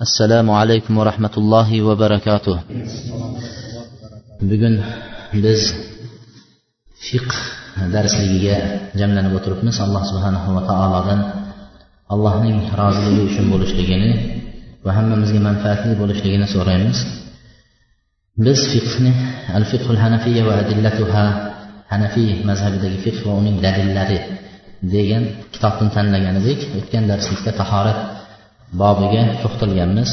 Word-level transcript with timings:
assalomu 0.00 0.52
alaykum 0.56 0.96
va 0.96 1.04
rahmatullohi 1.10 1.84
va 1.86 1.94
barakatuh. 2.02 2.56
Bugun 4.50 4.74
biz 5.44 5.60
fiqh 7.06 7.34
darsligiga 7.94 8.56
jamlanib 9.00 9.32
o'tiribmiz. 9.38 9.76
Alloh 9.84 10.02
subhanahu 10.10 10.48
va 10.56 10.62
taolodan 10.70 11.20
allohning 12.14 12.56
roziligi 12.80 13.22
uchun 13.28 13.46
bo'lishligini 13.52 14.10
va 14.84 14.90
hammamizga 14.98 15.40
manfaatli 15.48 15.92
bo'lishligini 16.02 16.46
so'raymiz. 16.54 16.98
Biz 18.44 18.58
fiqhni 18.72 19.12
al 19.58 19.64
fiqhul 19.70 20.00
hanafiya 20.04 20.42
va 20.48 20.54
adillatuha 20.62 21.24
hanafiy 21.92 22.30
mazhabidagi 22.48 22.98
fiqh 23.04 23.20
va 23.26 23.32
uning 23.40 23.56
dalillari 23.66 24.18
degan 24.94 25.22
kitobni 25.52 25.88
tanlagan 25.96 26.34
edik. 26.42 26.60
O'tgan 26.78 27.04
darslikda 27.10 27.52
tahorat 27.60 28.19
bobiga 28.80 29.22
to'xtalganmiz. 29.42 30.10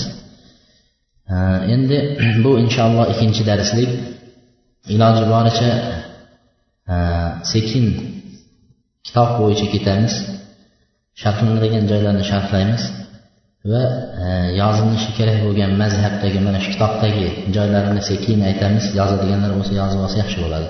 Endi 1.76 1.98
bu 2.44 2.52
inshaalloh 2.64 3.06
ikkinchi 3.14 3.44
darslik. 3.50 3.90
Iloji 4.94 5.24
boricha 5.34 5.72
sekin 7.52 7.86
kitob 9.05 9.30
bo'yicha 9.40 9.68
ketamiz. 9.74 10.14
Sharhlanadigan 11.22 11.84
joylarni 11.91 12.24
sharhlaymiz 12.32 12.84
va 13.72 13.84
yozilishi 14.62 15.12
kerak 15.18 15.38
bo'lgan 15.46 15.71
mazhabdagi 15.84 16.40
mana 16.48 16.60
shu 16.64 16.70
kitobdagi 16.76 17.26
joylarini 17.55 18.02
sekin 18.10 18.40
aytamiz. 18.49 18.86
Yozadiganlar 18.99 19.52
bo'lsa 19.58 19.74
yozib 19.82 19.99
olsa 20.05 20.18
yaxshi 20.24 20.38
bo'ladi. 20.44 20.70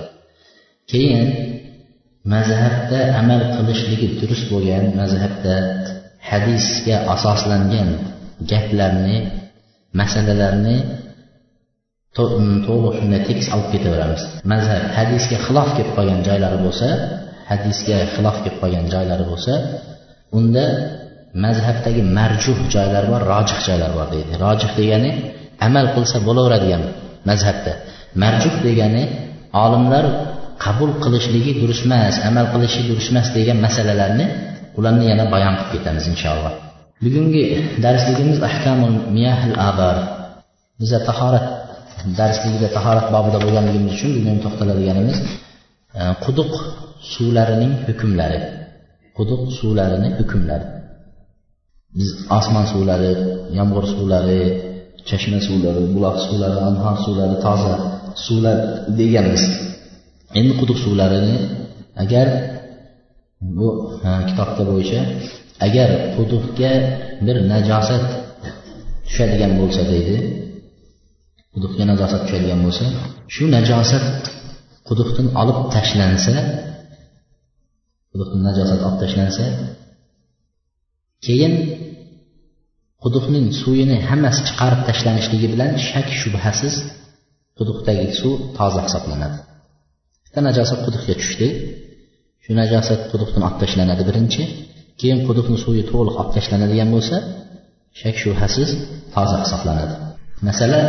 Keyin 0.90 1.26
mazhabda 2.34 2.98
amal 3.20 3.42
qilishligi 3.56 4.06
durust 4.20 4.46
bo'lgan 4.52 4.84
mazhabda 5.00 5.54
hadisga 6.30 6.96
asoslangan 7.14 7.88
gaplarni 8.50 9.18
masalalarni 10.00 10.76
to'liq 12.16 12.94
shunday 12.98 13.20
tekis 13.28 13.46
olib 13.54 13.68
ketaveramiz. 13.74 14.22
Mazhab 14.52 14.82
hadisga 14.98 15.36
xilof 15.46 15.68
kelib 15.76 15.92
qolgan 15.96 16.20
joylari 16.28 16.58
bo'lsa 16.64 16.88
hadisga 17.50 17.96
xilof 18.14 18.36
kelib 18.44 18.58
qolgan 18.62 18.86
joylari 18.94 19.24
bo'lsa 19.30 19.52
unda 20.38 20.64
mazhabdagi 21.44 22.02
marjuh 22.18 22.58
joylar 22.74 23.04
bor 23.12 23.22
rojih 23.32 23.58
joylar 23.68 23.90
bor 23.98 24.06
deydi. 24.14 24.32
Rojih 24.44 24.70
degani 24.80 25.10
amal 25.66 25.86
qilsa 25.94 26.16
bo'laveradigan 26.28 26.82
mazhabda. 27.30 27.72
Marjuh 28.22 28.54
degani 28.66 29.04
olimlar 29.64 30.04
qabul 30.64 30.90
qilishligi 31.02 31.52
durust 31.60 31.84
emas 31.88 32.14
amal 32.28 32.46
qilishi 32.52 32.80
durust 32.88 33.08
emas 33.12 33.28
degan 33.36 33.58
masalalarni 33.66 34.26
ularni 34.78 35.04
yana 35.10 35.24
bayon 35.34 35.54
qilib 35.58 35.70
ketamiz 35.74 36.04
inshaalloh 36.12 36.52
bugungi 37.04 37.44
darsligimiz 37.84 38.38
ahkamul 38.50 38.96
miyahil 39.16 39.56
abar 39.70 39.96
biza 40.80 40.98
tahorat 41.08 41.46
darsligida 42.20 42.68
tahorat 42.76 43.06
bobida 43.14 43.38
bo'lganligimiz 43.44 43.92
uchun 43.96 44.10
bugun 44.18 44.36
to'xtaladiganimiz 44.44 45.18
e, 46.00 46.02
quduq 46.24 46.52
suvlarining 47.14 47.72
hukmlari. 47.88 48.40
Quduq 49.18 49.42
suvlarini 49.58 50.08
hukmlari. 50.18 50.66
Biz 51.98 52.10
osmon 52.38 52.66
suvlari 52.72 53.12
yomg'ir 53.58 53.84
suvlari 53.94 54.40
chashma 55.08 55.38
suvlari 55.48 55.82
buloq 55.94 56.16
suvlari 56.26 56.58
anhor 56.68 56.96
suvlari 57.04 57.36
toza 57.46 57.74
suvlar 58.26 58.56
deganmiz. 58.98 59.42
Endi 60.38 60.52
quduq 60.60 60.78
suvlarini 60.84 61.36
agar 62.02 62.26
bu 63.58 63.68
kitobda 64.28 64.62
bo'yicha 64.70 65.00
agar 65.66 65.88
quduqga 66.16 66.72
bir 67.26 67.36
najosat 67.52 68.06
tushadigan 69.06 69.52
bo'lsa 69.60 69.82
deydi 69.92 70.16
quduqga 71.54 71.84
najosat 71.90 72.20
tushadigan 72.26 72.60
bo'lsa 72.66 72.84
shu 73.34 73.44
najosat 73.56 74.04
quduqdan 74.88 75.26
olib 75.42 75.58
tashlansa 75.74 76.34
quduqdan 78.12 78.40
najosat 78.48 78.80
olib 78.86 78.98
tashlansa 79.04 79.44
keyin 81.26 81.54
quduqning 83.02 83.46
suvini 83.62 83.96
hammasi 84.08 84.40
chiqarib 84.48 84.80
tashlanishligi 84.88 85.48
bilan 85.54 85.70
shak 85.88 86.08
shubhasiz 86.20 86.74
quduqdagi 87.58 88.06
suv 88.20 88.34
toza 88.56 88.80
hisoblanadi. 88.86 89.38
Bitta 90.24 90.40
najosat 90.48 90.80
quduqga 90.86 91.14
tushdi. 91.20 91.48
Shu 92.48 92.54
najosat 92.60 93.00
quduqdan 93.12 93.42
olib 93.48 93.58
tashlanadi. 93.62 94.02
Birinchi 94.08 94.42
keyin 95.00 95.20
quduqni 95.28 95.58
suvi 95.64 95.82
to'liq 95.90 96.14
olib 96.20 96.32
tashlanadigan 96.36 96.88
bo'lsa 96.94 97.16
shak 98.00 98.16
shubhasiz 98.22 98.68
toza 99.14 99.36
hisoblanadi. 99.44 99.94
Masala 100.48 100.80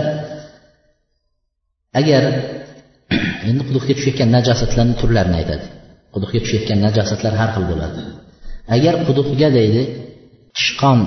agar 1.99 2.23
endi 3.49 3.63
quduqga 3.69 3.93
tushayotgan 3.97 4.29
najosatlarni 4.37 4.95
turlarini 5.01 5.37
aytadi. 5.41 5.65
Quduqga 6.13 6.39
tushayotgan 6.43 6.79
najosatlar 6.87 7.33
har 7.41 7.49
xil 7.55 7.65
bo'ladi. 7.71 7.99
Agar 8.75 8.93
quduqga 9.07 9.49
deydi 9.57 9.81
tishqon 10.57 10.99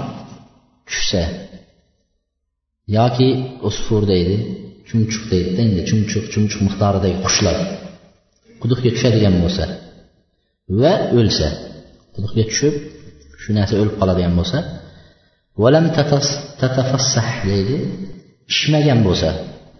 tushsa 0.88 1.22
yoki 2.98 3.28
usfur 3.68 4.02
deydi 4.12 4.36
chumchuq 4.88 5.24
deydida 5.32 5.60
endi 5.68 5.82
chumchuq 5.90 6.24
chumchuq 6.32 6.60
miqdoridagi 6.66 7.18
qushlar 7.26 7.56
quduqga 8.62 8.90
tushadigan 8.94 9.34
bo'lsa 9.44 9.64
va 10.80 10.92
o'lsa. 11.18 11.48
Quduqga 12.14 12.42
tushib 12.50 12.74
shu 13.42 13.50
narsa 13.58 13.74
o'lib 13.80 13.94
qoladigan 14.00 14.34
bo'lsa 14.38 14.58
valam 15.62 15.86
tatafassah 16.60 17.28
deydi. 17.50 17.76
Ishmagan 18.52 19.00
bo'lsa 19.08 19.30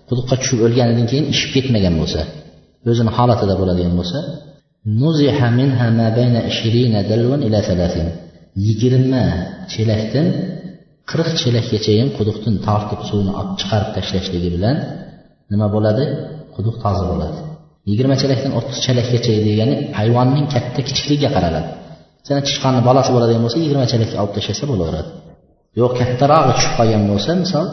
quduqqa 0.08 0.34
tushib 0.40 0.58
o'lganidan 0.66 1.06
keyin 1.10 1.26
ishib 1.34 1.50
ketmagan 1.56 1.94
bo'lsa 2.00 2.20
o'zini 2.90 3.10
holatida 3.16 3.54
bo'ladigan 3.60 3.94
bo'lsa 4.00 4.18
nuziha 5.00 5.48
minha 5.60 5.86
ma 5.98 6.06
bayna 6.18 6.40
ishirina 6.50 7.00
dalvan 7.10 7.40
ila 7.48 7.58
salasin 7.68 8.06
yigirma 8.66 9.24
chelakdan 9.72 10.26
qirq 11.10 11.28
chelakgachayin 11.40 12.08
quduqdan 12.18 12.54
tortib 12.66 13.00
suvni 13.08 13.32
olib 13.40 13.54
chiqarib 13.60 13.90
tashlashligi 13.96 14.48
bilan 14.56 14.76
nima 15.52 15.66
bo'ladi? 15.74 16.04
Quduq 16.54 16.76
toza 16.84 17.04
bo'ladi. 17.12 17.38
Yigirma 17.90 18.16
chalakdan 18.22 18.52
o'ttiz 18.58 18.78
chalakgacha 18.86 19.32
degani 19.48 19.74
hayvonning 19.98 20.46
katta 20.54 20.80
kichikligiga 20.88 21.30
qaraladi. 21.36 21.68
Sana 22.26 22.40
tishqonni 22.46 22.80
bolasi 22.88 23.10
bo'ladigan 23.14 23.42
bo'lsa 23.46 23.58
yigirma 23.64 23.86
chalakka 23.92 24.16
olib 24.22 24.32
tashlasa 24.36 24.64
bo'laveradi. 24.70 25.10
Yo'q 25.80 25.92
kattarog'i 26.00 26.52
tushib 26.56 26.72
qolgan 26.78 27.02
bo'lsa 27.10 27.30
misol 27.42 27.66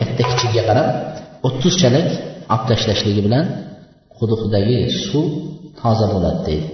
katta 0.00 0.22
kichikka 0.30 0.62
qarab 0.68 0.88
o'ttiz 1.46 1.74
chalak 1.82 2.08
olib 2.54 2.64
tashlashligi 2.70 3.22
bilan 3.26 3.44
quduqdagi 4.18 4.78
suv 5.06 5.28
toza 5.80 6.06
bo'ladi 6.14 6.40
deydi. 6.48 6.68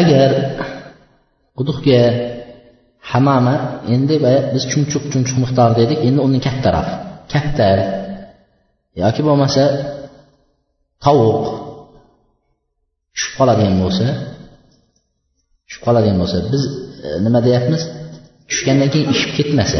Agar 0.00 0.30
quduqga 1.58 2.00
hamama 3.10 3.54
endi 3.94 4.14
biz 4.54 4.62
chumchuq 4.72 5.04
chumchuq 5.12 5.38
miqdori 5.44 5.74
dedik 5.80 5.98
endi 6.08 6.20
undan 6.26 6.42
kattaroq 6.46 6.88
katta 7.32 7.68
yoki 9.02 9.20
bo'lmasa 9.28 9.62
tovuq 11.04 11.44
tushib 13.14 13.32
qoladigan 13.38 13.74
bo'lsa 13.82 14.06
tushib 15.66 15.82
qoladigan 15.86 16.16
bo'lsa 16.22 16.38
biz 16.52 16.62
e, 17.06 17.08
nima 17.24 17.40
deyapmiz? 17.46 17.82
Tushgandan 18.50 18.88
keyin 18.94 19.08
ishib 19.14 19.30
ketmasa 19.38 19.78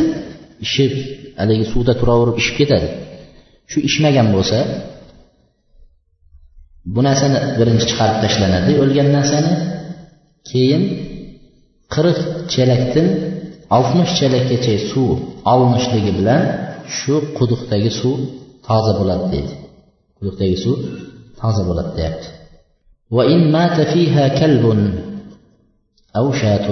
ishib 0.66 0.92
haligi 1.40 1.64
suvda 1.72 1.92
turaverib 2.00 2.36
ishib 2.42 2.54
ketadi. 2.60 2.88
Shu 3.70 3.78
ishmagan 3.88 4.28
bo'lsa 4.36 4.58
bu 6.94 7.00
narsani 7.08 7.38
birinchi 7.58 7.84
chiqarib 7.90 8.18
tashlanadi 8.24 8.72
o'lgan 8.82 9.08
narsani. 9.16 9.52
Keyin 10.50 10.82
qirq 11.94 12.18
chelakdan 12.52 13.08
oltmish 13.76 14.12
chelakgacha 14.18 14.74
suv 14.90 15.10
olinishligi 15.52 16.12
bilan 16.18 16.42
shu 16.96 17.14
quduqdagi 17.38 17.90
suv 18.00 18.16
toza 18.66 18.92
bo'ladi 19.00 19.26
deydi. 19.34 19.54
Quduqdagi 20.18 20.56
suv 20.64 20.76
toza 21.40 21.62
bo'ladi 21.68 21.92
deyapti. 22.00 22.28
وإن 23.11 23.51
مات 23.51 23.81
فيها 23.93 24.27
كلب 24.39 24.63
أو 26.15 26.31
شاة 26.31 26.67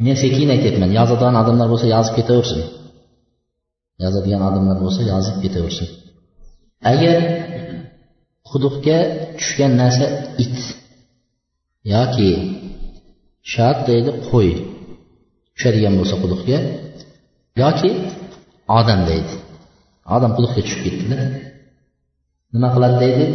men 0.00 0.16
sekin 0.16 0.48
aytyapman 0.54 0.90
yozadigan 0.98 1.34
odamlar 1.42 1.68
bo'lsa 1.72 1.86
yozib 1.94 2.14
ketaversin 2.18 2.60
yozadigan 4.02 4.42
odamlar 4.48 4.76
bo'lsa 4.84 5.02
yozib 5.12 5.36
ketaversin 5.44 5.88
agar 6.92 7.16
quduqga 8.50 8.98
tushgan 9.38 9.72
narsa 9.82 10.06
it 10.44 10.58
yoki 11.94 12.30
shat 13.52 13.78
deydi 13.88 14.10
qo'y 14.30 14.50
tushadigan 15.54 15.94
bo'lsa 16.00 16.14
quduqga 16.22 16.58
yoki 17.62 17.90
odam 18.78 19.00
deydi 19.10 19.34
odam 20.16 20.30
quduqga 20.36 20.60
tushib 20.66 20.80
ketdilar 20.86 21.20
nima 22.54 22.68
qiladi 22.74 22.96
deydi 23.04 23.26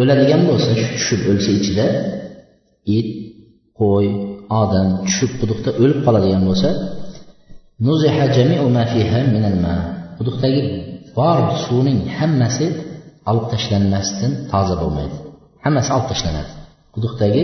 O'ladigan 0.00 0.42
bo'lsa 0.48 0.70
tushib 0.94 1.20
o'lsa 1.30 1.50
ichida 1.58 1.86
it 2.98 3.08
qo'y 3.80 4.06
odam 4.62 4.88
tushib 5.06 5.32
quduqda 5.40 5.70
o'lib 5.82 5.98
qoladigan 6.06 6.42
bo'lsa 6.48 6.68
quduqdagi 10.18 10.62
bor 11.18 11.38
suvning 11.64 12.00
hammasi 12.18 12.66
olib 13.30 13.46
tashlanmasdan 13.52 14.32
toza 14.52 14.74
bo'lmaydi. 14.82 15.16
Hammasi 15.64 15.90
olib 15.96 16.08
tashlanadi. 16.12 16.50
Quduqdagi 16.94 17.42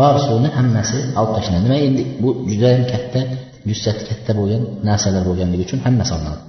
bor 0.00 0.14
suvni 0.26 0.48
hammasi 0.58 0.98
olib 1.20 1.32
tashlanadi. 1.36 1.64
Nima 1.66 1.78
endi 1.88 2.02
bu 2.22 2.28
judayam 2.50 2.84
katta 2.92 3.20
jussati 3.68 4.02
katta 4.10 4.30
bo'lgan 4.38 4.62
narsalar 4.88 5.22
bo'lganligi 5.28 5.62
uchun 5.66 5.80
hammasi 5.86 6.12
olinadi. 6.16 6.42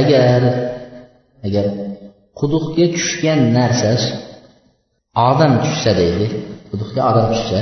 Agar 0.00 0.42
agar 1.46 1.66
quduqga 2.40 2.86
tushgan 2.94 3.40
narsa 3.58 3.92
odam 5.30 5.52
tushsa 5.64 5.90
deydi 6.00 6.26
quduqga 6.70 7.00
odam 7.10 7.26
tushsa 7.32 7.58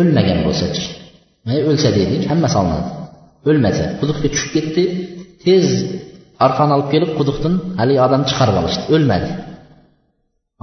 o'lmagan 0.00 0.38
bo'lsachi 0.46 0.84
o'lsa 1.70 1.88
deylik 1.98 2.22
hammasi 2.30 2.56
olinadi 2.62 2.90
o'lmasa 3.48 3.84
quduqga 4.00 4.28
tushib 4.34 4.50
ketdi 4.56 4.82
tez 5.44 5.66
arqon 6.46 6.70
olib 6.76 6.88
kelib 6.94 7.10
quduqdan 7.18 7.54
haligi 7.80 8.00
odamni 8.06 8.26
chiqarib 8.30 8.56
olishdi 8.60 8.84
o'lmadi. 8.94 9.28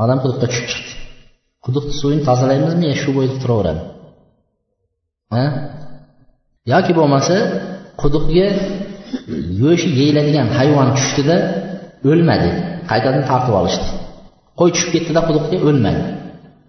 Odam 0.04 0.18
quduqqa 0.24 0.48
tushib 0.52 0.68
chiqdi. 0.72 0.92
Quduqni 1.66 1.94
suvini 2.00 2.24
tozalaymizmi 2.30 2.86
yo 2.92 2.96
shu 3.02 3.10
bo'yida 3.18 3.36
turaveradi? 3.44 3.82
Yoki 6.74 6.92
bo'lmasa 7.00 7.36
quduqga 8.02 8.48
go'shti 9.62 9.90
yeyiladigan 10.00 10.48
hayvon 10.58 10.88
tushdida 10.98 11.36
o'lmadi. 12.12 12.50
Qaytadan 12.92 13.24
tortib 13.30 13.54
olishdi. 13.62 13.88
Qo'y 14.60 14.70
tushib 14.74 14.90
ketdida 14.96 15.22
quduqga 15.28 15.58
o'lmadi. 15.68 16.04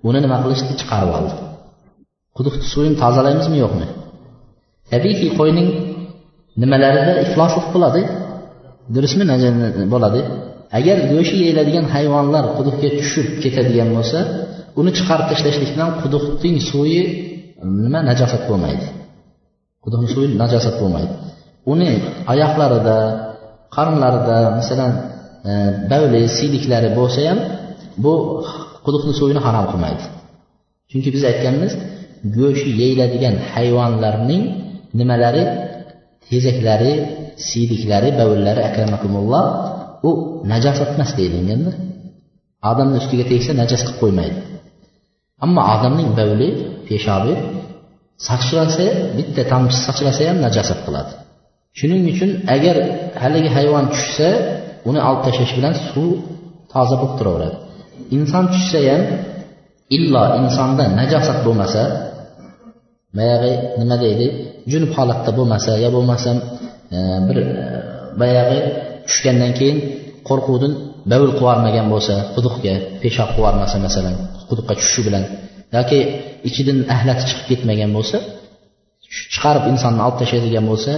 Uni 0.08 0.19
nima 0.25 0.37
qilishdi? 0.44 0.73
Chiqarib 0.81 1.11
oldi. 1.19 1.35
Quduqni 2.37 2.64
suvini 2.73 2.96
tozalaymizmi 3.02 3.56
yo'qmi? 3.64 3.87
Tabiiyki 4.93 5.29
qo'yning 5.38 5.69
nimalarida 6.62 7.12
ifloslik 7.25 7.67
bo'ladi. 7.75 8.02
Durustmi 8.94 9.25
bo'ladi. 9.94 10.20
Agar 10.79 10.96
go'shti 11.12 11.37
yeyiladigan 11.44 11.87
hayvonlar 11.94 12.44
quduqga 12.56 12.88
tushib 12.99 13.26
ketadigan 13.43 13.88
bo'lsa 13.96 14.19
uni 14.81 14.90
chiqarib 14.99 15.26
tashlashlik 15.31 15.70
bilan 15.75 15.90
quduqning 16.02 16.56
suvi 16.70 17.00
nima 17.85 18.00
najosat 18.11 18.43
bo'lmaydi. 18.50 18.87
Quduqni 19.85 20.08
suvi 20.14 20.26
najosat 20.43 20.75
bo'lmaydi. 20.82 21.14
Uni 21.73 21.93
oyoqlarida 22.32 22.97
qarnlarida 23.76 24.37
masalan 24.59 24.93
e, 25.50 25.53
bavli 25.91 26.23
siyliklari 26.37 26.88
bo'lsa 26.99 27.20
ham 27.29 27.38
bu 28.05 28.12
quduqni 28.85 29.12
suvini 29.20 29.41
harom 29.47 29.67
qilmaydi. 29.70 30.05
Chunki 30.91 31.09
biz 31.15 31.23
aytganmiz 31.31 31.73
go'sht 32.38 32.67
yeyiladigan 32.81 33.35
hayvonlarning 33.53 34.43
nimalari? 34.99 35.44
Tezaklari 36.29 36.93
siyliklari 37.49 38.09
bavullari 38.21 38.61
akramakumulloh 38.69 39.44
u 40.09 40.11
najosat 40.53 40.91
emas 40.97 41.11
deyilganda 41.19 41.73
odamni 42.71 42.97
ustiga 43.03 43.25
tegsa 43.32 43.53
najas 43.61 43.82
qilib 43.87 43.99
qo'ymaydi. 44.03 44.38
Ammo 45.44 45.62
odamning 45.75 46.11
bavli 46.19 46.49
peshobi 46.88 47.35
sachrasa 48.29 48.87
bitta 49.17 49.43
tomchi 49.53 49.76
sachrasa 49.87 50.23
ham 50.29 50.38
najosat 50.47 50.81
qiladi. 50.87 51.12
Shuning 51.78 52.02
uchun 52.12 52.30
agar 52.54 52.76
haligi 53.22 53.50
hayvon 53.56 53.84
tushsa 53.94 54.28
uni 54.88 55.00
olib 55.08 55.20
tashlash 55.26 55.52
bilan 55.58 55.75
suv 55.90 56.10
toza 56.72 56.94
bo'lib 57.00 57.14
turaveradi. 57.19 57.56
Inson 58.16 58.44
tushsa 58.54 58.78
ham 58.88 59.02
illo 59.96 60.25
insonda 60.40 60.84
najosat 61.00 61.38
bo'lmasa 61.46 61.82
boyagi 63.19 63.52
nima 63.80 63.96
deydi? 64.04 64.26
Junub 64.72 64.90
holatda 64.96 65.30
bo'lmasa 65.38 65.70
yo 65.84 65.88
bo'lmasam 65.96 66.36
e, 66.96 66.98
bir 67.28 67.36
e, 67.62 67.64
boyagi 68.20 68.58
tushgandan 69.08 69.52
keyin 69.58 69.78
qo'rquvdan 70.28 70.72
bavul 71.10 71.32
qilibyubormagan 71.38 71.86
bo'lsa 71.94 72.14
quduqga 72.34 72.75
peshob 73.02 73.28
qilibyubormasa 73.34 73.76
masalan 73.86 74.14
quduqqa 74.48 74.72
tushishi 74.78 75.02
bilan 75.06 75.25
yoki 75.76 75.98
ichidan 76.48 76.78
ahlati 76.94 77.22
chiqib 77.28 77.46
ketmagan 77.50 77.90
bo'lsa 77.96 78.16
chiqarib 79.32 79.64
insonni 79.72 80.00
olib 80.06 80.16
tashlaydigan 80.22 80.64
bo'lsa 80.70 80.92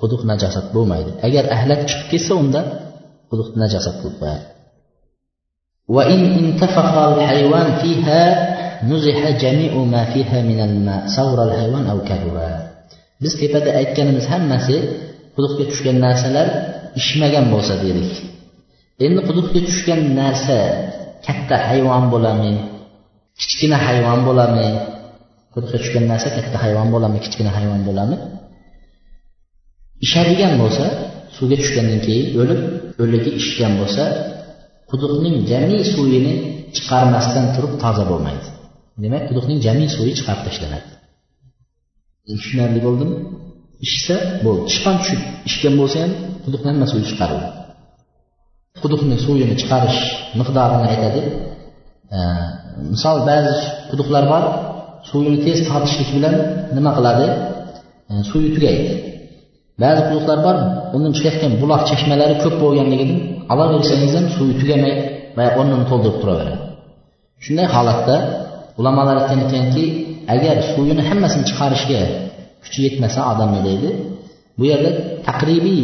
quduq 0.00 0.22
najosat 0.30 0.66
bo'lmaydi 0.74 1.10
agar 1.26 1.44
ahlat 1.56 1.80
chiqib 1.88 2.06
ketsa 2.12 2.32
unda 2.42 2.60
quduq 3.30 3.48
najosat 3.62 3.94
qilib 4.00 4.16
qo'yadi 4.22 4.46
وإن 5.96 6.20
انتفخ 6.44 6.92
الحيوان 7.10 7.68
فيها 7.82 8.22
نزح 8.90 9.20
جميع 9.44 9.72
ما 9.74 10.02
فيها 10.12 10.38
من 10.50 10.60
الماء 10.68 11.02
صور 11.16 11.38
الحيوان 11.48 11.84
أو 11.92 11.98
كهوها 12.08 12.70
biz 13.20 13.34
tepada 13.40 13.70
aytganimiz 13.80 14.24
hammasi 14.32 14.76
quduqga 15.36 15.64
tushgan 15.70 15.96
narsalar 16.06 16.46
ishmagan 17.00 17.44
bo'lsa 17.52 17.74
dedik 17.84 18.12
endi 19.04 19.20
quduqga 19.28 19.60
tushgan 19.68 20.00
narsa 20.20 20.58
katta 21.26 21.56
hayvon 21.68 22.04
bo'ladimi 22.12 22.54
kichkina 23.40 23.76
hayvon 23.86 24.20
bo'ladimi 24.28 24.70
quduqqa 25.54 25.76
tushgan 25.82 26.04
narsa 26.12 26.28
katta 26.36 26.56
hayvon 26.64 26.88
bo'ladimi 26.94 27.20
kichkina 27.24 27.50
hayvon 27.56 27.80
bo'ladimi 27.88 28.16
ishadigan 30.05 30.53
bo'lsa 30.61 30.85
suvga 31.35 31.55
tushgandan 31.61 31.99
keyin 32.07 32.27
o'lib 32.41 32.61
o'ligi 33.03 33.31
ishgan 33.41 33.73
bo'lsa 33.79 34.03
quduqning 34.89 35.35
jami 35.51 35.79
suvini 35.93 36.33
chiqarmasdan 36.75 37.45
turib 37.55 37.73
toza 37.83 38.03
bo'lmaydi. 38.11 38.47
Demak 39.03 39.23
quduqning 39.29 39.59
jami 39.67 39.85
suvi 39.95 40.11
chiqarib 40.19 40.43
tashlanadi. 40.47 40.89
Tushunarli 42.27 42.79
bo'ldimi? 42.87 43.15
Ishsa 43.87 44.17
bo'ldi 44.45 44.63
chiqqan 44.71 44.95
tushib 45.01 45.21
ishgan 45.49 45.73
bo'lsa 45.81 45.97
ham 46.03 46.11
quduqni 46.45 46.67
hamma 46.71 46.85
suvi 46.91 47.05
chiqariladi 47.11 47.55
quduqni 48.85 49.15
suvini 49.25 49.55
chiqarish 49.61 49.99
miqdorini 50.39 50.85
aytadi. 50.93 51.21
Misol 52.93 53.17
ba'zi 53.29 53.55
quduqlar 53.89 54.23
bor 54.33 54.43
suvini 55.09 55.39
tez 55.45 55.59
tortishlik 55.69 56.09
bilan 56.15 56.35
nima 56.77 56.91
qiladi? 56.97 57.25
Suvi 58.29 58.47
tugaydi. 58.55 58.89
Ba'zi 59.83 60.01
quduqlar 60.07 60.39
bor 60.47 60.55
undan 60.95 61.11
chiqayotgan 61.17 61.53
buloq 61.61 61.81
chashmalari 61.89 62.35
ko'p 62.43 62.55
bo'lganligidan 62.63 63.19
olaversangiz 63.53 64.13
ham 64.17 64.25
suvi 64.35 64.53
tugamay 64.61 64.93
o'rnini 65.59 65.85
to'ldirib 65.91 66.17
turaveradi. 66.21 66.57
Shunday 67.45 67.67
holatda 67.75 68.15
ulamolar 68.79 69.15
aytgan 69.21 69.39
ekanki 69.47 69.85
agar 70.35 70.55
suvini 70.73 71.03
hammasini 71.09 71.43
chiqarishga 71.49 72.01
kuchi 72.63 72.79
yetmasa 72.85 73.19
odamni 73.31 73.61
deydi 73.67 73.89
bu 74.57 74.63
yerda 74.71 74.91
taqribiy 75.27 75.83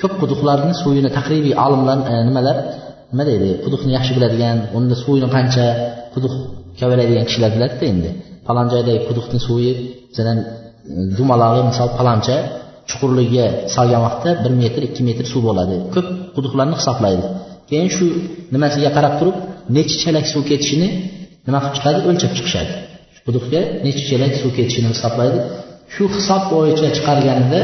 ko'p 0.00 0.12
quduqlarni 0.22 0.74
suvini 0.82 1.10
taqribiy 1.18 1.54
olimlar 1.66 1.98
e, 2.12 2.14
nimalar 2.28 2.56
nima 3.12 3.24
deydi 3.30 3.50
quduqni 3.64 3.90
yaxshi 3.96 4.12
biladigan 4.16 4.56
unda 4.78 4.94
suvini 5.02 5.28
qancha 5.36 5.66
quduq 6.14 6.34
kavaladigan 6.80 7.24
kishilar 7.28 7.50
biladida 7.56 7.84
endi. 7.92 8.10
Falon 8.46 8.66
joydagi 8.72 9.00
quduqni 9.08 9.38
suvi 9.46 9.70
masalan 10.10 10.38
e, 10.42 10.46
dumalog'i 11.18 11.62
misol 11.70 11.88
faloncha 11.98 12.36
chuqurligiga 12.90 13.46
solgan 13.74 14.02
vaqtda 14.06 14.30
bir 14.44 14.52
metr 14.62 14.80
ikki 14.88 15.02
metr 15.08 15.24
suv 15.32 15.42
bo'ladi. 15.48 15.76
Ko'p 15.94 16.08
quduqlarni 16.36 16.76
hisoblaydi. 16.80 17.24
Keyin 17.70 17.90
shu 17.96 18.06
nimasiga 18.54 18.90
qarab 18.96 19.14
turib 19.20 19.36
necha 19.76 19.96
chelak 20.02 20.26
suv 20.32 20.42
ketishini 20.50 20.88
nima 21.46 21.58
qilib 21.62 21.74
chiqadi? 21.76 21.98
O'lchab 22.10 22.32
chiqishadi. 22.36 22.72
Quduqga 23.26 23.60
necha 23.86 24.02
chelak 24.10 24.32
suv 24.40 24.50
ketishini 24.58 24.88
hisoblaydi. 24.94 25.38
Shu 25.94 26.04
hisob 26.16 26.42
bo'yicha 26.52 26.86
chiqarganida 26.96 27.60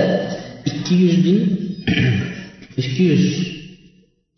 ikki 0.70 0.94
yuz 1.02 1.16
ming 1.26 1.40
ikki 2.82 3.02
yuz 3.10 3.24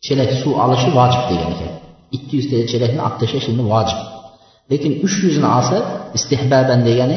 chelak 0.06 0.30
suv 0.40 0.52
olishi 0.64 0.88
vojib 0.98 1.24
degan 1.30 1.50
ekan. 1.56 1.72
ikki 2.16 2.34
yuzta 2.38 2.56
chelakni 2.70 3.00
olib 3.06 3.16
tashlash 3.22 3.46
endi 3.52 3.64
vojib. 3.72 4.00
Lekin 4.72 4.92
uch 5.06 5.16
yuzini 5.24 5.48
olsa 5.56 5.76
istehbaban 6.18 6.80
degani 6.88 7.16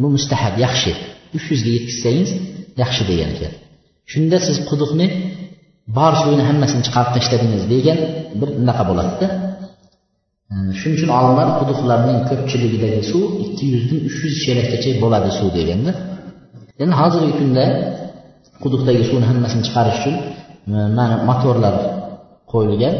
bu 0.00 0.06
mustahab 0.16 0.54
yaxshi. 0.64 0.92
uch 1.36 1.46
yuzga 1.52 1.70
yetkazsangiz 1.76 2.30
yaxshi 2.82 3.02
degan 3.10 3.30
ekan. 3.36 3.52
Shunda 4.12 4.38
siz 4.46 4.56
quduqni 4.70 5.06
bor 5.98 6.12
suvini 6.22 6.44
hammasini 6.48 6.82
chiqarib 6.86 7.12
tashladingiz 7.16 7.62
degan 7.74 7.98
bir 8.40 8.48
unaqa 8.62 8.82
bo'ladida. 8.90 9.26
Shuning 10.78 10.96
uchun 10.98 11.10
olimlar 11.18 11.48
quduqlarning 11.60 12.18
ko'pchiligidagi 12.30 13.00
suv 13.10 13.24
ikki 13.44 13.64
yuzdan 13.74 13.98
uch 14.08 14.16
yuz 14.24 14.34
chelakgacha 14.44 14.90
bo'ladi 15.04 15.30
suv 15.38 15.48
deganda. 15.58 15.92
Endi 16.82 16.94
hozirgi 17.00 17.32
kunda 17.40 17.64
quduqdagi 18.62 19.02
suvni 19.08 19.26
hammasini 19.30 19.62
chiqarish 19.66 19.98
uchun 20.00 20.14
e, 20.74 20.78
mana 20.98 21.16
motorlar 21.28 21.74
qo'yilgan. 22.52 22.94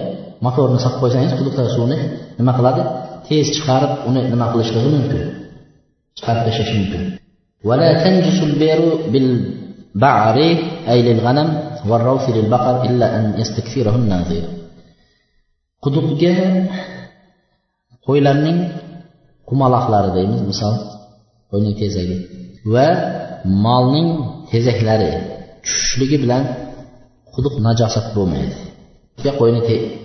Motorni 0.47 0.79
solib 0.85 0.99
qo'ysangiz 1.03 1.33
quduqdagi 1.39 1.71
suvni 1.77 1.97
nima 2.39 2.53
qiladi? 2.59 2.83
Tez 3.29 3.47
chiqarib 3.57 3.93
uni 4.09 4.21
nima 4.33 4.47
qilishligi 4.53 4.89
mumkin? 4.97 5.21
Chiqarib 6.17 6.43
tashlash 6.47 6.73
mumkin. 6.79 7.03
ولا 9.96 10.34
تنجس 10.34 10.34
البئر 10.34 10.34
بالبعر 10.34 10.38
أي 10.90 11.02
للغنم 11.02 11.50
والروث 11.90 12.30
للبقر 12.30 12.86
إلا 12.86 13.18
أن 13.18 13.24
يستكثره 13.40 13.96
الناظر 13.96 14.44
quduqga 15.86 16.34
qo'ylarning 18.06 18.60
qumaloqlari 19.50 20.10
deymiz 20.18 20.42
misol 20.52 20.76
qo'yning 21.52 21.74
tezagi 21.82 22.18
va 22.74 22.88
molning 23.66 24.10
tezaklari 24.52 25.10
tushishligi 25.64 26.18
bilan 26.24 26.44
quduq 27.36 27.56
najosat 27.68 28.06
bo'lmaydi 28.18 28.58
qo'yni 29.40 29.62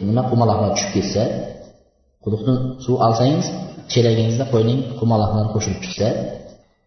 nima 0.09 0.23
qumaloqlar 0.31 0.71
tushib 0.77 0.91
ketsa 0.97 1.23
quduqdan 2.25 2.57
suv 2.85 2.95
olsangiz 3.07 3.47
chelagingizda 3.93 4.45
qo'yning 4.53 4.79
qumaloqlari 4.99 5.49
qo'shilib 5.55 5.81
chiqsa 5.85 6.09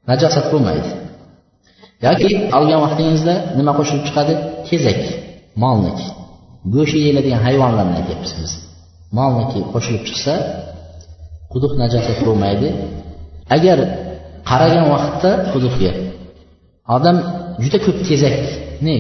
najosat 0.10 0.46
bo'lmaydi 0.54 0.90
Yoki 2.07 2.31
olgan 2.59 2.81
vaqtingizda 2.85 3.35
nima 3.59 3.73
qo'shilib 3.79 4.05
chiqadi? 4.09 4.33
Tezak 4.69 5.01
molniki 5.63 6.07
go'sht 6.75 6.95
yeyiladigan 7.03 7.41
hayvonlarni 7.47 7.95
aytyapmiz 8.01 8.33
biz 8.41 8.53
molniki 9.19 9.61
qo'shilib 9.73 10.03
chiqsa 10.09 10.35
quduq 11.53 11.73
najosat 11.83 12.19
bo'lmaydi 12.27 12.69
agar 13.57 13.79
qaragan 14.51 14.87
vaqtda 14.95 15.31
quduqga 15.53 15.93
odam 16.97 17.17
juda 17.63 17.79
ko'p 17.87 17.99
tezakni 18.09 18.97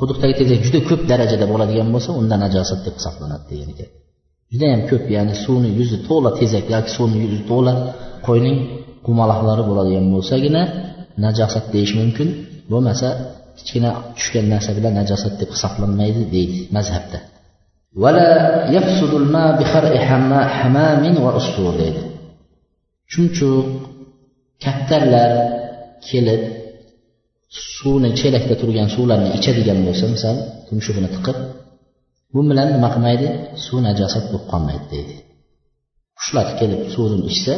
quduqdagi 0.00 0.34
tezak 0.40 0.58
juda 0.66 0.80
ko'p 0.88 1.02
darajada 1.10 1.46
bo'ladigan 1.52 1.88
bo'lsa 1.94 2.10
unda 2.20 2.36
najosat 2.44 2.80
deb 2.86 2.94
hisoblanadi 2.98 3.44
degan 3.52 3.68
ekan. 3.74 3.88
Judayam 4.52 4.82
ko'p 4.90 5.04
ya'ni 5.16 5.34
suvni 5.44 5.70
yuzi 5.78 5.98
to'la 6.08 6.30
tezak 6.40 6.64
yoki 6.74 6.90
suvni 6.96 7.18
yuzi 7.24 7.40
to'la 7.50 7.72
qo'yning 8.26 8.56
qumaloqlari 9.06 9.62
bo'ladigan 9.70 10.06
bo'lsagina 10.14 10.62
najosat 11.26 11.64
deyish 11.74 11.94
mumkin. 12.00 12.28
Bo'lmasa 12.72 13.08
kichkina 13.58 13.90
tushgan 14.16 14.46
narsa 14.52 14.70
bilan 14.78 14.92
najosat 15.00 15.34
deb 15.40 15.50
hisoblanmaydi 15.54 16.22
deydi 16.34 16.58
mazhabda. 16.76 17.18
Deydi. 21.80 22.02
Chumchuq 23.12 23.66
kaptarlar 24.64 25.30
kelib 26.08 26.42
suvni 27.76 28.10
chelakda 28.20 28.54
turgan 28.60 28.88
suvlarni 28.94 29.30
ichadigan 29.38 29.78
bo'lsa 29.86 30.06
misol 30.14 30.36
tumshug'ini 30.68 31.08
tiqib 31.14 31.38
bu 32.32 32.40
bilan 32.50 32.68
nima 32.74 32.88
qilmaydi? 32.94 33.28
Suv 33.64 33.78
najosat 33.88 34.24
bo'lib 34.30 34.44
qolmaydi 34.52 34.86
deydi. 34.94 35.14
Qushlar 36.18 36.46
kelib 36.60 36.82
suvni 36.94 37.18
ichsa 37.32 37.54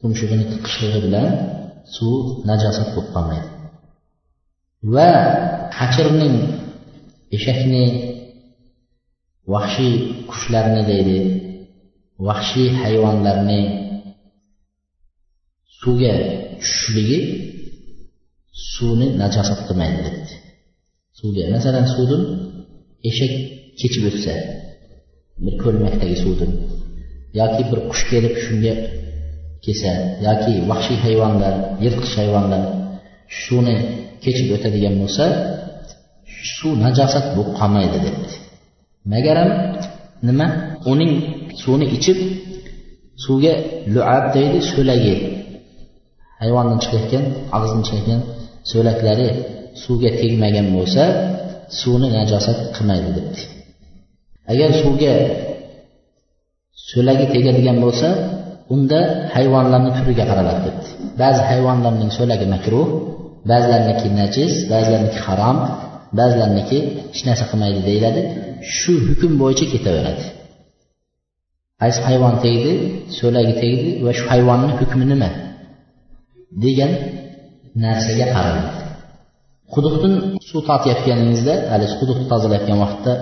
tumshug'ini 0.00 0.44
tiqishligi 0.52 1.00
bilan 1.06 1.28
suv 1.96 2.44
najosat 2.48 2.88
bo'lib 2.94 3.10
qolmaydi. 3.14 3.48
Va 4.94 5.10
qachirning 5.78 6.36
eshakni 7.36 7.84
vahshiy 9.52 9.94
qushlarni 10.30 10.82
deydi 10.90 11.18
vahshiy 12.28 12.68
hayvonlarni 12.82 13.60
suvga 15.80 16.14
tushishligi 16.60 17.20
suvni 18.72 19.08
najosat 19.22 19.60
qilmaydi 19.68 20.00
debdi. 20.06 20.34
Suvga 21.18 21.44
masalan 21.54 21.86
suvdan 21.94 22.22
eshak 23.10 23.32
kechib 23.80 24.04
o'tsa 24.10 24.34
bir 25.44 25.54
ko'lmakdagi 25.62 26.16
suvdan 26.24 26.52
yoki 27.40 27.62
bir 27.70 27.80
qush 27.90 28.04
kelib 28.12 28.34
shunga 28.44 28.74
kelsa 29.64 29.90
yoki 30.26 30.54
vahshiy 30.70 30.98
hayvonlar 31.06 31.54
yirtqich 31.84 32.14
hayvonlar 32.20 32.62
shuni 33.42 33.74
kechib 34.24 34.48
o'tadigan 34.56 34.94
bo'lsa 35.02 35.24
suv 36.56 36.72
najosat 36.84 37.26
bo'lib 37.36 37.50
qolmaydi 37.58 37.98
debdi. 38.06 38.34
Magaram 39.12 39.50
nima? 40.28 40.46
Uning 40.92 41.12
suvni 41.60 41.86
ichib 41.96 42.18
suvga 43.24 43.52
luab 43.94 44.24
deydi 44.36 44.58
so'lagi. 44.72 45.14
Hayvondan 46.42 46.78
chiqayotgan 46.82 47.24
og'zidan 47.56 47.82
chiqayotgan 47.86 48.20
so'laklari 48.70 49.28
suvga 49.82 50.10
tegmagan 50.20 50.66
bo'lsa 50.76 51.02
suvni 51.80 52.08
najosat 52.18 52.58
qilmaydi 52.76 53.10
debdi. 53.16 53.40
Agar 54.52 54.70
suvga 54.82 55.12
so'lagi 56.90 57.26
tegadigan 57.34 57.78
bo'lsa 57.84 58.08
unda 58.74 59.00
hayvonlarni 59.34 59.90
turiga 59.98 60.24
qaraladi 60.30 60.60
ketdi 60.66 60.88
ba'zi 61.22 61.40
hayvonlarning 61.50 62.10
so'lagi 62.18 62.46
makruh 62.54 62.88
ba'zilarniki 63.50 64.08
najis 64.20 64.52
ba'zilarniki 64.72 65.20
harom 65.26 65.58
ba'zilarniki 66.18 66.78
hech 67.12 67.22
narsa 67.28 67.44
qilmaydi 67.50 67.80
deyiladi. 67.88 68.20
Shu 68.76 68.92
hukm 69.08 69.32
bo'yicha 69.42 69.66
ketaveradi. 69.74 70.24
Qaysi 71.82 72.00
hayvon 72.08 72.34
tegdi 72.44 72.72
so'lagi 73.18 73.54
tegdi 73.62 73.90
va 74.06 74.12
shu 74.18 74.24
hayvonni 74.32 74.72
hukmi 74.80 75.04
nima? 75.12 75.30
degan 76.64 76.92
narsaga 77.84 78.26
qaraladi 78.34 78.70
quduqdan 79.74 80.14
suv 80.48 80.60
tortayotganingizda 80.68 81.54
haligi 81.72 81.94
quduqni 82.00 82.26
tozalayotgan 82.32 82.78
vaqtda 82.84 83.12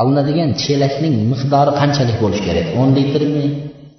olinadigan 0.00 0.50
chelakning 0.62 1.16
miqdori 1.32 1.72
qanchalik 1.80 2.16
bo'lishi 2.22 2.44
kerak? 2.48 2.66
O'n 2.80 2.88
litrmi? 2.98 3.46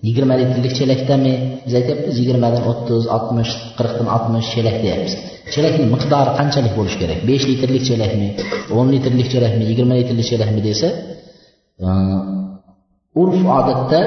Yigirma 0.08 0.36
litrlik 0.42 0.74
chelakdami? 0.80 1.34
Biz 1.66 1.74
aytyapmiz 1.80 2.16
yigirmadan 2.22 2.64
o'ttiz 2.72 3.04
oltmish 3.16 3.52
qirqdan 3.78 4.08
oltmish 4.16 4.48
chelak 4.54 4.78
deyapmiz. 4.84 5.14
Chelakning 5.54 5.88
miqdori 5.96 6.32
qanchalik 6.40 6.74
bo'lishi 6.78 6.98
kerak? 7.02 7.20
Besh 7.30 7.46
litrlik 7.52 7.84
chelakmi? 7.90 8.28
o'n 8.78 8.88
litrlik 8.94 9.28
chelakmi? 9.34 9.64
yigirma 9.72 9.94
litrlik 10.00 10.28
chelakmi 10.32 10.62
desa 10.68 10.88
uh, 11.86 13.22
urf 13.22 13.40
odatda 13.60 14.02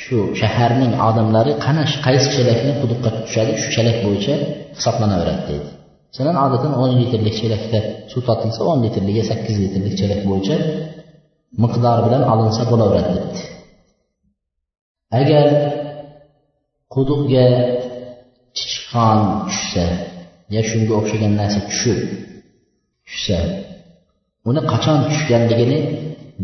shu 0.00 0.18
shaharning 0.40 0.92
odamlari 1.08 1.52
qana 1.64 1.82
qaysi 2.06 2.28
chelakni 2.36 2.72
quduqqa 2.82 3.10
tushadi 3.24 3.52
shu 3.62 3.68
chelak 3.74 3.96
bo'yicha 4.04 4.34
hisoblanaveradi 4.76 5.42
deydi. 5.50 5.68
Masalan 6.10 6.36
odatdan 6.44 6.72
o'n 6.82 6.90
litrlik 7.00 7.34
chelakda 7.40 7.78
suv 8.12 8.20
totilsa 8.28 8.60
o'n 8.70 8.78
litrlik 8.84 9.16
sakkiz 9.30 9.56
litrlik 9.64 9.94
chelak 10.00 10.20
bo'yicha 10.28 10.56
miqdor 11.62 11.98
bilan 12.06 12.22
olinsa 12.32 12.62
bo'laveradi 12.70 13.12
debdi 13.16 13.42
agar 15.20 15.46
quduqga 16.94 17.46
chichqon 18.58 19.18
tushsa 19.48 19.86
yo 20.54 20.60
shunga 20.70 20.92
o'xshagan 21.00 21.32
narsa 21.40 21.60
tushib 21.68 21.98
tushsa 23.08 23.38
uni 24.48 24.60
qachon 24.72 24.98
tushganligini 25.10 25.78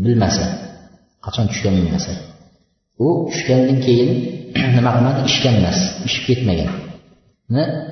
bilmasa 0.03 0.45
qachon 1.25 1.45
tushganini 1.51 1.81
bilmasa 1.85 2.13
u 3.05 3.07
tushgandan 3.31 3.77
keyin 3.85 4.11
nima 4.77 4.91
qilmadi? 4.95 5.19
Ishgan 5.31 5.55
emas 5.61 5.79
ishib 6.07 6.23
ketmagan 6.29 6.69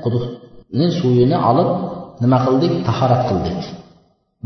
quduqni 0.04 0.88
suvini 1.00 1.38
olib 1.50 1.70
nima 2.24 2.38
qildik? 2.46 2.74
Tahorat 2.88 3.22
qildik. 3.30 3.60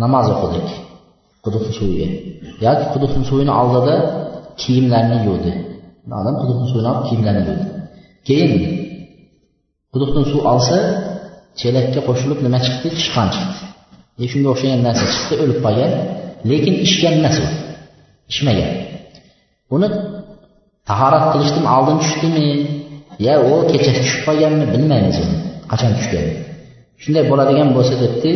Namoz 0.03 0.27
o'qidik 0.35 0.69
quduqni 1.45 1.71
suviga. 1.79 2.07
Yoki 2.65 2.85
quduqni 2.93 3.23
suvini 3.29 3.53
oldida 3.61 3.95
kiyimlarini 4.61 5.17
yuvdi. 5.27 5.51
Odam 6.19 6.35
quduqni 6.41 6.65
suvini 6.71 6.89
olib 6.91 7.03
kiyimlarni 7.07 7.41
yuvdi 7.49 7.65
keyin 8.27 8.51
quduqdan 9.93 10.23
suv 10.31 10.41
olsa 10.53 10.77
chelakka 11.59 11.99
qo'shilib 12.07 12.39
nima 12.45 12.59
chiqdi? 12.65 12.87
Tishqon 12.97 13.27
chiqdi. 13.35 13.55
E 14.23 14.25
shunga 14.31 14.49
o'xshagan 14.53 14.81
narsa 14.87 15.05
chiqdi 15.13 15.33
o'lib 15.43 15.59
qolgan. 15.65 15.91
Lekin 16.49 16.75
ishgan 16.85 17.13
emas 17.19 17.37
u. 17.43 17.47
Ichmagan. 18.31 18.71
Uni 19.75 19.87
tahorat 20.89 21.25
qilishdan 21.33 21.65
oldin 21.75 21.97
tushdimi? 22.03 22.47
Yo 23.25 23.35
u 23.51 23.53
kecha 23.71 23.91
tushib 23.97 24.21
qolganmi 24.27 24.65
bilmaymiz 24.73 25.17
uni. 25.23 25.37
Qachon 25.71 25.91
tushgan 25.99 26.27
shunday 27.03 27.23
bo'ladigan 27.31 27.69
bo'lsa 27.77 27.93
debdi 28.03 28.31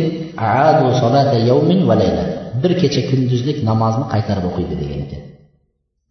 bir 2.62 2.72
kecha 2.82 3.02
kunduzlik 3.10 3.58
namozni 3.68 4.04
qaytarib 4.12 4.44
o'qiydi 4.50 4.74
degan 4.82 5.00
ekan. 5.06 5.22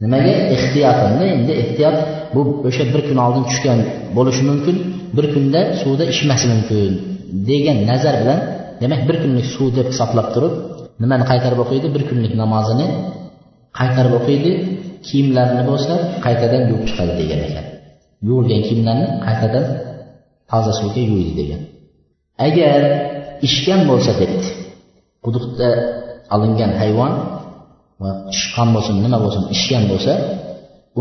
Nimaga? 0.04 0.34
Ehtiyotimni 0.56 1.26
endi 1.36 1.52
ehtiyot 1.62 1.98
bu 2.36 2.42
o'sha 2.68 2.84
bir 2.94 3.02
kun 3.08 3.18
oldin 3.26 3.44
tushgan 3.50 3.80
bo'lishi 4.18 4.44
mumkin 4.50 4.76
bir 5.18 5.26
kunda 5.34 5.62
suvda 5.82 6.04
ichmasi 6.14 6.46
mumkin 6.54 6.92
degan 7.50 7.78
nazar 7.90 8.16
bilan 8.22 8.40
demak 8.82 9.02
bir 9.10 9.18
kunlik 9.24 9.48
suv 9.56 9.70
deb 9.78 9.88
hisoblab 9.92 10.28
turib 10.36 10.54
nimani 11.02 11.24
qaytarib 11.32 11.60
o'qiydi? 11.64 11.88
Bir 11.96 12.04
kunlik 12.10 12.34
namozini 12.42 12.88
qaytarib 13.80 14.14
o'qiydi. 14.20 14.52
Kiyimlarini 15.08 15.64
bo'lsa 15.70 15.94
qaytadan 16.26 16.62
yuvib 16.70 16.86
chiqadi 16.90 17.14
degan 17.22 17.40
ekan. 17.48 17.66
Yuvilgan 18.28 18.62
kiyimlarni 18.68 19.08
qaytadan 19.26 19.66
toza 20.52 20.72
suvga 20.80 21.02
yuvdi 21.12 21.34
degan. 21.40 21.62
Agar 22.48 22.82
ishgan 23.48 23.82
bo'lsa 23.90 24.12
debdi. 24.22 24.48
Quduqda 25.26 25.70
olingan 26.36 26.72
hayvon 26.82 27.14
va 28.02 28.10
tushqan 28.34 28.70
bo'lsin 28.76 28.96
nima 29.06 29.18
bo'lsin 29.26 29.44
ishgan 29.56 29.84
bo'lsa 29.92 30.14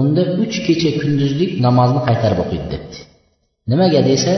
unda 0.00 0.22
uch 0.42 0.56
kecha 0.66 0.90
kunduzlik 1.00 1.50
namozni 1.66 2.00
qaytarib 2.08 2.38
o'qiydi 2.44 2.66
debdi. 2.74 2.96
Nimaga 3.70 4.00
desa 4.10 4.32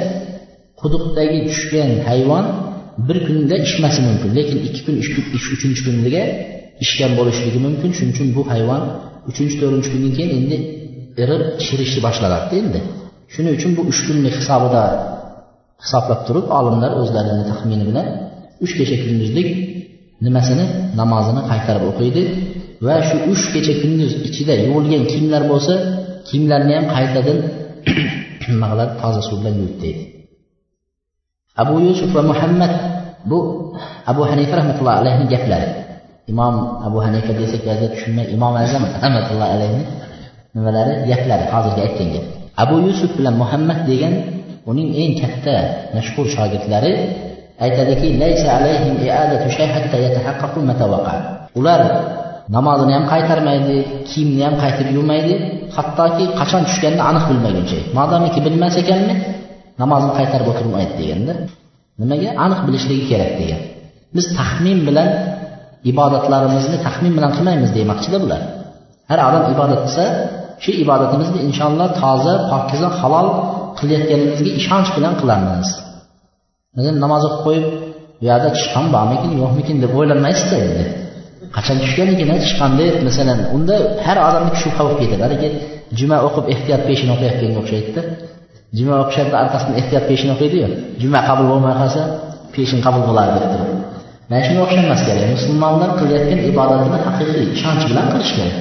quduqdagi 0.80 1.38
tushgan 1.50 1.90
hayvon 2.08 2.44
bir 3.08 3.18
kunda 3.26 3.56
ishmasi 3.66 4.00
mumkin 4.08 4.30
lekin 4.38 4.58
ikki 4.68 4.80
kun 4.86 4.94
kun 5.14 5.24
uchinchi 5.56 5.82
kunliga 5.86 6.22
ishgan 6.84 7.12
bo'lishligi 7.18 7.58
mumkin. 7.66 7.90
Shuning 7.96 8.12
uchun 8.16 8.28
bu 8.36 8.42
hayvon 8.52 8.82
uchinchi 9.30 9.56
to'rtinchi 9.60 9.88
kundan 9.92 10.12
keyin 10.16 10.30
endi 10.38 10.56
irib 11.22 11.42
chirishni 11.64 12.00
boshlanadida 12.06 12.54
endi. 12.62 12.80
Shuning 13.34 13.52
uchun 13.58 13.70
bu 13.78 13.82
uch 13.90 14.00
kunlik 14.06 14.34
hisobida 14.40 14.84
hisoblab 15.84 16.20
turib 16.26 16.46
olimlar 16.58 16.92
o'zlarini 17.00 17.44
taxmini 17.50 17.84
bilan 17.90 18.06
uch 18.64 18.72
kecha 18.78 18.96
kunduzlik 19.04 19.48
nimasini? 20.24 20.64
Namozini 21.00 21.42
qaytarib 21.50 21.84
o'qiydi. 21.90 22.22
Va 22.86 22.96
shu 23.08 23.16
uch 23.32 23.44
kecha 23.54 23.74
kunduz 23.82 24.12
ichida 24.28 24.54
yuvilgan 24.66 25.04
kiyimlar 25.10 25.42
bo'lsa 25.52 25.74
kiyimlarni 26.28 26.72
ham 26.78 26.86
qaytadan 26.96 27.38
nima 28.50 28.66
qiladi 28.72 28.92
toza 29.00 29.20
suv 29.28 29.36
bilan 29.40 29.54
yuvdi 29.62 29.78
deydi 29.84 30.04
abu 31.56 31.74
yusuf 31.86 32.10
va 32.16 32.22
muhammad 32.30 32.72
bu 33.24 33.38
abu 34.06 34.22
hanifa 34.30 34.54
rahmatullohi 34.60 34.96
alayhini 35.02 35.26
gaplari. 35.32 35.68
Imom 36.32 36.54
abu 36.86 36.98
hanifa 37.06 37.32
desak 37.40 37.62
ba'zida 37.68 37.88
tushunmay 37.94 38.26
imom 38.36 38.54
azam 38.64 38.82
rahmatullohi 39.02 39.52
alayhini 39.56 39.84
nimalari 40.54 40.92
gaplari 41.10 41.44
hozirgi 41.52 41.80
aytgan 41.86 42.08
gap. 42.14 42.24
Abu 42.62 42.76
yusuf 42.86 43.10
bilan 43.18 43.34
muhammad 43.42 43.78
degan 43.90 44.14
uning 44.70 44.88
eng 45.02 45.12
katta 45.22 45.56
mashhur 45.96 46.26
shogirdlari 46.36 46.92
aytadiki 47.64 48.06
ular 51.58 51.80
namozini 52.56 52.92
ham 52.96 53.04
qaytarmaydi 53.12 53.76
kiyimni 54.08 54.42
ham 54.46 54.54
qaytib 54.62 54.88
yuvmaydi 54.96 55.34
hattoki 55.76 56.24
qachon 56.40 56.62
tushganini 56.68 57.02
aniq 57.10 57.24
bilmaguncha 57.30 57.78
modomiki 57.98 58.40
bilmas 58.46 58.74
ekanmi 58.82 59.14
namozini 59.82 60.12
qaytarib 60.18 60.46
o'tirmaydi 60.52 60.94
deganda 61.00 61.34
nimaga? 62.00 62.28
Aniq 62.44 62.60
bilishligi 62.66 63.04
kerak 63.10 63.32
degan. 63.40 63.60
Biz 64.16 64.26
taxmin 64.38 64.78
bilan 64.88 65.08
ibodatlarimizni 65.90 66.78
taxmin 66.86 67.12
bilan 67.18 67.30
qilmaymiz 67.36 67.70
demoqchida 67.78 68.18
bular. 68.24 68.40
Har 69.10 69.18
odam 69.28 69.44
ibodat 69.54 69.80
qilsa 69.86 70.04
shu 70.62 70.70
ibodatimizni 70.84 71.38
inshaalloh 71.48 71.88
toza 72.02 72.34
pokiza 72.52 72.88
halol 73.00 73.28
qilayotganimizga 73.78 74.50
ishonch 74.60 74.90
bilan 74.96 75.14
qilamiz. 75.20 75.68
Masalan 76.76 76.98
namoz 77.04 77.22
o'qib 77.28 77.40
qo'yib 77.46 77.64
bu 78.20 78.24
yoqda 78.28 78.48
chiqqan 78.58 78.86
bormikin 78.94 79.32
yo'qmikin 79.42 79.76
deb 79.84 79.92
o'ylanmaysizda 79.98 80.56
endi? 80.66 80.84
Qachon 81.56 81.76
tushganligini 81.82 82.36
chiqqan 82.46 82.72
deb 82.80 82.94
masalan 83.08 83.38
unda 83.56 83.76
har 84.06 84.18
odamni 84.28 84.52
shubha 84.62 84.82
bo'lib 84.86 84.98
ketadi. 85.02 85.22
Haligi 85.26 85.48
juma 85.98 86.16
o'qib 86.26 86.44
ehtiyot 86.54 86.82
peshin 86.88 87.08
o'qiyotganga 87.14 87.58
o'xshaydida. 87.62 88.02
Juma 88.76 88.94
o'qishadida 89.02 89.36
orqasidan 89.44 89.74
ehtiyot 89.80 90.04
peshin 90.10 90.28
o'qiydiyu. 90.34 90.68
Juma 91.02 91.20
qabul 91.28 91.46
bo'lmay 91.52 91.74
qolsa 91.80 92.02
peshin 92.54 92.78
qabul 92.86 93.02
bo'ladi 93.08 93.30
deb 93.36 93.46
turib. 93.52 93.68
Mana 94.30 94.42
shunga 94.46 94.60
o'xshamas 94.66 95.00
kerak. 95.06 95.24
Musulmonlar 95.36 95.90
qilayotgan 95.98 96.40
ibodatini 96.50 96.98
haqiqiy 97.06 97.44
ishonch 97.56 97.84
bilan 97.90 98.06
qilish 98.12 98.32
kerak. 98.38 98.56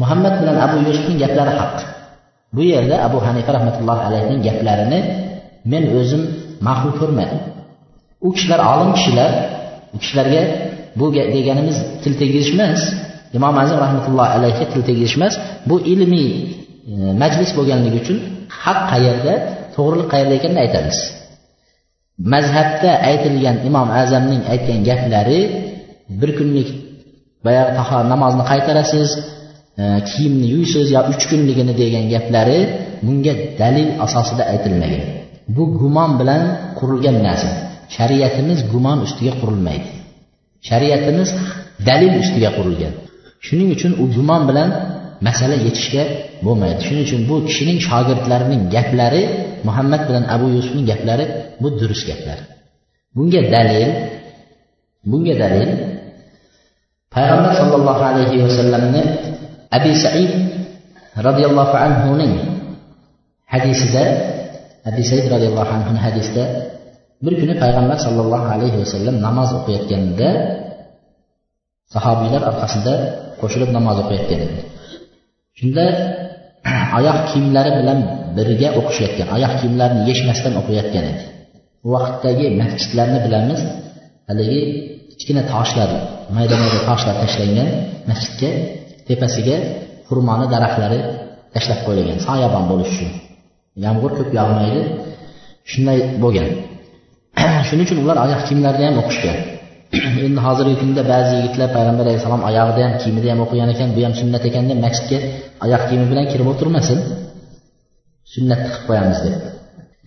Muhammad 0.00 0.34
bilan 0.40 0.56
abu 0.66 0.76
yusufning 0.86 1.18
gaplari 1.22 1.52
haq 1.60 1.76
bu 2.56 2.62
yerda 2.72 2.96
abu 3.06 3.18
hanifa 3.26 3.50
rahmatullohi 3.56 4.02
alayhining 4.08 4.40
gaplarini 4.48 5.00
men 5.72 5.84
o'zim 5.98 6.22
ma'qul 6.66 6.92
ko'rmadi. 7.00 7.36
U 8.26 8.28
kishilar 8.36 8.60
olim 8.72 8.90
kishilar 8.96 9.30
u 9.94 9.98
kishilarga 10.02 10.42
bu 10.98 11.06
deganimiz 11.14 11.76
til 12.02 12.14
tegizish 12.20 12.52
emas 12.56 12.80
imom 13.36 13.54
azim 13.62 13.78
rahmatullohi 13.84 14.30
alayhiga 14.36 14.66
til 14.72 14.82
tegizish 14.88 15.16
emas 15.18 15.34
bu 15.68 15.76
ilmiy 15.92 16.28
e, 16.90 16.94
majlis 17.22 17.50
bo'lganligi 17.58 17.98
uchun 18.02 18.18
haq 18.62 18.78
qayerda 18.92 19.34
to'g'rilik 19.74 20.08
qayerda 20.12 20.34
ekanini 20.38 20.60
aytamiz. 20.64 20.98
Mazhabda 22.32 22.90
aytilgan 23.10 23.56
imom 23.68 23.88
azamning 24.02 24.42
aytgan 24.52 24.80
gaplari 24.88 25.40
bir 26.20 26.30
kunlik 26.38 26.68
boyagi 27.44 27.72
namozni 28.12 28.44
qaytarasiz 28.52 29.10
e, 29.80 29.84
kiyimni 30.08 30.46
yuysiz 30.54 30.86
yo 30.96 31.00
uch 31.12 31.24
kunligini 31.30 31.74
degan 31.82 32.04
gaplari 32.14 32.58
bunga 33.06 33.34
dalil 33.60 33.88
asosida 34.04 34.42
aytilmagan. 34.52 35.04
Bu 35.54 35.64
gumon 35.80 36.10
bilan 36.20 36.42
qurilgan 36.78 37.16
narsa. 37.26 37.50
Shariatimiz 37.96 38.58
gumon 38.72 38.98
ustiga 39.06 39.32
qurilmaydi. 39.40 39.88
Shariatimiz 40.68 41.28
dalil 41.88 42.12
ustiga 42.22 42.50
qurilgan. 42.58 42.94
Shuning 43.46 43.68
uchun 43.76 43.92
u 44.02 44.04
gumon 44.16 44.42
bilan 44.50 44.68
masala 45.26 45.56
yechishga 45.66 46.04
bo'lmaydi. 46.46 46.80
Shuning 46.86 47.04
uchun 47.08 47.20
bu 47.28 47.36
kishining 47.48 47.78
shogirdlarining 47.88 48.62
gaplari 48.74 49.22
muhammad 49.68 50.02
bilan 50.08 50.24
abu 50.34 50.46
yusufning 50.56 50.86
gaplari 50.92 51.24
bu 51.62 51.68
durust 51.80 52.04
gaplar. 52.10 52.38
Bunga 53.16 53.42
dalil 53.54 53.90
bunga 55.10 55.34
dalil 55.42 55.70
payg'ambar 57.14 57.52
sollallohu 57.60 58.02
alayhi 58.10 58.36
vasallamni 58.46 59.02
abi 59.76 59.92
said 60.04 60.30
roziyallohu 61.26 61.74
anhuning 61.86 62.34
hadisida 63.52 64.04
abi 64.88 65.02
said 65.10 65.24
roziyallohu 65.34 65.72
anhu 65.76 65.94
hadisda 66.06 66.44
bir 67.24 67.34
kuni 67.40 67.54
payg'ambar 67.62 67.98
sollallohu 68.06 68.46
alayhi 68.54 68.76
vasallam 68.82 69.16
namoz 69.26 69.50
o'qiyotganida 69.58 70.28
sahobiylar 71.94 72.42
orqasida 72.50 72.94
qo'shilib 73.40 73.70
namoz 73.76 73.96
o'qiyotgan 74.02 74.40
edi. 74.46 74.60
Shunda 75.58 75.84
oyoq 76.98 77.18
kiyimlari 77.30 77.70
bilan 77.78 77.98
birga 78.36 78.68
o'qishayotgan 78.78 79.28
oyoq 79.36 79.52
kiyimlarini 79.60 80.02
yechmasdan 80.10 80.52
o'qiyotgan 80.60 81.04
edi. 81.12 81.24
U 81.86 81.88
vaqtdagi 81.94 82.46
masjidlarni 82.60 83.18
bilamiz 83.26 83.60
haligi 84.28 84.60
kichkina 85.10 85.42
toshlar 85.52 85.90
mayda 86.36 86.54
mayda 86.62 86.78
toshlar 86.88 87.14
tashlangan 87.22 87.68
masjidga 88.10 88.50
tepasiga 89.08 89.56
xurmoni 90.08 90.46
daraxtlari 90.54 90.98
tashlab 91.54 91.80
qo'yilgan 91.86 92.18
soyabon 92.28 92.64
bo'lishi 92.70 92.94
uchun. 92.96 93.25
Yomg'ir 93.84 94.12
ko'p 94.18 94.30
yog'maydi. 94.38 94.80
Shunday 95.72 95.98
bo'lgan. 96.22 96.48
Shuning 97.68 97.84
uchun 97.86 97.98
ular 98.04 98.16
oyoq 98.24 98.40
kiyimlarida 98.46 98.84
ham 98.88 98.96
o'qishgan. 99.02 99.36
Endi 100.26 100.40
hozirgi 100.46 100.76
kunda 100.82 101.02
ba'zi 101.12 101.32
yigitlar 101.38 101.68
payg'ambar 101.76 102.04
alayhissalom 102.06 102.42
oyog'ida 102.48 102.80
ham 102.86 102.94
kiyimida 103.02 103.28
ham 103.32 103.40
o'qigan 103.44 103.68
ekan. 103.74 103.88
Bu 103.96 104.00
ham 104.06 104.14
sunnat 104.20 104.42
ekan 104.48 104.64
deb 104.70 104.78
masjidga 104.86 105.18
oyoq 105.64 105.82
kiyimi 105.88 106.06
bilan 106.12 106.26
kirib 106.32 106.46
o'tirmasin. 106.52 106.98
Sunnatni 108.34 108.68
qilib 108.72 108.84
qo'yamiz 108.88 109.18
deb. 109.26 109.34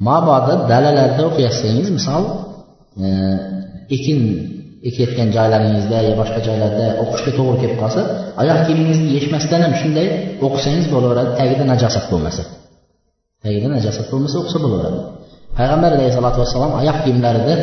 Mabodo 0.08 0.54
dalalarda 0.72 1.22
o'qiyotsangiz 1.30 1.88
misol 1.98 2.24
e, 3.06 3.08
ekin 3.96 4.20
ekayotgan 4.90 5.30
joylaringizda 5.36 5.98
yo 6.08 6.14
boshqa 6.22 6.40
joylarda 6.48 6.86
o'qishga 7.04 7.32
to'g'ri 7.38 7.58
kelib 7.64 7.78
qolsa 7.84 8.02
oyoq 8.42 8.60
kiyimingizni 8.66 9.08
yechmasdan 9.18 9.62
ham 9.66 9.74
shunday 9.82 10.08
o'qisangiz 10.46 10.86
bo'laveradi 10.94 11.32
tagida 11.40 11.64
najosat 11.72 12.06
bo'lmasa. 12.12 12.44
Tagida 13.44 13.68
najosat 13.76 14.06
bo'lmasa 14.12 14.36
o'qisa 14.42 14.58
bo'laveradi 14.64 15.00
payg'ambar 15.58 15.92
alayhissalotu 15.98 16.38
vassalom 16.44 16.72
oyoq 16.82 16.98
kiyimlarida 17.04 17.56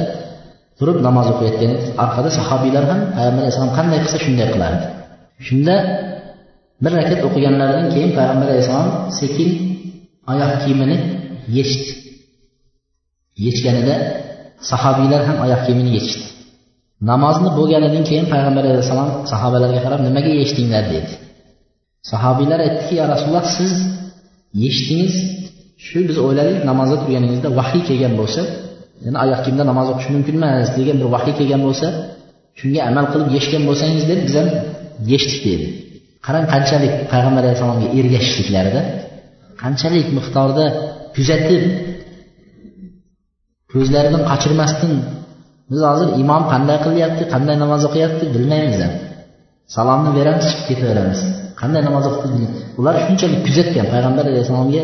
turib 0.79 0.99
namoz 1.07 1.27
o'qiyotgan 1.33 1.73
orqada 2.05 2.31
sahobiylar 2.39 2.85
ham 2.91 3.01
payg'ambar 3.17 3.41
alayhissalom 3.43 3.73
qanday 3.79 3.99
qilsa 4.05 4.19
shunday 4.25 4.47
qilardi 4.55 4.87
shunda 5.47 5.75
bir 6.83 6.93
rakat 7.01 7.21
o'qiganlaridan 7.29 7.87
keyin 7.95 8.11
payg'ambar 8.19 8.47
alayhissalom 8.53 8.91
sekin 9.21 9.51
oyoq 10.33 10.53
kiyimini 10.63 10.97
yechdi. 11.59 11.93
Yechganida 13.47 13.95
sahobiylar 14.71 15.21
ham 15.29 15.37
oyoq 15.45 15.61
kiyimini 15.67 15.91
yechdi. 15.99 16.25
Namozni 17.11 17.51
bo'lganidan 17.59 18.05
keyin 18.09 18.27
payg'ambar 18.33 18.65
alayhissalom 18.71 19.11
sahobalarga 19.33 19.81
qarab 19.87 20.01
nimaga 20.09 20.33
yechdinglar 20.43 20.85
dedi. 20.95 21.13
Sahobiylar 22.11 22.59
aytdiki 22.67 22.95
ya 23.01 23.05
rasululloh 23.13 23.47
siz 23.59 23.75
yechdingiz 24.65 25.15
shu 25.85 25.99
biz 26.09 26.17
o'yladik 26.27 26.59
namozda 26.71 26.97
turganingizda 27.03 27.49
vahiy 27.59 27.83
kelgan 27.89 28.15
bo'lsa 28.21 28.43
ya'ni 29.05 29.19
oyoq 29.25 29.41
kiyimda 29.45 29.65
namoz 29.71 29.87
o'qish 29.93 30.09
mumkin 30.15 30.35
emas 30.41 30.69
degan 30.79 30.97
bir 31.03 31.09
vahiy 31.17 31.35
kelgan 31.39 31.63
bo'lsa 31.67 31.87
shunga 32.61 32.81
amal 32.91 33.07
qilib 33.13 33.29
yechgan 33.37 33.63
bo'lsangiz 33.69 34.05
deb 34.11 34.21
biz 34.27 34.35
ham 34.41 34.49
yechdik 35.13 35.41
deydi. 35.47 35.67
Qarang 36.27 36.45
qanchalik 36.53 36.93
payg'ambar 37.13 37.43
alayhissalomga 37.45 37.89
ergashishliklarida 37.99 38.81
qanchalik 39.63 40.07
miqdorda 40.19 40.65
kuzatib 41.17 41.63
ko'zlaridan 43.73 44.23
qochirmasdan 44.31 44.93
biz 45.71 45.81
hozir 45.91 46.09
imom 46.23 46.43
qanday 46.53 46.79
qilyapti 46.87 47.23
qanday 47.35 47.57
namoz 47.65 47.83
o'qiyapti 47.89 48.25
bilmaymiz 48.35 48.79
ham. 48.85 48.93
Salomni 49.77 50.11
beramiz 50.19 50.45
chiqib 50.51 50.67
ketaveramiz. 50.71 51.21
Qanday 51.61 51.83
namoz 51.89 52.05
o'qiyapti 52.11 52.45
ular 52.81 52.95
shunchalik 53.07 53.41
kuzatgan 53.47 53.87
payg'ambar 53.93 54.25
alayhissalomga 54.31 54.83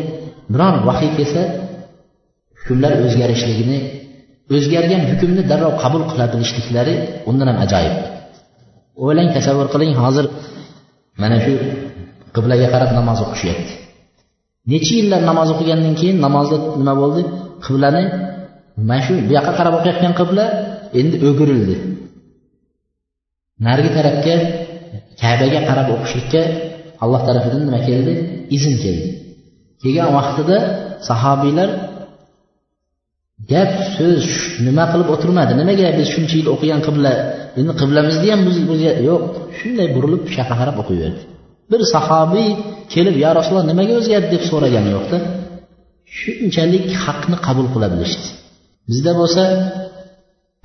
biron 0.53 0.75
vahiy 0.87 1.11
kelsa 1.17 1.41
hukmlar 2.59 2.91
o'zgarishligini 3.05 3.79
o'zgargan 4.55 5.01
hukmni 5.11 5.41
darrov 5.51 5.73
qabul 5.83 6.03
qila 6.11 6.25
bilishliklari 6.33 6.93
undan 7.29 7.47
ham 7.51 7.57
ajoyib. 7.65 7.95
O'ylang 9.03 9.29
tasavvur 9.35 9.67
qiling 9.73 9.93
hozir 10.03 10.25
mana 11.21 11.37
shu 11.45 11.53
qiblaga 12.35 12.67
qarab 12.73 12.89
namoz 12.99 13.19
o'qishyapti. 13.25 13.73
Necha 14.71 14.93
yillar 14.99 15.21
namoz 15.29 15.49
o'qigandan 15.53 15.95
keyin 15.99 16.17
namozda 16.25 16.57
nima 16.79 16.93
bo'ldi? 17.01 17.21
Qiblani 17.65 18.03
mana 18.89 19.01
shu 19.05 19.13
bu 19.27 19.31
yoqqa 19.37 19.53
qarab 19.59 19.73
o'qiyotgan 19.79 20.13
qibla 20.19 20.45
endi 20.99 21.15
o'girildi. 21.29 21.75
Narigi 23.65 23.91
tarafga 23.97 24.35
kabaga 25.21 25.59
qarab 25.69 25.87
o'qishlikka 25.95 26.41
alloh 27.03 27.21
tarafidan 27.27 27.61
nima 27.67 27.79
keldi? 27.87 28.13
Izn 28.57 28.75
keldi. 28.83 29.09
Kelgan 29.83 30.09
vaqtida 30.17 30.57
sahobiylar 31.07 31.69
gap 33.51 33.71
so'z 33.95 34.25
nima 34.67 34.85
qilib 34.91 35.09
o'tirmadi? 35.15 35.51
Nimaga 35.61 35.87
biz 35.99 36.07
shuncha 36.15 36.35
yil 36.39 36.49
o'qigan 36.55 36.81
qibla 36.87 37.13
endi 37.59 37.73
qiblamizni 37.81 38.27
ham 38.33 38.41
yo'q 39.09 39.21
shunday 39.59 39.87
burilib 39.95 40.23
shu 40.33 40.43
qarab 40.59 40.75
o'qiyverdi. 40.83 41.21
Bir 41.71 41.81
sahobiy 41.93 42.49
kelib 42.93 43.15
yo 43.23 43.29
rasululloh 43.37 43.67
nimaga 43.71 43.93
o'zgardi? 43.99 44.29
deb 44.35 44.43
so'ragani 44.51 44.89
yo'qda. 44.95 45.17
Shunchalik 46.19 46.87
haqni 47.03 47.37
qabul 47.47 47.67
qila 47.73 47.87
bilishdi. 47.93 48.27
Bizda 48.89 49.11
bo'lsa 49.19 49.43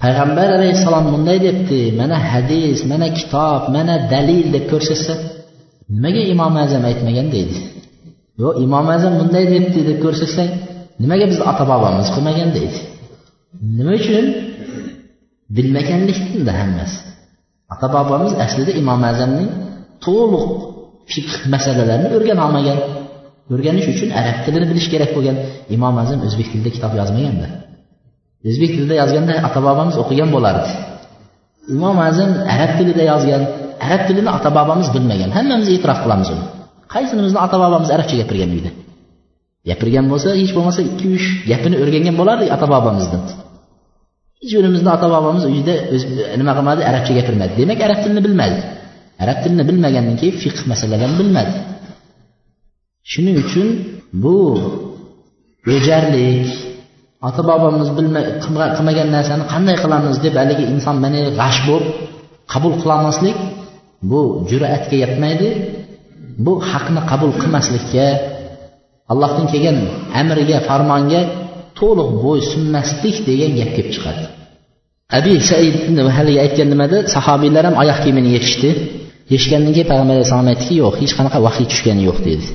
payg'ambar 0.02 0.48
alayhissalom 0.58 1.06
bunday 1.12 1.38
debdi 1.48 1.80
mana 2.00 2.16
hadis 2.30 2.78
mana 2.90 3.08
kitob 3.18 3.62
mana 3.76 3.94
dalil 4.12 4.46
deb 4.54 4.64
ko'rsatsa 4.72 5.14
nimaga 5.94 6.22
imom 6.34 6.54
azam 6.64 6.82
aytmagan 6.90 7.28
deydi? 7.36 7.58
Yo'q 8.42 8.54
imom 8.64 8.86
azam 8.96 9.14
bunday 9.20 9.44
debdi 9.54 9.80
deb 9.88 9.98
ko'rsatsang 10.04 10.50
nimaga 11.02 11.24
bizni 11.30 11.44
ota 11.50 11.64
bobomiz 11.72 12.08
qilmagan 12.14 12.50
deydi? 12.56 12.78
Nima 13.78 13.92
uchun? 14.00 14.24
Bilmaganlikdanda 15.56 16.52
hammasi. 16.60 16.98
Ota 17.74 17.86
bobomiz 17.96 18.32
aslida 18.44 18.72
imom 18.80 19.02
azamning 19.12 19.50
to'liq 20.04 20.46
fiqh 21.12 21.34
masalalarini 21.54 22.08
o'rgana 22.16 22.42
olmagan. 22.46 22.78
O'rganish 23.52 23.88
uchun 23.92 24.10
arab 24.20 24.36
tilini 24.44 24.66
bilish 24.70 24.88
kerak 24.92 25.10
bo'lgan. 25.16 25.36
İmom 25.74 25.96
azam 26.02 26.18
o'zbek 26.26 26.48
tilida 26.52 26.70
kitob 26.76 26.92
yozmaganda. 27.00 27.48
O'zbek 28.48 28.70
tilida 28.74 28.94
yozganda 29.02 29.32
ota 29.48 29.60
bobomiz 29.68 29.94
o'qigan 30.02 30.30
bo'lardi. 30.36 30.70
İmom 31.74 31.98
azam 32.08 32.30
arab 32.54 32.72
tilida 32.78 33.02
yozgan 33.12 33.42
arab 33.86 34.02
tilini 34.08 34.30
ota 34.36 34.50
bobomiz 34.58 34.88
bilmagan. 34.94 35.30
Hammamiz 35.38 35.68
e'tirof 35.74 36.00
qilamiz 36.04 36.28
uni 36.34 36.46
qaysinimizni 36.94 37.38
ota 37.46 37.56
bobomiz 37.62 37.90
arabcha 37.96 38.14
gapirgan 38.20 38.50
uyda 38.56 38.70
gapirgan 39.68 40.06
bo'lsa 40.12 40.28
hech 40.40 40.52
bo'lmasa 40.56 40.80
ikki 40.88 41.06
uch 41.16 41.26
gapini 41.50 41.76
o'rgangan 41.82 42.14
bo'lardik 42.20 42.48
ota 42.56 42.66
bobomizdan. 42.74 43.22
Hech 44.42 44.52
birimizni 44.58 44.90
ota 44.96 45.06
bobomiz 45.14 45.44
uyda 45.52 45.74
nima 46.40 46.52
qilmadi? 46.58 46.80
Arabcha 46.90 47.12
gapirmadi. 47.18 47.52
Demak 47.60 47.78
arab 47.86 47.98
tilini 48.02 48.22
bilmadi 48.26 48.58
arab 49.24 49.38
tilini 49.42 49.64
bilmagandan 49.68 50.16
keyin 50.20 50.36
fiqh 50.42 50.60
masalalarini 50.70 51.16
bilmadi 51.20 51.54
shuning 53.12 53.36
uchun 53.44 53.68
bu 54.22 54.36
o'jarlik 55.74 56.48
ota 57.28 57.42
bobomiz 57.50 57.88
qilmagan 58.76 59.08
narsani 59.16 59.44
qanday 59.52 59.76
qilamiz 59.84 60.16
deb 60.24 60.34
haligi 60.40 60.64
inson 60.74 60.96
mana 61.04 61.20
g'ash 61.38 61.58
bo'lib 61.68 61.88
qabul 62.52 62.72
qilolmaslik 62.82 63.36
bu 64.10 64.20
jur'atga 64.50 64.96
yetmaydi. 65.04 65.48
Bu 66.44 66.52
haqni 66.70 67.00
qabul 67.10 67.32
qilmaslikka 67.40 68.06
allohning 69.12 69.48
kelgan 69.52 69.78
amriga 70.20 70.58
farmonga 70.68 71.20
to'liq 71.78 72.10
bo'ysunmaslik 72.24 73.16
degan 73.28 73.52
gap 73.58 73.70
kelib 73.76 73.92
chiqadi. 73.96 74.24
Abi 75.18 75.34
said 75.50 75.74
haligi 76.16 76.38
aytgan 76.44 76.68
nimada? 76.72 76.98
Sahobiylar 77.14 77.64
ham 77.68 77.74
oyoq 77.82 77.98
kiyimini 78.02 78.30
yechishdi 78.36 78.70
yechgandan 79.34 79.72
keyin 79.76 79.88
payg'ambar 79.90 80.14
alayhissalom 80.16 80.48
aytdiki 80.52 80.74
yo'q 80.82 80.94
hech 81.02 81.12
qanaqa 81.18 81.38
vahiy 81.46 81.66
tushgani 81.72 82.02
yo'q 82.08 82.18
dedi. 82.28 82.46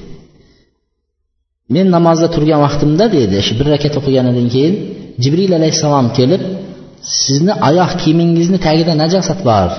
Men 1.73 1.87
namozda 1.95 2.27
turgan 2.35 2.59
vaqtimda 2.65 3.05
dedi 3.17 3.37
shu 3.47 3.53
bir 3.59 3.67
rakat 3.73 3.93
o'qiganidan 3.99 4.47
keyin 4.53 4.75
jibril 5.23 5.51
alayhissalom 5.59 6.07
kelib 6.17 6.41
sizni 7.21 7.53
oyoq 7.69 7.91
kiyimingizni 8.01 8.59
tagida 8.65 8.93
najosat 9.03 9.39
bor. 9.49 9.69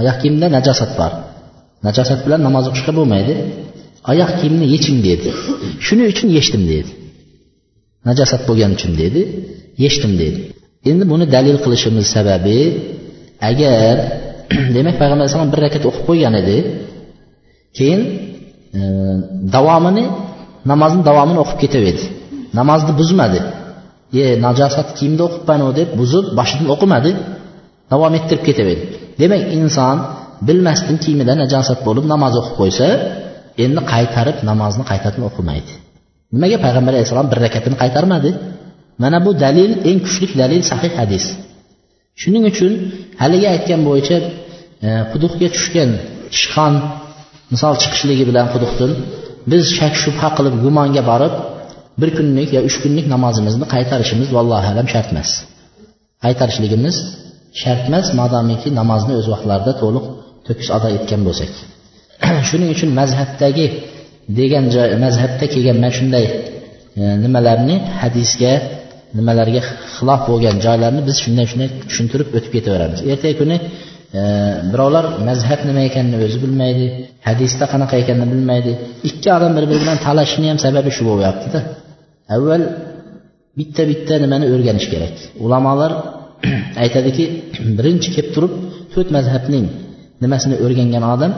Oyoq 0.00 0.16
kiyimda 0.20 0.46
najosat 0.56 0.92
bor. 1.00 1.12
Najosat 1.86 2.20
bilan 2.26 2.40
namoz 2.48 2.64
o'qishga 2.70 2.92
bo'lmaydi. 2.98 3.34
Oyoq 4.10 4.30
kiyimni 4.38 4.66
yeching 4.74 4.98
dedi. 5.08 5.28
Shuning 5.86 6.08
uchun 6.12 6.28
yechdim 6.38 6.62
dedi. 6.72 6.90
Najosat 8.08 8.42
bo'lgani 8.48 8.74
uchun 8.78 8.92
dedi. 9.02 9.20
Yechdim 9.84 10.12
dedi. 10.22 10.40
Endi 10.90 11.04
buni 11.12 11.24
dalil 11.34 11.56
qilishimiz 11.64 12.06
sababi 12.16 12.58
agar 13.50 13.94
demak 14.76 14.94
payg'ambar 15.00 15.24
alayhisalom 15.24 15.50
bir 15.54 15.60
rakat 15.66 15.82
o'qib 15.88 16.04
qo'ygan 16.08 16.34
edi 16.42 16.58
keyin 17.76 18.00
e, 18.78 18.80
davomini 19.56 20.04
namozni 20.70 21.02
davomini 21.08 21.38
o'qib 21.44 21.58
ketaverdi. 21.64 22.04
Namozni 22.58 22.92
buzmadi. 23.00 23.40
E 24.22 24.24
najosat 24.46 24.88
kiyimda 24.98 25.22
o'qibmanu 25.28 25.66
deb 25.78 25.88
buzib 26.00 26.26
boshidan 26.38 26.68
o'qimadi 26.74 27.10
davom 27.92 28.12
ettirib 28.18 28.42
ketaverdi. 28.48 28.84
Demak 29.20 29.42
inson 29.58 29.96
bilmasdan 30.46 30.96
kiyimida 31.02 31.34
najosat 31.42 31.80
bo'lib 31.86 32.04
namoz 32.12 32.34
o'qib 32.40 32.54
qo'ysa 32.60 32.88
endi 33.64 33.80
qaytarib 33.92 34.38
namozni 34.50 34.84
qaytadan 34.90 35.22
o'qimaydi. 35.28 35.72
Nimaga 36.34 36.58
payg'ambar 36.64 36.92
alayhissalom 36.94 37.28
bir 37.32 37.38
rakatini 37.46 37.76
qaytarmadi? 37.82 38.30
Mana 39.02 39.18
bu 39.26 39.30
dalil 39.44 39.70
eng 39.90 39.98
kuchli 40.06 40.26
dalil 40.42 40.62
sahih 40.70 40.92
hadis. 41.00 41.24
Shuning 42.20 42.44
uchun 42.52 42.72
haligi 43.22 43.46
aytgan 43.54 43.80
bo'yicha 43.88 44.16
e, 44.86 44.88
quduqga 45.12 45.48
tushgan 45.54 45.90
tishqon 46.32 46.74
misol 47.52 47.74
chiqishligi 47.82 48.24
bilan 48.30 48.46
quduqdan 48.54 48.92
biz 49.50 49.62
shak 49.78 49.94
shubha 50.02 50.28
qilib 50.36 50.54
gumonga 50.64 51.02
borib 51.10 51.34
bir 52.00 52.10
kunlik 52.18 52.48
yo 52.56 52.60
uch 52.68 52.76
kunlik 52.82 53.06
namozimizni 53.14 53.66
qaytarishimiz 53.74 54.28
vallohu 54.36 54.66
alam 54.72 54.86
shart 54.94 55.08
emas. 55.14 55.30
Qaytarishligimiz 56.24 56.96
shart 57.60 57.82
emas 57.90 58.06
modomiki 58.20 58.68
namozni 58.80 59.12
o'z 59.20 59.26
vaqtlarida 59.32 59.72
to'liq 59.82 60.06
to'kis 60.48 60.68
ado 60.76 60.88
etgan 60.96 61.20
bo'lsak. 61.28 61.50
Shuning 62.48 62.70
uchun 62.76 62.90
mazhabdagi 63.00 63.66
degan 64.38 64.64
joy 64.74 64.88
mazhabda 65.04 65.44
kelgan 65.54 65.76
mana 65.80 65.90
shunday 65.98 66.24
e, 67.00 67.02
nimalarni 67.24 67.76
hadisga 68.02 68.52
nimalarga 69.18 69.60
xilof 69.96 70.20
bo'lgan 70.30 70.56
joylarni 70.66 71.00
biz 71.08 71.16
shunday 71.24 71.46
shunday 71.50 71.68
tushuntirib 71.90 72.28
o'tib 72.36 72.52
ketaveramiz. 72.56 73.00
Ertaga 73.12 73.34
kuni 73.40 73.56
e, 74.18 74.22
birovlar 74.72 75.04
mazhab 75.28 75.60
nima 75.68 75.82
ekanini 75.88 76.16
o'zi 76.26 76.38
bilmaydi 76.44 76.86
hadisda 77.28 77.64
qanaqa 77.72 77.94
ekanini 78.02 78.28
bilmaydi. 78.34 78.72
Ikki 79.08 79.28
odam 79.36 79.52
bir 79.56 79.64
biri 79.70 79.80
bilan 79.84 79.98
talashishni 80.06 80.46
ham 80.52 80.58
sababi 80.66 80.90
shu 80.96 81.02
bo'lyaptida. 81.10 81.58
Avval 82.34 82.62
bitta 83.58 83.82
bitta 83.90 84.14
nimani 84.24 84.46
o'rganish 84.54 84.88
kerak. 84.92 85.14
Ulamolar 85.44 85.92
aytadiki 86.82 87.24
birinchi 87.78 88.08
kelib 88.14 88.30
turib 88.36 88.52
to'rt 88.92 89.08
mazhabning 89.16 89.66
nimasini 90.22 90.56
o'rgangan 90.64 91.04
odam 91.14 91.32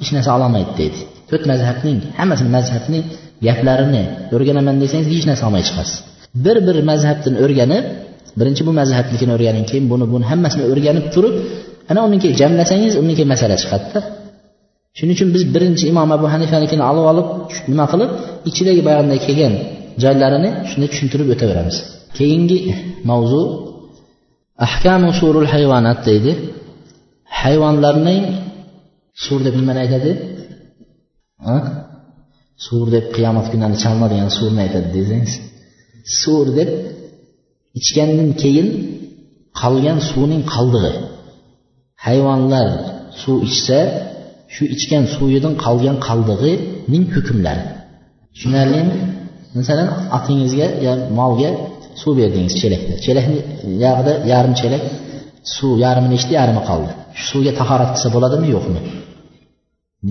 hech 0.00 0.10
narsa 0.16 0.30
ololmaydi 0.36 0.72
deydi. 0.80 0.98
To'rt 1.30 1.44
mazhabning 1.52 1.98
hammasini 2.18 2.50
mazhabni 2.56 3.00
gaplarini 3.46 4.02
o'rganaman 4.34 4.76
desangiz 4.82 5.08
hech 5.14 5.26
narsa 5.30 5.42
olmay 5.48 5.62
chiqasiz. 5.68 5.96
Bir 6.44 6.56
bir 6.66 6.76
mazhabdan 6.90 7.34
o'rganib 7.44 7.84
birinchi 8.38 8.62
bu 8.68 8.72
mazhabnikini 8.80 9.32
o'rganing 9.36 9.64
keyin 9.70 9.86
buni 9.92 10.04
buni 10.12 10.24
hammasini 10.30 10.64
o'rganib 10.72 11.06
turib 11.14 11.34
ana 11.90 12.00
undan 12.06 12.18
keyin 12.22 12.36
jamlasangiz 12.42 12.92
undan 13.00 13.14
keyin 13.18 13.30
masala 13.34 13.56
chiqadida. 13.62 14.00
Shuning 14.98 15.14
uchun 15.16 15.28
biz 15.34 15.42
birinchi 15.54 15.84
imom 15.92 16.10
abu 16.16 16.26
hanifanikini 16.34 16.84
olib 16.90 17.04
olib 17.12 17.28
nima 17.70 17.84
qilib 17.92 18.10
ichidagi 18.48 18.82
bayonda 18.88 19.16
kelgan 19.26 19.54
joylarini 20.02 20.50
shunday 20.70 20.88
tushuntirib 20.92 21.28
o'taveramiz. 21.34 21.76
Keyingi 22.18 22.58
mavzu 23.10 23.42
ahkamu 24.66 25.10
surul 25.20 25.48
hayvonat 25.54 25.98
deydi. 26.08 26.32
Hayvonlarning 27.40 28.24
sur 29.24 29.38
deb 29.46 29.54
nimani 29.60 29.80
aytadi? 29.84 30.12
Sur 32.66 32.84
deb 32.94 33.04
qiyomat 33.16 33.46
kunlarida 33.52 33.78
chalinadigan 33.84 34.30
surni 34.38 34.60
aytadi 34.66 34.88
desangiz 34.96 35.32
sur 36.20 36.46
deb 36.58 36.70
ichgandan 37.80 38.30
keyin 38.42 38.68
qolgan 39.60 39.98
suvning 40.10 40.42
qoldig'i. 40.54 40.92
Hayvonlar 42.06 42.68
suv 43.22 43.36
ichsa 43.48 43.80
shu 44.54 44.62
ichgan 44.76 45.04
suvidan 45.14 45.54
qolgan 45.64 45.96
qoldig'ining 46.06 47.04
hukmlari. 47.14 47.64
Tushunarlimi? 48.32 48.96
Masalan 49.58 49.88
otingizga 50.16 50.66
yo 50.86 50.92
molga 51.18 51.50
suv 52.00 52.12
berdingiz 52.20 52.54
chelakda. 52.60 52.94
Chelakni 53.04 53.38
yog'ida 53.84 54.12
yarim 54.32 54.54
chelak 54.60 54.82
suv 55.54 55.72
yarmini 55.84 56.14
ichdi 56.20 56.32
yarmi 56.40 56.62
qoldi. 56.70 56.92
Shu 57.16 57.24
suvga 57.30 57.52
tahorat 57.60 57.90
qilsa 57.94 58.08
bo'ladimi 58.14 58.46
yo'qmi? 58.54 58.80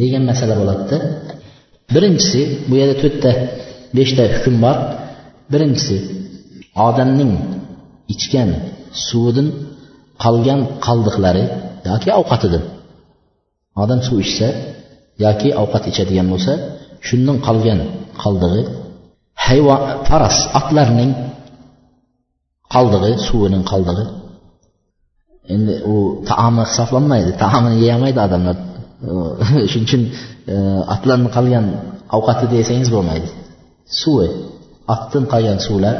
Degan 0.01 0.23
masala 0.29 0.53
bo'ladida. 0.61 0.97
Birinchisi 1.93 2.41
bu 2.69 2.73
yerda 2.81 2.95
to'rtta 3.03 3.31
beshta 3.97 4.23
hukm 4.35 4.55
bor. 4.65 4.77
Birinchisi 5.53 5.97
odamning 6.87 7.33
ichgan 8.13 8.49
suvidan 9.07 9.47
qolgan 10.23 10.59
qoldiqlari 10.85 11.43
yoki 11.89 12.09
ovqatidan. 12.21 12.63
Odam 13.83 13.99
suv 14.07 14.17
ichsa 14.25 14.47
yoki 15.25 15.49
ovqat 15.61 15.83
ichadigan 15.91 16.27
bo'lsa 16.33 16.53
shundan 17.07 17.37
qolgan 17.47 17.79
qoldig'i 18.23 18.61
hayvon 19.45 19.81
faras 20.07 20.37
otlarning 20.59 21.11
qoldig'i 22.73 23.11
suvining 23.27 23.63
qoldig'i 23.71 24.05
endi 25.53 25.73
u 25.93 25.95
taomi 26.29 26.63
hisoblanmaydi 26.69 27.31
taomini 27.43 27.75
yeyaolmaydi 27.83 28.19
odamlar. 28.27 28.57
Shuning 29.71 29.87
uchun 29.87 30.03
e, 30.53 30.55
otlarni 30.95 31.29
qolgan 31.37 31.65
ovqati 32.17 32.45
desangiz 32.55 32.89
bo'lmaydi. 32.95 33.29
Suvi 33.99 34.29
otdan 34.93 35.23
qolgan 35.33 35.59
suvlar. 35.67 35.95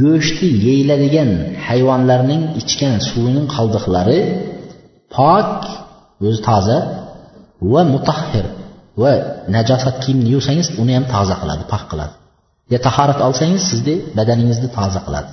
Go'shti 0.00 0.48
yeyiladigan 0.66 1.30
hayvonlarning 1.66 2.42
ichgan 2.60 2.96
suvining 3.08 3.46
qoldiqlari 3.56 4.18
pok 5.16 5.52
o'zi 6.26 6.40
toza 6.48 6.78
va 7.72 7.82
mutahhir 7.94 8.46
va 9.02 9.12
najosat 9.56 9.96
kiyimni 10.02 10.28
yuvsangiz 10.34 10.68
uni 10.82 10.92
ham 10.96 11.06
toza 11.14 11.34
qiladi 11.42 11.64
pok 11.72 11.84
qiladi. 11.90 12.14
Ya 12.72 12.78
tahorat 12.86 13.18
olsangiz 13.26 13.62
sizni 13.70 13.94
badaningizni 14.18 14.68
toza 14.78 15.00
qiladi. 15.06 15.30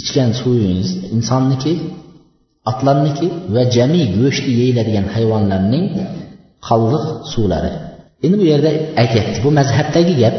Ichgan 0.00 0.30
suvingiz 0.40 0.88
insonniki 1.16 1.72
otlarniki 2.70 3.26
va 3.54 3.62
jami 3.76 4.02
go'shti 4.18 4.50
yeyiladigan 4.60 5.06
hayvonlarning 5.14 5.86
qalliq 6.68 7.04
suvlari. 7.32 7.72
Endi 8.24 8.36
bu 8.40 8.44
yerda 8.52 8.70
aytyapti 9.02 9.38
bu 9.44 9.50
mazhabdagi 9.58 10.14
gap. 10.22 10.36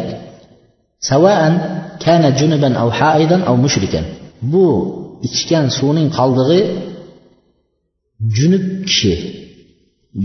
Savaan 1.10 1.54
kana 2.04 2.30
junuban 2.39 2.74
aw 2.84 2.89
haidan 3.00 3.41
aw 3.50 3.56
mushrikan. 3.65 4.06
Bu 4.54 4.65
ichgan 5.28 5.65
suvning 5.78 6.10
qoldig'i 6.17 6.62
junub 8.38 8.65
kishi. 8.88 9.13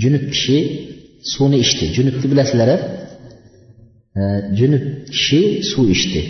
Junub 0.03 0.25
kishi 0.35 0.59
suvni 1.33 1.59
ichdi. 1.65 1.85
Junubni 1.97 2.27
bilasizlar 2.33 2.71
e, 4.21 4.23
junub 4.59 4.85
kishi 5.15 5.41
suv 5.71 5.87
ichdi. 5.97 6.23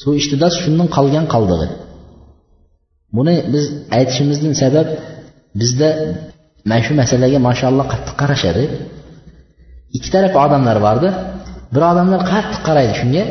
Suv 0.00 0.12
ichdida 0.20 0.46
shundan 0.62 0.88
qolgan 0.96 1.26
qoldig'i. 1.34 1.68
Buni 3.16 3.34
biz 3.54 3.64
aytishimizning 3.96 4.54
sabab 4.62 4.88
bizda 5.60 5.88
mana 6.70 6.82
shu 6.86 6.92
masalaga 7.00 7.38
mashaalloh 7.48 7.86
qattiq 7.92 8.14
qarashadi. 8.22 8.64
Ikki 9.96 10.08
taraf 10.14 10.32
odamlar 10.44 10.78
bordi 10.86 11.08
bir 11.74 11.82
odamlar 11.90 12.20
qattiq 12.32 12.60
qaraydi 12.68 12.94
shunga 13.00 13.24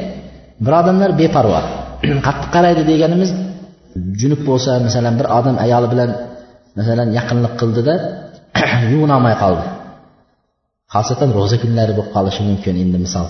bir 0.66 0.74
odamlar 0.80 1.10
beparvo. 1.22 1.62
Qattiq 2.28 2.50
qaraydi 2.56 2.82
deganimiz 2.92 3.30
junub 4.22 4.42
bo'lsa 4.50 4.72
masalan 4.88 5.14
bir 5.20 5.28
odam 5.38 5.56
ayoli 5.66 5.88
bilan 5.94 6.10
masalan 6.80 7.08
yaqinlik 7.18 7.54
qildida 7.62 7.94
yuvinolmay 8.92 9.36
qoldi. 9.44 9.66
Xosatan 10.94 11.30
ro'za 11.38 11.58
kunlari 11.64 11.94
bo'lib 11.98 12.12
qolishi 12.16 12.42
mumkin 12.50 12.76
endi 12.84 12.98
misol. 13.06 13.28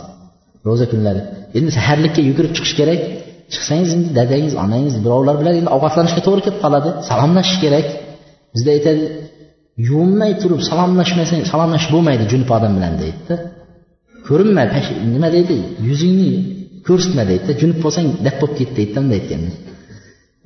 Ro'za 0.68 0.86
kunlari. 0.92 1.22
Endi 1.58 1.70
saharlikka 1.78 2.22
yugurib 2.30 2.52
chiqish 2.58 2.76
kerak. 2.80 3.02
Chiqsangiz 3.54 3.92
endi 3.96 4.10
dadangiz 4.20 4.54
onangiz 4.64 4.96
birovlar 5.06 5.36
bilan 5.42 5.54
endi 5.60 5.70
ovqatlanishga 5.76 6.22
to'g'ri 6.28 6.42
kelib 6.46 6.60
qoladi. 6.66 6.90
Salomlashish 7.10 7.58
kerak. 7.64 7.88
Bizda 8.54 8.70
aytadi 8.78 9.04
yuvinmay 9.88 10.32
turib 10.42 10.62
salomlashmasang 10.70 11.42
salomlashib 11.52 11.92
bo'lmaydi 11.96 12.24
junub 12.32 12.50
odam 12.58 12.72
bilan 12.78 12.94
deydida. 13.02 13.36
Ko'rinma 14.28 14.64
nima 15.14 15.30
deydi? 15.36 15.58
Yuzingni 15.88 16.32
ko'rsatma 16.88 17.24
deydida. 17.32 17.52
Junub 17.62 17.78
bo'lsang 17.84 18.08
dap 18.26 18.36
bo'lib 18.42 18.56
ket 18.60 18.72
deydida 18.78 19.00
bunday 19.04 19.20
aytganda 19.22 19.54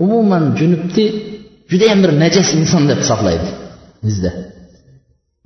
umuman 0.03 0.43
junubni 0.59 1.05
judayam 1.71 1.99
bir 2.03 2.11
najas 2.23 2.49
inson 2.59 2.83
deb 2.89 2.99
hisoblaydi 3.03 3.49
bizda. 4.05 4.31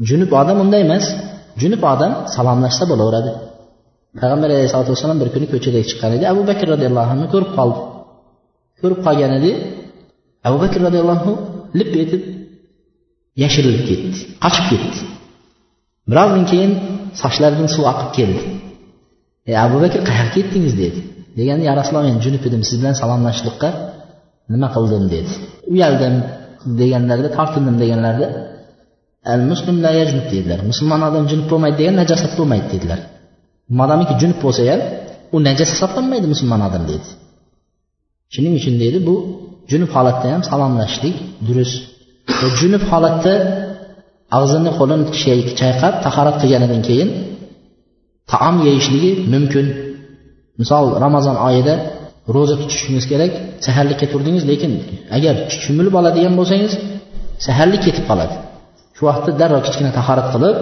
Junub 0.09 0.31
odam 0.41 0.57
unday 0.63 0.81
emas. 0.87 1.05
Junub 1.61 1.83
odam 1.93 2.13
salomlashsa 2.35 2.83
bo'laveradi. 2.91 3.31
Payg'ambar 4.17 4.49
alayhisalotu 4.55 4.89
vassalom 4.93 5.17
bir 5.21 5.29
kuni 5.35 5.47
ko'chaga 5.53 5.79
chiqqan 5.89 6.11
edi. 6.17 6.25
Abu 6.33 6.41
bakr 6.49 6.65
roziyallohu 6.73 7.09
anhu 7.15 7.27
ko'rib 7.33 7.51
qoldi. 7.57 7.79
Ko'rib 8.81 8.99
qolgan 9.05 9.31
edi. 9.39 9.51
Abu 10.47 10.57
bakr 10.63 10.79
roziyallohu 10.87 11.17
anhu 11.19 11.33
lip 11.79 11.91
etib 12.03 12.21
yashirilib 13.43 13.83
ketdi 13.89 14.19
qochib 14.43 14.65
ketdi. 14.71 14.99
Birozdan 16.09 16.43
keyin 16.51 16.71
sochlaridan 17.21 17.69
suv 17.75 17.85
oqib 17.93 18.09
keldi. 18.17 18.41
Ey 19.49 19.55
abu 19.65 19.77
bakr 19.83 19.99
qayerga 20.09 20.31
ketdingiz? 20.37 20.73
dedi. 20.83 20.99
Deganda 21.37 21.63
ya 21.69 21.73
rasululloh 21.79 22.05
men 22.09 22.19
junub 22.25 22.43
edim 22.49 22.61
siz 22.69 22.77
bilan 22.81 22.95
salomlashishlikqa 23.01 23.69
nima 24.53 24.67
qildim? 24.75 25.03
dedi. 25.15 25.31
Uyaldim 25.73 26.15
deganlarida 26.81 27.29
tortindim 27.37 27.75
deganlarida 27.83 28.27
al 29.33 29.41
muslim 29.51 29.77
la 29.85 29.91
yajnub 29.99 30.25
dedilar. 30.33 30.59
Musulmon 30.71 31.01
odam 31.09 31.23
junub 31.31 31.47
bo'lmaydi 31.51 31.77
degan 31.81 31.95
najosat 32.01 32.31
bo'lmaydi 32.39 32.67
dedilar. 32.73 32.99
Modomiki 33.77 34.13
junub 34.21 34.39
bo'lsa 34.45 34.61
ham 34.69 34.81
u 35.35 35.37
najas 35.47 35.69
hisoblanmaydi 35.75 36.27
musulmon 36.33 36.61
odam 36.67 36.83
deydi. 36.89 37.07
Shuning 38.33 38.53
uchun 38.59 38.75
deydi 38.81 38.99
bu 39.07 39.15
junub 39.71 39.91
holatda 39.95 40.27
ham 40.33 40.41
salomlashishlik 40.49 41.15
durust. 41.47 41.75
Junub 42.59 42.83
holatda 42.91 43.33
og'zini 44.37 44.71
qo'lini 44.79 45.05
chayqab 45.61 45.93
tahorat 46.05 46.35
qilganidan 46.41 46.81
keyin 46.87 47.09
taom 48.31 48.55
yeyishligi 48.67 49.11
mumkin. 49.33 49.65
Misol 50.61 50.85
ramazon 51.05 51.37
oyida 51.47 51.73
ro'za 52.35 52.55
tutishingiz 52.61 53.05
kerak 53.11 53.31
saharlikka 53.65 54.05
turdingiz 54.11 54.43
lekin 54.51 54.71
agar 55.17 55.35
cho'milib 55.63 55.93
oladigan 55.99 56.33
bo'lsangiz 56.39 56.73
saharlik 57.45 57.81
ketib 57.87 58.05
qoladi. 58.09 58.35
Shu 58.95 59.01
vaqtda 59.09 59.31
darrov 59.41 59.61
kichkina 59.67 59.91
tahorat 59.97 60.27
qilib 60.33 60.57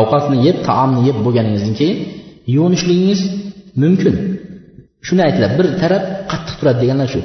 ovqatni 0.00 0.36
yeb 0.46 0.56
taomni 0.68 1.00
yeb 1.08 1.16
bo'lganingizdan 1.24 1.74
keyin 1.80 1.98
yuvinishligingiz 2.54 3.20
mumkin. 3.82 4.14
Shuni 5.06 5.22
aytiladi 5.28 5.54
bir 5.58 5.66
taraf 5.82 6.02
qattiq 6.30 6.54
turadi 6.60 6.78
deganlar 6.82 7.08
shu. 7.14 7.20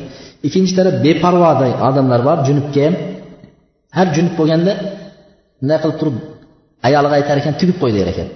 Ikkinchi 0.47 0.73
taraf 0.79 0.93
beparvo 1.05 1.45
odamlar 1.89 2.21
bor 2.27 2.37
junubga 2.47 2.81
ham. 2.87 2.95
Har 3.97 4.07
junub 4.15 4.33
bo'lganda 4.39 4.73
bunday 5.59 5.77
qilib 5.83 5.97
turib 6.01 6.17
ayoliga 6.87 7.15
aytar 7.19 7.35
ekan 7.41 7.53
tugib 7.59 7.77
qo'y 7.81 7.91
der 7.97 8.07
ekan. 8.13 8.27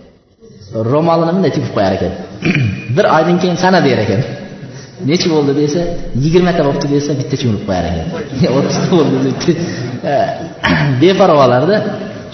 Ro'molini 0.92 1.32
bunday 1.36 1.52
tugib 1.56 1.72
qo'yar 1.78 1.94
ekan. 1.98 2.12
Bir 2.96 3.06
oydan 3.16 3.36
keyin 3.42 3.58
sana 3.64 3.80
der 3.88 4.00
ekan. 4.06 4.22
Nechi 5.10 5.28
bo'ldi 5.34 5.54
desa 5.62 5.82
yigirmata 6.24 6.62
bo'libdi 6.68 6.88
desa 6.96 7.12
bitta 7.20 7.36
cho'milib 7.42 7.64
qo'yar 7.70 7.86
ekan. 7.92 8.08
O'ttizta 8.58 8.88
bo'ldi 8.98 9.18
debdi 9.28 9.52
beparvolarda 11.02 11.76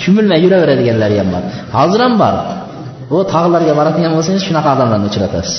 cho'milmay 0.01 0.39
yuraveradiganlari 0.45 1.15
ham 1.21 1.29
bor. 1.35 1.43
Hozir 1.77 1.99
ham 2.05 2.15
bor. 2.23 2.35
Bu 3.09 3.17
tog'larga 3.33 3.73
boradigan 3.79 4.11
bo'lsangiz 4.17 4.43
shunaqa 4.47 4.69
odamlarni 4.75 5.07
uchratasiz. 5.11 5.55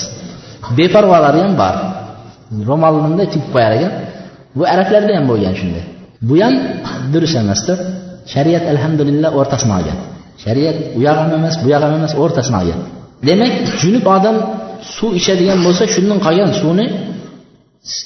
Beparvolari 0.77 1.39
ham 1.45 1.53
bor. 1.61 1.75
Ro'molini 2.69 3.01
bunday 3.05 3.27
tugib 3.33 3.49
qo'yar 3.55 3.71
ekan. 3.77 3.93
Bu 4.57 4.63
arablarda 4.73 5.11
ham 5.17 5.25
bo'lgan 5.31 5.53
shunday. 5.59 5.83
Bu 6.29 6.35
ham 6.43 6.53
durust 7.13 7.35
emasda 7.43 7.73
shariat 8.33 8.65
alhamdulillah 8.73 9.29
o'rtasini 9.39 9.73
olgan. 9.79 9.97
Shariat 10.43 10.77
u 10.97 10.99
yoq 11.07 11.17
ham 11.21 11.31
emas 11.39 11.55
bu 11.63 11.67
yoq 11.73 11.81
ham 11.85 11.93
emas 11.99 12.13
o'rtasini 12.23 12.57
olgan. 12.61 12.79
Demak 13.27 13.53
junub 13.81 14.05
odam 14.15 14.35
suv 14.95 15.11
ichadigan 15.19 15.59
bo'lsa 15.65 15.83
shundan 15.95 16.19
qolgan 16.25 16.51
suvni 16.61 16.85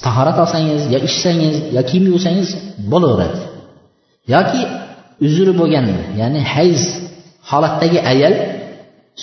tahorat 0.04 0.36
olsangiz 0.44 0.82
yo 0.94 0.98
ichsangiz 1.08 1.56
yo 1.76 1.82
kiyim 1.88 2.04
yuvsangiz 2.12 2.48
bo'laveradi. 2.92 3.38
Yoki 4.34 4.60
uzri 5.26 5.52
bo'lgan 5.60 5.86
ya'ni 6.20 6.40
hayz 6.54 6.80
holatdagi 7.50 7.98
ayol 8.12 8.34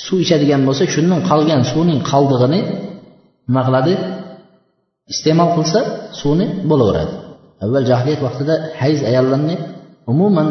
suv 0.05 0.17
ichadigan 0.25 0.61
bo'lsa 0.67 0.83
shundan 0.93 1.19
qolgan 1.29 1.61
suvning 1.71 1.99
qoldig'ini 2.11 2.59
nima 3.47 3.61
qiladi 3.67 3.93
iste'mol 5.13 5.49
qilsa 5.57 5.79
suvni 6.19 6.47
bo'laveradi. 6.69 7.13
Avval 7.63 7.85
jahiliyat 7.91 8.21
vaqtida 8.27 8.55
hayz 8.81 8.99
ayollarni 9.09 9.55
umuman 10.11 10.47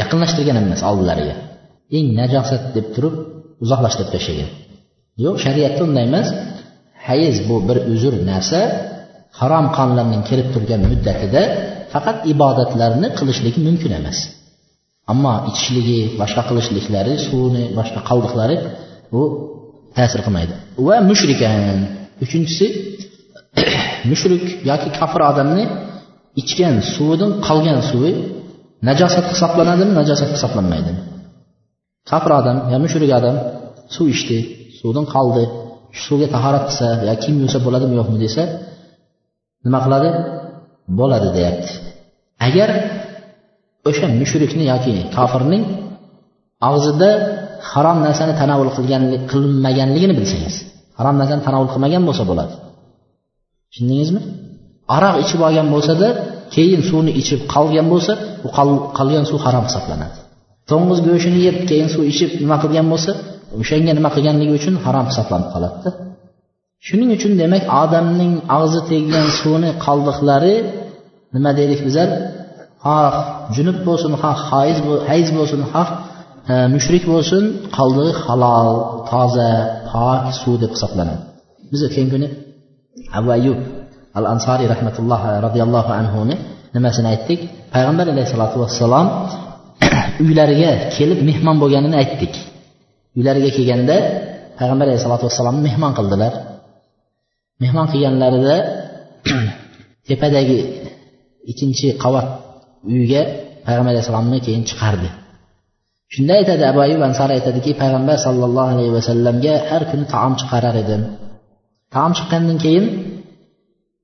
yaqinlashtirgan 0.00 0.56
emas 0.62 0.80
oldilariga. 0.90 1.34
Eng 1.96 2.06
najosat 2.20 2.62
deb 2.76 2.86
turib 2.94 3.14
uzoqlashtirib 3.64 4.10
tashlagan. 4.14 4.50
Yo'q 5.24 5.36
shariatda 5.44 5.80
unday 5.88 6.04
emas. 6.10 6.28
Hayz 7.08 7.36
bu 7.48 7.56
bir 7.68 7.78
uzr 7.94 8.14
narsa 8.30 8.60
harom 9.40 9.66
qonlarning 9.78 10.22
kelib 10.30 10.48
turgan 10.54 10.82
muddatida 10.90 11.42
faqat 11.92 12.18
ibodatlarni 12.32 13.08
qilishligi 13.18 13.60
mumkin 13.68 13.92
emas. 14.00 14.18
Ammo 15.12 15.32
ichishligi 15.50 15.98
boshqa 16.20 16.42
qilishliklari 16.48 17.12
suvni 17.26 17.64
boshqa 17.78 18.00
qoldiqlari 18.08 18.56
bu 19.12 19.22
ta'sir 19.96 20.20
qilmaydi. 20.26 20.54
Va 20.86 20.96
mushrikan 21.10 21.76
uchinchisi 22.24 22.66
mushrik 24.10 24.44
yoki 24.70 24.88
kofir 24.98 25.20
odamni 25.30 25.64
ichgan 26.40 26.74
suvidan 26.94 27.30
qolgan 27.46 27.80
suvi 27.90 28.12
najosat 28.88 29.26
hisoblanadimi 29.32 29.92
najosat 30.00 30.30
hisoblanmaydimi 30.36 31.00
kofir 32.10 32.32
odam 32.40 32.56
yo 32.72 32.78
mushrik 32.84 33.10
odam 33.18 33.36
suv 33.94 34.06
ichdi 34.14 34.38
suvdan 34.78 35.06
qoldi 35.14 35.44
shu 35.98 36.00
suvga 36.06 36.26
tahorat 36.34 36.64
qilsa 36.68 36.88
yo 37.08 37.14
kiyim 37.22 37.36
yuvsa 37.42 37.58
bo'ladimi 37.66 37.94
yo'qmi 38.00 38.18
desa 38.24 38.42
nima 39.64 39.78
qiladi? 39.84 40.08
Bo'ladi 40.98 41.28
deyapti. 41.36 41.70
Agar 42.46 42.70
o'sha 43.88 44.06
mushrikni 44.20 44.64
yoki 44.72 44.94
kofirning 45.16 45.62
og'zida 46.70 47.10
harom 47.70 47.98
narsani 48.06 48.34
tanovul 48.40 48.70
qilganlik 48.76 49.22
qilinmaganligini 49.30 50.14
bilsangiz 50.18 50.56
harom 50.98 51.16
narsani 51.20 51.42
tanovul 51.46 51.70
qilmagan 51.74 52.02
bo'lsa 52.08 52.24
bo'ladi. 52.30 52.54
Tushundingizmi? 53.70 54.20
Aroq 54.96 55.14
ichib 55.24 55.40
olgan 55.48 55.68
bo'lsada 55.74 56.08
keyin 56.54 56.80
suvni 56.88 57.12
ichib 57.20 57.40
qolgan 57.54 57.86
bo'lsa 57.92 58.12
u 58.46 58.48
qolgan 58.98 59.24
suv 59.30 59.38
harom 59.46 59.64
hisoblanadi. 59.68 60.18
To'ng'iz 60.70 60.98
go'shtini 61.08 61.40
yeb 61.48 61.56
keyin 61.70 61.88
suv 61.94 62.02
ichib 62.12 62.30
nima 62.42 62.56
qilgan 62.62 62.86
bo'lsa 62.92 63.10
o'shanga 63.60 63.92
nima 63.98 64.10
qilganligi 64.16 64.52
uchun 64.60 64.74
harom 64.84 65.06
hisoblanib 65.10 65.48
qoladida. 65.54 65.90
Shuning 66.86 67.10
uchun 67.16 67.32
demak 67.42 67.64
odamning 67.82 68.32
og'zi 68.58 68.80
teggan 68.90 69.26
suvni 69.40 69.70
qoldiqlari 69.84 70.54
nima 71.34 71.50
deylik 71.58 71.80
bizlar 71.86 72.08
xoh 72.84 73.14
junub 73.56 73.78
bo'lsin 73.86 74.12
xoh 74.22 74.38
hayz 75.08 75.28
bo'lsin 75.38 75.60
xoh 75.72 75.88
e, 76.52 76.54
mushrik 76.74 77.04
bo'lsin 77.12 77.44
qoldig'i 77.76 78.12
halol 78.24 78.68
toza 79.10 79.50
pok 79.90 80.22
suv 80.40 80.54
deb 80.62 80.70
hisoblanadi. 80.74 81.22
Biz 81.72 81.80
o'tgan 81.86 82.08
kuni 82.12 82.28
abu 83.18 83.28
ayub 83.38 83.58
al 84.18 84.26
ansoriy 84.34 84.68
rahmatulloh 84.74 85.20
e, 85.30 85.32
roziyallohu 85.46 85.90
anhuni 86.00 86.34
nimasini 86.74 87.08
aytdik? 87.14 87.40
Payg'ambar 87.74 88.06
alayhissalotu 88.12 88.56
vassalom 88.62 89.06
uylariga 90.24 90.72
kelib 90.96 91.20
mehmon 91.30 91.56
bo'lganini 91.62 91.96
aytdik. 92.02 92.34
Uylariga 93.18 93.50
kelganda 93.56 93.96
payg'ambar 94.58 94.86
alayhissalotu 94.88 95.24
vassalomni 95.28 95.62
mehmon 95.68 95.92
qildilar. 95.98 96.32
Mehmon 97.62 97.86
qilganlarida 97.92 98.56
tepadagi 100.08 100.58
ikkinchi 101.50 101.88
qavat 102.04 102.28
uyga 102.92 103.22
payg'ambar 103.66 103.92
alayhissalomni 103.94 104.38
keyin 104.46 104.62
chiqardi. 104.70 105.08
Shunda 106.14 106.32
aytadi 106.40 106.64
abu 106.70 106.80
ayub 106.86 107.00
ansar 107.08 107.28
aytadiki 107.36 107.70
payg'ambar 107.82 108.16
sollallohu 108.26 108.68
alayhi 108.74 108.92
vasallamga 108.98 109.54
har 109.68 109.82
kuni 109.90 110.04
taom 110.14 110.32
chiqarar 110.40 110.74
edim. 110.82 111.02
Taom 111.94 112.12
chiqqandan 112.18 112.58
keyin 112.64 112.84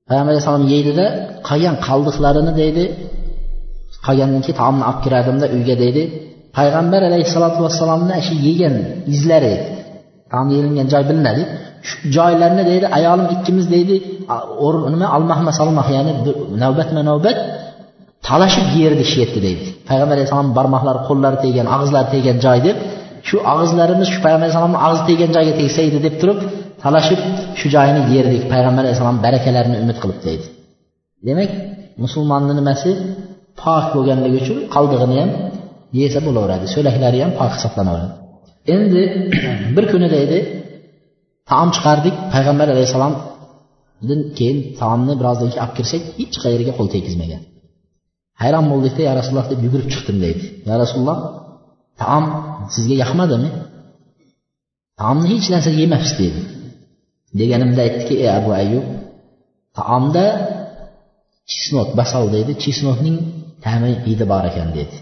payg'ambar 0.07 0.31
alayhissalom 0.33 0.65
yeydida 0.73 1.05
qolgan 1.49 1.75
qoldiqlarini 1.87 2.53
deydi 2.61 2.83
qolgandan 4.05 4.41
keyin 4.45 4.57
taomni 4.61 4.83
olib 4.89 4.99
kiradimda 5.05 5.45
uyga 5.55 5.75
deydi 5.83 6.03
payg'ambar 6.57 7.01
alayhissalotu 7.09 7.59
vassalomni 7.65 8.15
shu 8.27 8.33
yegan 8.47 8.75
izlari 9.13 9.55
taom 10.31 10.47
yeyilgan 10.53 10.87
joy 10.93 11.03
bilinadi 11.09 11.43
shu 11.87 11.95
joylarni 12.15 12.63
deydi 12.71 12.85
ayolim 12.97 13.27
ikkimiz 13.35 13.65
deydi 13.75 13.95
nima 14.93 15.07
almahma 15.17 15.51
salmah 15.59 15.87
ya'ni 15.95 16.11
navbatma 16.63 17.01
navbat 17.09 17.37
talashib 18.27 18.67
yerni 18.81 19.05
shu 19.11 19.17
deydi. 19.45 19.65
Payg'ambar 19.89 20.15
alayhissalom 20.17 20.49
barmoqlari 20.57 20.99
qo'llari 21.07 21.37
tegan 21.45 21.67
og'izlari 21.75 22.07
tegan 22.15 22.37
joy 22.45 22.59
deb 22.67 22.77
shu 23.27 23.37
og'izlarimiz 23.53 24.07
shu 24.13 24.19
payg'ambar 24.25 24.45
alayhissalomni 24.45 24.79
og'zi 24.87 25.03
tegan 25.09 25.29
joyga 25.35 25.53
tegsa 25.61 25.79
edi 25.89 25.99
deb 26.05 26.15
turib 26.21 26.39
talashib 26.83 27.21
shu 27.59 27.67
joyini 27.75 28.01
yerdik 28.15 28.43
payg'ambar 28.53 28.83
alayhissalom 28.85 29.17
barakalarini 29.25 29.77
umid 29.83 29.97
qilib 30.03 30.19
deydi. 30.27 30.45
Demak 31.27 31.51
musulmonni 32.03 32.53
nimasi? 32.59 32.89
Pok 33.61 33.85
bo'lganligi 33.95 34.37
uchun 34.43 34.57
qoldig'ini 34.75 35.15
ham 35.21 35.31
yesa 35.99 36.19
bo'laveradi. 36.27 36.65
So'laklari 36.75 37.17
ham 37.23 37.31
pok 37.39 37.51
hisoblanaveradi. 37.55 38.13
Endi 38.75 39.01
bir 39.75 39.85
kuni 39.91 40.07
deydi 40.15 40.37
taom 41.51 41.69
chiqardik. 41.75 42.15
Payg'ambar 42.33 42.67
alayhissalomdan 42.73 44.21
keyin 44.37 44.57
taomni 44.81 45.13
birozdan 45.19 45.47
keyin 45.51 45.63
olib 45.65 45.73
kirsak 45.77 46.01
hech 46.19 46.37
qayerga 46.43 46.71
qo'l 46.77 46.89
tegizmagan 46.97 47.43
hayron 48.41 48.65
bo'ldikda 48.71 49.01
ya 49.07 49.13
rasululloh 49.19 49.47
deb 49.51 49.59
yugurib 49.65 49.87
chiqdim 49.93 50.17
deydi. 50.25 50.43
Ya 50.69 50.75
rasululloh 50.81 51.19
taom 52.01 52.25
sizga 52.75 52.95
yoqmadimi? 53.03 53.49
Taomni 54.99 55.27
hech 55.33 55.47
narsa 55.53 55.71
yemabsiz 55.81 56.15
dedi 56.21 56.41
deganimda 57.39 57.81
aytdiki 57.85 58.15
ey 58.23 58.29
abu 58.39 58.49
ayub 58.61 58.85
taomda 59.77 60.25
chisnot 61.51 61.89
basal 61.99 62.23
deydi. 62.35 62.51
Chisnotning 62.63 63.17
ta'mi 63.65 63.91
hidi 64.05 64.25
bor 64.31 64.43
ekan 64.51 64.69
dedi 64.79 64.97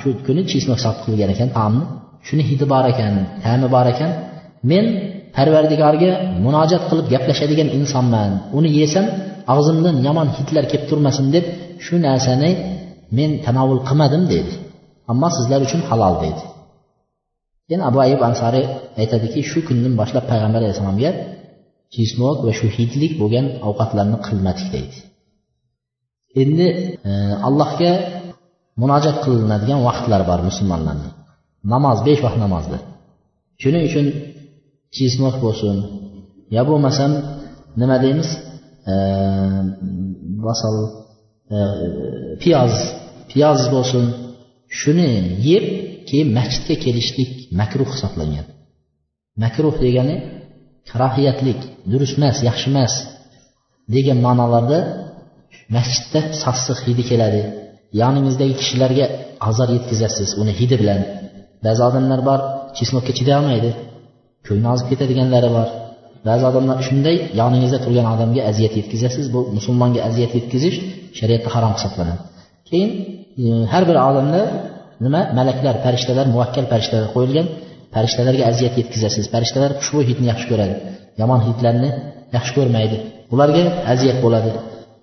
shu 0.00 0.08
kuni 0.26 0.42
chisnok 0.50 0.78
sotib 0.84 1.02
qilgan 1.06 1.30
ekan 1.34 1.50
taomni. 1.58 1.84
Shuni 2.26 2.42
hidi 2.50 2.66
bor 2.72 2.84
ekan 2.92 3.12
ta'mi 3.44 3.66
bor 3.74 3.86
ekan. 3.92 4.10
Men 4.70 4.84
parvardigorga 5.36 6.10
munojat 6.44 6.82
qilib 6.88 7.06
gaplashadigan 7.14 7.68
insonman. 7.78 8.30
Uni 8.58 8.70
yesam 8.80 9.06
og'zimdan 9.54 9.96
yomon 10.06 10.28
hidlar 10.36 10.64
kelib 10.70 10.86
turmasin 10.90 11.26
deb 11.34 11.44
shu 11.84 11.94
narsani 12.06 12.50
men 13.18 13.30
tanovul 13.46 13.80
qilmadim 13.88 14.22
dedi. 14.34 14.52
Ammo 15.10 15.28
sizlar 15.36 15.60
uchun 15.66 15.80
halol 15.88 16.14
dedi. 16.24 16.42
Keyin 17.66 17.82
abu 17.88 17.98
ayub 18.06 18.20
ansoriy 18.28 18.66
aytadiki 19.00 19.40
shu 19.50 19.58
kundan 19.68 19.92
boshlab 20.00 20.24
payg'ambar 20.30 20.60
alayhissalomga 20.62 21.10
chismok 21.94 22.38
va 22.46 22.52
shu 22.58 22.66
hidlik 22.76 23.12
bo'lgan 23.20 23.46
ovqatlarni 23.68 24.18
qilmadik 24.26 24.68
deydi 24.74 24.98
endi 26.42 26.66
e, 27.08 27.10
allohga 27.48 27.92
munojat 28.82 29.16
qilinadigan 29.24 29.80
vaqtlar 29.88 30.22
bor 30.30 30.40
musulmonlarni 30.48 31.10
namoz 31.72 31.98
besh 32.06 32.20
vaqt 32.26 32.38
namozda 32.44 32.78
shuning 33.62 33.82
uchun 33.88 34.06
chisnok 34.96 35.36
bo'lsin. 35.44 35.76
Yo 36.54 36.62
bo'lmasam 36.70 37.12
nima 37.80 37.96
deymiz? 38.04 38.28
Basal 40.46 40.76
e, 41.56 41.58
piyoz 42.42 42.74
piyoz 43.30 43.60
bo'lsin. 43.74 44.04
Shuni 44.78 45.10
yeb 45.50 45.64
keyin 46.08 46.28
masjidga 46.38 46.76
kelishlik 46.84 47.30
makruh 47.60 47.88
hisoblangan. 47.94 48.46
Makruh 49.42 49.74
degani 49.84 50.16
karohiyatlik 50.90 51.60
durust 51.90 52.16
emas 52.18 52.36
yaxshi 52.48 52.68
emas 52.72 52.94
degan 53.94 54.18
ma'nolarda 54.26 54.78
masjidda 55.76 56.20
sassiq 56.42 56.78
hidi 56.86 57.02
keladi. 57.10 57.42
Yoningizdagi 58.00 58.54
kishilarga 58.60 59.06
azor 59.48 59.68
yetkazasiz 59.76 60.30
uni 60.40 60.52
hidi 60.60 60.76
bilan. 60.82 61.00
Ba'zi 61.64 61.82
odamlar 61.88 62.20
bor 62.28 62.40
chesmokka 62.76 63.12
chiday 63.18 63.36
olmaydi. 63.40 63.70
Ko'ngli 64.46 64.68
ozib 64.74 64.86
ketadiganlari 64.92 65.50
bor. 65.56 65.68
Ba'zi 66.28 66.44
odamlar 66.50 66.76
shunday 66.88 67.16
yoningizda 67.40 67.78
turgan 67.84 68.06
odamga 68.14 68.42
aziyat 68.50 68.74
yetkazasiz. 68.80 69.26
Bu 69.34 69.40
musulmonga 69.56 70.00
aziyat 70.08 70.32
yetkazish 70.38 70.76
shariatda 71.18 71.48
harom 71.54 71.72
hisoblanadi. 71.76 72.20
Keyin 72.68 72.90
e, 73.42 73.46
har 73.72 73.82
bir 73.88 73.96
odamda 74.10 74.40
nima? 75.04 75.20
Malaklar 75.38 75.74
farishtalar 75.84 76.26
muvakkal 76.34 76.64
farishtalar 76.72 77.06
qo'yilgan. 77.14 77.46
Farishtalarga 77.94 78.44
aziyat 78.52 78.74
yetkazasiz. 78.80 79.24
Farishtalar 79.34 79.70
xushbo'y 79.80 80.04
hidni 80.10 80.26
yaxshi 80.32 80.46
ko'radi. 80.52 80.74
Yomon 81.20 81.40
hidlarni 81.48 81.90
yaxshi 82.36 82.52
ko'rmaydi. 82.58 82.96
Ularga 83.34 83.64
aziyat 83.92 84.18
bo'ladi. 84.24 84.50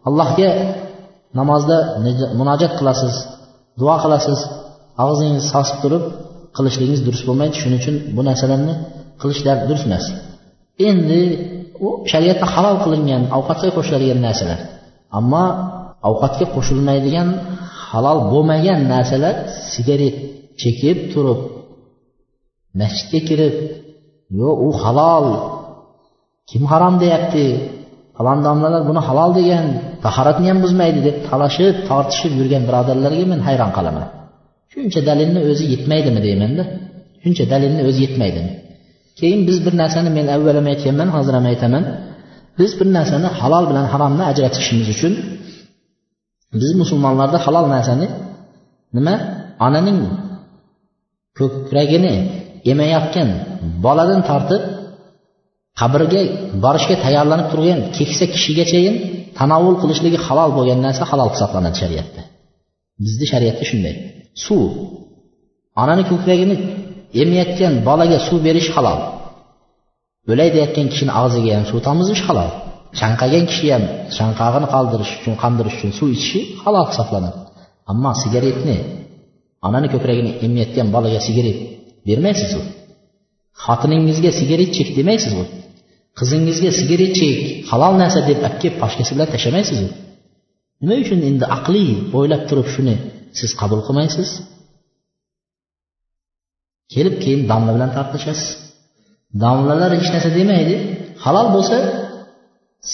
Allohga 0.08 0.50
namozda 1.40 1.78
munojat 2.40 2.74
qilasiz 2.80 3.14
duo 3.82 3.96
qilasiz. 4.04 4.40
Og'zingizni 5.04 5.44
sosib 5.54 5.78
turib 5.84 6.04
qilishligingiz 6.58 7.02
durust 7.08 7.26
bo'lmaydi. 7.30 7.56
Shuning 7.62 7.80
uchun 7.82 7.96
bu 8.16 8.22
narsalarni 8.30 8.74
qilishlar 9.22 9.58
durust 9.68 9.86
emas. 9.90 10.06
Endi 10.90 11.22
u 11.86 11.88
shariatda 12.12 12.48
halol 12.54 12.78
qilingan 12.84 13.24
ovqatga 13.38 13.70
qo'shiladigan 13.78 14.20
narsalar. 14.28 14.60
Ammo 15.20 15.46
ovqatga 16.10 16.46
qo'shilmaydigan 16.56 17.28
halol 17.90 18.20
bo'lmagan 18.32 18.80
narsalar 18.94 19.36
sigaret 19.74 20.18
chekib 20.62 20.98
turib 21.14 21.40
masjidga 22.80 23.20
kirib 23.30 23.56
yo'q 24.40 24.58
u 24.68 24.70
halol 24.82 25.28
kim 26.50 26.64
harom 26.72 26.96
deyapti? 27.04 27.46
Falon 28.18 28.40
domlalar 28.48 28.82
buni 28.90 29.02
halol 29.08 29.32
degan 29.40 29.66
tahoratni 30.06 30.48
ham 30.52 30.60
buzmaydi 30.66 31.00
deb 31.08 31.18
talashib 31.30 31.76
tortishib 31.90 32.34
yurgan 32.40 32.64
birodarlarga 32.68 33.26
men 33.32 33.40
hayron 33.48 33.72
qolaman. 33.78 34.06
Shuncha 34.74 35.02
dalilni 35.10 35.40
o'zi 35.50 35.66
yetmaydimi 35.74 36.20
deymanda. 36.28 36.64
Shuncha 37.24 37.44
dalilni 37.54 37.82
o'zi 37.90 38.00
yetmaydimi? 38.06 38.52
Keyin 39.20 39.42
biz 39.50 39.58
bir 39.66 39.74
narsani 39.82 40.10
men 40.18 40.28
avval 40.36 40.56
ham 40.60 40.68
aytganman 40.74 41.10
hozir 41.16 41.34
ham 41.38 41.46
aytaman. 41.52 41.84
Biz 42.60 42.72
bir 42.80 42.88
narsani 42.98 43.28
halol 43.40 43.66
bilan 43.70 43.86
haromni 43.94 44.24
ajratishimiz 44.32 44.88
uchun 44.96 45.14
biz 46.62 46.72
musulmonlarda 46.82 47.38
halol 47.46 47.66
narsani 47.76 48.08
nima? 48.98 49.16
Onaning 49.68 50.00
ko'kragini 51.38 52.14
emayotgan 52.72 53.30
boladan 53.86 54.22
tortib 54.30 54.62
qabrga 55.80 56.22
borishga 56.64 56.96
tayyorlanib 57.06 57.48
turgan 57.52 57.80
keksa 57.98 58.26
kishigachayin 58.34 58.96
tanovul 59.40 59.76
qilishligi 59.82 60.20
halol 60.28 60.52
bo'lgan 60.58 60.80
narsa 60.88 61.04
halol 61.12 61.30
hisoblanadi 61.34 61.78
shariatda. 61.82 62.22
Bizni 63.04 63.26
shariatda 63.32 63.64
shunday. 63.70 63.96
Suv. 64.46 64.62
Onani 65.82 66.04
ko'kragini 66.12 66.56
emayotgan 67.22 67.74
bolaga 67.88 68.18
suv 68.28 68.40
berish 68.48 68.70
halol. 68.76 69.00
O'lay 70.32 70.50
deyotgan 70.56 70.88
kishini 70.92 71.12
og'ziga 71.22 71.52
ham 71.58 71.66
suv 71.72 71.80
tomizish 71.88 72.24
halol. 72.28 72.50
Chanqagan 73.00 73.46
kishi 73.52 73.68
ham 73.74 73.84
chanqog'ini 74.18 74.68
qoldirish 74.76 75.12
uchun 75.20 75.36
qandirish 75.44 75.76
uchun 75.78 75.92
suv 76.00 76.08
ichishi 76.16 76.40
halol 76.64 76.86
hisoblanadi. 76.92 77.40
Ammo 77.92 78.12
sigaretni 78.22 78.78
onani 79.68 79.88
ko'kragini 79.94 80.32
emayotgan 80.46 80.88
bolaga 80.96 81.20
sigaret 81.28 81.58
bermaysiz 82.08 82.52
u 82.60 82.62
xotiningizga 83.64 84.32
sigaret 84.40 84.72
chek 84.78 84.90
demaysiz 85.00 85.34
u 85.42 85.44
qizingizga 86.20 86.72
sigaret 86.80 87.14
chek 87.20 87.38
halol 87.70 87.94
narsa 88.02 88.20
deb 88.30 88.40
olib 88.48 88.58
kelib 88.62 88.76
pochkasi 88.84 89.12
bilan 89.16 89.30
tashlamaysiz 89.34 89.80
u 89.86 89.88
nima 90.82 90.96
uchun 91.04 91.20
endi 91.30 91.46
aqliy 91.58 91.90
o'ylab 92.18 92.44
turib 92.50 92.68
shuni 92.74 92.96
siz 93.40 93.52
qabul 93.62 93.80
qilmaysiz? 93.88 94.30
kelib 96.95 97.17
keyin 97.23 97.41
domla 97.51 97.71
bilan 97.77 97.91
tortishasiz 97.97 98.49
domlalar 99.43 99.91
hech 99.99 100.11
narsa 100.15 100.31
demaydi 100.39 100.75
halol 101.25 101.49
bo'lsa 101.57 101.77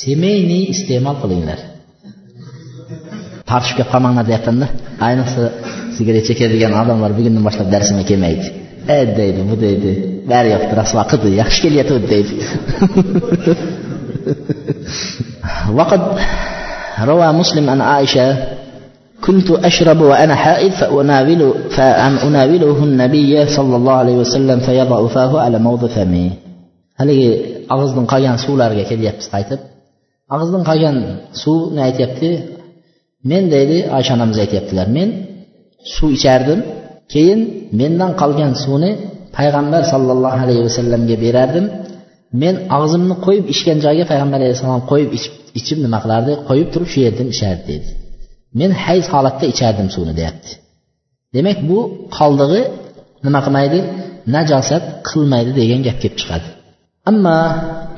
semeyniy 0.01 0.65
iste'mol 0.75 1.17
qilinglar 1.23 1.59
tortishib 3.51 3.77
kelib 3.79 3.91
qolmanglar 3.93 4.25
deyapmanda 4.31 4.67
ayniqsa 5.09 5.43
sigaret 5.97 6.25
chekadigan 6.29 6.73
odamlar 6.83 7.11
bugundan 7.19 7.43
boshlab 7.49 7.69
darsimga 7.75 8.05
kelmaydi 8.11 8.47
e 8.97 8.99
deydi 9.19 9.41
bu 9.51 9.55
deydi 9.65 9.91
bari 10.33 10.49
yoqdi 10.55 10.73
rasvo 10.81 11.03
qildi 11.11 11.29
yaxshi 11.43 11.59
kelyapti 11.65 11.95
deydi 12.13 12.35
وقد 15.79 16.03
روى 17.11 17.29
مسلم 17.41 17.71
عن 17.71 17.81
عائشة 17.81 18.27
كنت 19.27 19.49
أشرب 19.51 20.01
وأنا 20.01 20.35
حائض 20.35 20.73
فأناول 20.81 21.43
فأن 21.77 22.15
أناوله 22.27 22.79
النبي 22.85 23.47
صلى 23.57 23.75
الله 23.77 23.93
عليه 24.03 24.17
وسلم 24.23 24.59
فيضع 24.67 25.07
فاه 25.07 25.33
على 25.41 25.59
موضع 25.59 25.89
فمه 25.97 26.31
haligi 27.01 27.31
og'izdan 27.75 28.05
qolgan 28.13 28.37
suvlarga 28.45 28.85
kelyapmiz 28.91 29.27
qaytib 29.35 29.61
og'izdan 30.35 30.63
qolgan 30.71 30.97
suvni 31.43 31.81
aytyapti 31.89 32.31
men 33.31 33.43
deydi 33.55 33.77
oysha 33.97 34.13
onamiz 34.17 34.39
aytyaptilar 34.45 34.87
men 34.99 35.09
suv 35.95 36.09
ichardim 36.19 36.61
keyin 37.13 37.41
mendan 37.81 38.13
qolgan 38.23 38.53
suvni 38.65 38.91
payg'ambar 39.39 39.83
sollallohu 39.93 40.39
alayhi 40.45 40.63
vasallamga 40.69 41.17
berardim 41.25 41.67
men 42.43 42.55
og'zimni 42.79 43.15
qo'yib 43.27 43.45
ichgan 43.55 43.79
joyga 43.87 44.05
payg'ambar 44.13 44.39
alayhissalom 44.43 44.83
qo'yib 44.91 45.11
ichib 45.59 45.79
nima 45.85 45.99
qilardi 46.05 46.33
qo'yib 46.49 46.69
turib 46.73 46.89
shu 46.93 46.99
yerdan 47.07 47.29
ichardi 47.35 47.65
deydi 47.71 47.91
men 48.61 48.71
hayz 48.85 49.05
holatda 49.15 49.45
ichardim 49.53 49.89
suvni 49.95 50.15
deyapti 50.21 50.51
demak 51.37 51.59
bu 51.69 51.79
qoldig'i 52.19 52.63
nima 53.25 53.41
qilmaydi 53.47 53.79
najosat 54.37 54.85
qilmaydi 55.09 55.51
degan 55.61 55.81
gap 55.87 55.99
kelib 56.03 56.19
chiqadi 56.23 56.49
أما 57.11 57.37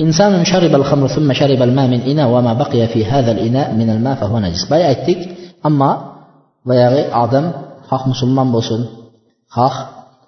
إنسان 0.01 0.45
شرب 0.45 0.75
الخمر 0.75 1.07
ثم 1.09 1.33
شرب 1.33 1.63
الماء 1.63 1.87
من 1.87 2.01
إناء 2.01 2.29
وما 2.35 2.53
بقي 2.53 2.87
في 2.93 3.05
هذا 3.05 3.31
الإناء 3.33 3.75
من 3.75 3.89
الماء 3.91 4.15
فهو 4.21 4.39
نجس 4.39 4.65
باي 4.71 4.83
aytdik 4.93 5.21
ammo 5.69 5.91
boyagi 6.69 7.03
odam 7.25 7.47
xoh 7.89 8.03
musulmon 8.13 8.49
bo'lsin 8.57 8.81
xoh 9.57 9.75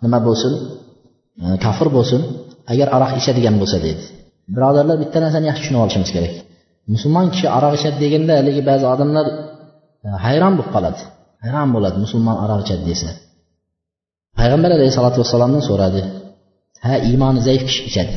nima 0.05 0.19
bo'lsin 0.29 0.53
kofir 1.65 1.89
bo'lsin 1.97 2.21
agar 2.73 2.89
aroq 2.97 3.11
ichadigan 3.21 3.55
bo'lsa 3.61 3.77
deydi 3.85 4.05
birodarlar 4.55 4.97
bitta 5.03 5.19
narsani 5.25 5.47
yaxshi 5.51 5.63
tushunib 5.65 5.81
olishimiz 5.85 6.11
kerak 6.17 6.35
musulmon 6.95 7.27
kishi 7.33 7.47
aroq 7.57 7.73
ichadi 7.79 7.97
deganda 8.05 8.33
haligi 8.41 8.63
ba'zi 8.71 8.85
odamlar 8.95 9.27
hayron 10.26 10.54
bo'lib 10.58 10.70
qoladi. 10.76 11.02
Hayron 11.44 11.70
bo'ladi 11.76 11.98
musulmon 12.06 12.38
aroq 12.44 12.60
ichadi 12.66 12.84
desa. 12.92 13.10
Payg'ambar 14.38 14.72
alayhisalotu 14.78 15.18
vassalomdan 15.22 15.64
so'radi. 15.70 16.02
Ha 16.86 16.94
iymoni 17.10 17.40
zaif 17.48 17.62
kishi 17.68 17.82
ichadi. 17.90 18.16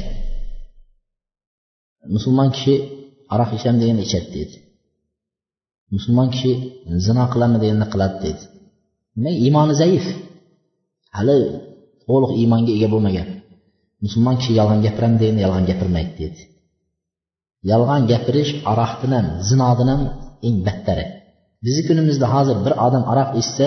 Musulmon 2.14 2.48
kishi 2.54 2.74
aroq 3.34 3.50
ichaman 3.56 3.78
deganda 3.82 4.02
ichadi 4.08 4.28
deydi. 4.36 4.56
Musulmon 5.94 6.28
kishi 6.34 6.52
zino 7.06 7.24
qilaman 7.32 7.58
deganda 7.62 7.86
qiladi 7.92 8.16
deydi. 8.24 8.42
Demak 9.16 9.36
iymoni 9.44 9.74
zaif? 9.82 10.04
Hali 11.16 11.36
to'liq 12.08 12.30
iymonga 12.40 12.72
ega 12.76 12.88
bo'lmagan. 12.94 13.28
Musulmon 14.04 14.34
kishi 14.40 14.52
yolg'on 14.58 14.80
gapiraman 14.86 15.16
deganda 15.20 15.40
yolg'on 15.44 15.64
gapirmaydi 15.70 16.14
dedi 16.22 16.42
yolg'on 17.70 18.02
gapirish 18.10 18.52
aroqdan 18.70 19.12
ham 19.18 19.26
zinodan 19.48 19.88
ham 19.92 20.02
eng 20.46 20.56
battari. 20.66 21.06
Bizni 21.64 21.82
kunimizda 21.88 22.26
hozir 22.34 22.56
bir 22.64 22.72
odam 22.86 23.04
aroq 23.12 23.30
ichsa 23.40 23.66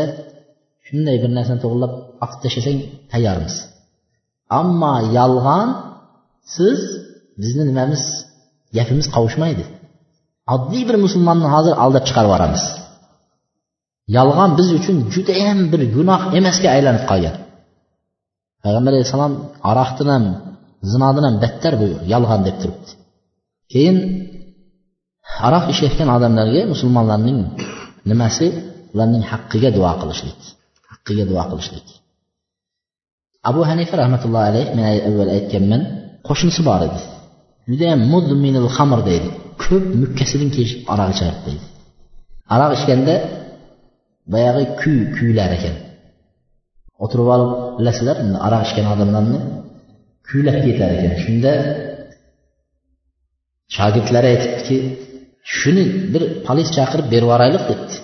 shunday 0.88 1.18
bir 1.24 1.32
narsani 1.38 1.60
to'g'irlab 1.64 1.94
oqib 2.24 2.40
tashlasang 2.44 2.80
tayyormiz. 3.12 3.56
Ammo 4.60 4.94
yolg'on 5.18 5.70
siz 6.56 6.80
bizni 7.42 7.64
nimamiz 7.70 8.04
gapimiz 8.78 9.08
qovushmaydi 9.16 9.64
oddiy 10.56 10.84
bir 10.90 10.98
musulmonni 11.06 11.48
hozir 11.56 11.74
aldab 11.84 12.04
chiqarib 12.08 12.30
yuboramiz. 12.30 12.64
Yolg'on 14.18 14.52
biz 14.60 14.68
uchun 14.78 14.98
judayam 15.14 15.60
bir 15.72 15.82
gunoh 15.96 16.22
emasga 16.40 16.70
aylanib 16.76 17.04
qolgan. 17.12 17.36
Payg'ambar 18.64 18.92
alayhissalom 18.94 19.34
aroqdan 19.72 20.10
ham 20.16 20.26
zinodan 20.92 21.24
ham 21.28 21.36
battar 21.44 21.74
bu 21.82 21.88
yolg'on 22.14 22.42
deb 22.48 22.56
turibdi. 22.62 22.92
Keyin 23.72 23.98
aroq 25.48 25.66
ichayotgan 25.74 26.10
odamlarga 26.18 26.62
musulmonlarning 26.74 27.40
nimasi? 28.12 28.48
Ularning 28.94 29.24
haqqiga 29.32 29.70
duo 29.78 29.92
qilishlik. 30.02 30.40
Haqqiga 30.92 31.24
duo 31.32 31.44
qilishlik. 31.52 31.88
Abu 33.50 33.62
hanifa 33.70 33.96
rahmatullohi 34.02 34.48
alayhi 34.52 34.70
men 34.78 34.86
avval 35.10 35.32
aytganman 35.38 35.82
qo'shnisi 36.28 36.62
bor 36.70 36.82
edi. 36.88 37.00
Judayam 37.70 38.02
mudminil 38.14 38.70
xamr 38.78 39.00
deydi. 39.10 39.30
Ko'p 39.64 39.86
mukkasidan 40.02 40.50
kechib 40.56 40.80
aroq 40.94 41.10
ichardi 41.14 41.42
deydi. 41.48 41.66
Aroq 42.54 42.72
ichganda 42.78 43.16
boyagi 44.34 44.64
kuy 44.82 44.98
kuylar 45.18 45.52
ekan. 45.58 45.76
O'tirib 47.04 47.28
olib 47.36 47.52
bilasizlar 47.78 48.18
aroq 48.48 48.64
ichgan 48.68 48.88
odamlarni 48.94 49.40
kuylab 50.28 50.58
ketar 50.66 50.90
ekan. 50.98 51.14
Shunda 51.24 51.54
shogirdlari 53.76 54.28
aytibdiki 54.34 54.78
shuni 55.56 55.86
bir 56.14 56.24
polis 56.48 56.70
chaqirib 56.78 57.08
berib 57.14 57.28
yuboraylik 57.28 57.64
debdi. 57.72 57.96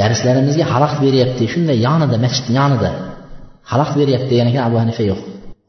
Darslarimizga 0.00 0.64
xalaqit 0.72 1.00
beryapti 1.06 1.44
shunday 1.52 1.78
yonida 1.86 2.16
masjid 2.24 2.46
yonida 2.58 2.90
xalaqit 3.70 3.96
beryapti 4.02 4.28
degan 4.32 4.48
ekan 4.50 4.62
abu 4.68 4.76
hanifa 4.82 5.02
yo'q 5.10 5.20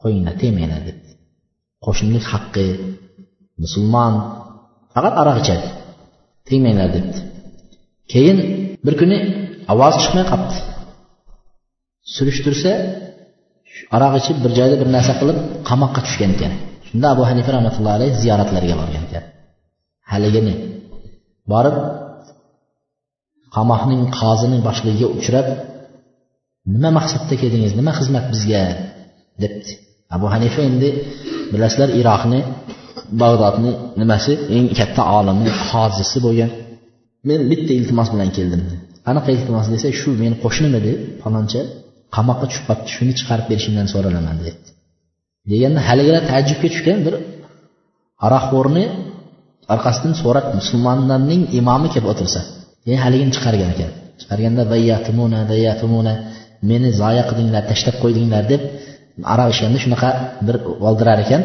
qo'yinglar 0.02 0.34
tegmanglar 0.42 0.82
debdi. 0.88 1.10
Qo'shnilik 1.84 2.26
haqqi 2.32 2.66
musulmon 3.62 4.14
faqat 4.94 5.14
aroq 5.22 5.38
ichadi 5.42 5.68
tegmanglar 6.48 6.88
debdi. 6.96 7.18
Keyin 8.12 8.38
bir 8.86 8.94
kuni 9.00 9.18
ovoz 9.72 9.94
chiqmay 10.02 10.24
qolibdi. 10.32 10.58
Surishtirsa 12.14 12.72
aroq 13.96 14.14
ichib 14.20 14.36
bir 14.44 14.52
joyda 14.58 14.76
bir 14.82 14.88
narsa 14.96 15.12
qilib 15.20 15.38
qamoqqa 15.68 16.00
tushgan 16.06 16.30
ekan. 16.36 16.52
Shunda 16.88 17.06
abu 17.14 17.22
hanifa 17.30 17.50
rahmatullohi 17.56 17.96
alayhi 17.98 18.14
ziyoratlarga 18.22 18.74
borgan 18.82 19.04
ekan. 19.08 19.24
Haligini 20.12 20.54
borib 21.52 21.76
qamoqning 23.56 24.02
qozining 24.18 24.60
boshligiga 24.68 25.08
uchrab 25.18 25.46
nima 26.74 26.90
maqsadda 26.98 27.34
keldingiz 27.42 27.72
nima 27.80 27.92
xizmat 27.98 28.24
bizga? 28.32 28.62
debdi. 29.42 29.72
Abu 30.16 30.26
hanifa 30.34 30.60
endi 30.70 30.88
bilasizlar 31.52 31.88
iroqni 32.00 32.40
bag'dodni 33.22 33.72
nimasi? 34.00 34.32
Eng 34.56 34.66
katta 34.78 35.02
olimni 35.18 35.50
hozisi 35.68 36.18
bo'lgan. 36.26 36.50
Men 37.28 37.40
bitta 37.50 37.72
iltimos 37.78 38.08
bilan 38.14 38.30
keldim. 38.36 38.62
Qanaqa 39.06 39.30
iltimos 39.36 39.66
desa 39.74 39.88
shu 40.00 40.08
meni 40.22 40.36
qo'shnim 40.44 40.72
edi 40.80 40.92
faloncha 41.22 41.60
qamoqqa 42.16 42.44
tushib 42.50 42.64
qolibdi 42.68 42.90
shuni 42.96 43.12
chiqarib 43.18 43.46
berishingdan 43.50 43.86
so'ralaman 43.92 44.36
dedi 44.46 44.52
deganda 45.50 45.80
haligilar 45.88 46.22
taajjubga 46.30 46.68
tushgan 46.74 46.98
bir 47.06 47.14
aroqxo'rni 48.26 48.84
orqasidan 49.74 50.14
so'rab 50.22 50.46
musulmonlarning 50.58 51.42
imomi 51.58 51.88
kelib 51.94 52.08
o'tirsa 52.12 52.40
keyin 52.84 53.00
haligini 53.04 53.32
chiqargan 53.36 53.70
ekan. 53.74 53.90
Chiqarganda 54.20 54.62
dayyatumuna 54.72 55.40
dayyatumuna 55.52 56.14
meni 56.70 56.88
zoya 57.00 57.22
qildinglar 57.28 57.62
tashlab 57.70 57.96
qo'ydinglar 58.02 58.42
deb 58.52 58.62
aroq 59.32 59.48
ichganda 59.54 59.78
shunaqa 59.84 60.10
bir 60.46 60.56
oldirar 60.88 61.18
ekan. 61.24 61.42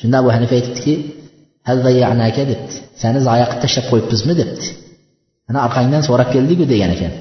Shunda 0.00 0.16
abu 0.22 0.28
hanifa 0.36 0.54
aytibdiki 0.58 0.94
debdi 2.52 2.74
sani 3.02 3.18
zoya 3.28 3.46
qilib 3.50 3.62
tashlab 3.64 3.86
qo'yibmizmi 3.90 4.34
debdi 4.40 4.66
ana 5.50 5.58
orqangdan 5.66 6.02
so'rab 6.08 6.28
keldiku 6.34 6.64
degan 6.72 6.90
ekan. 6.96 7.12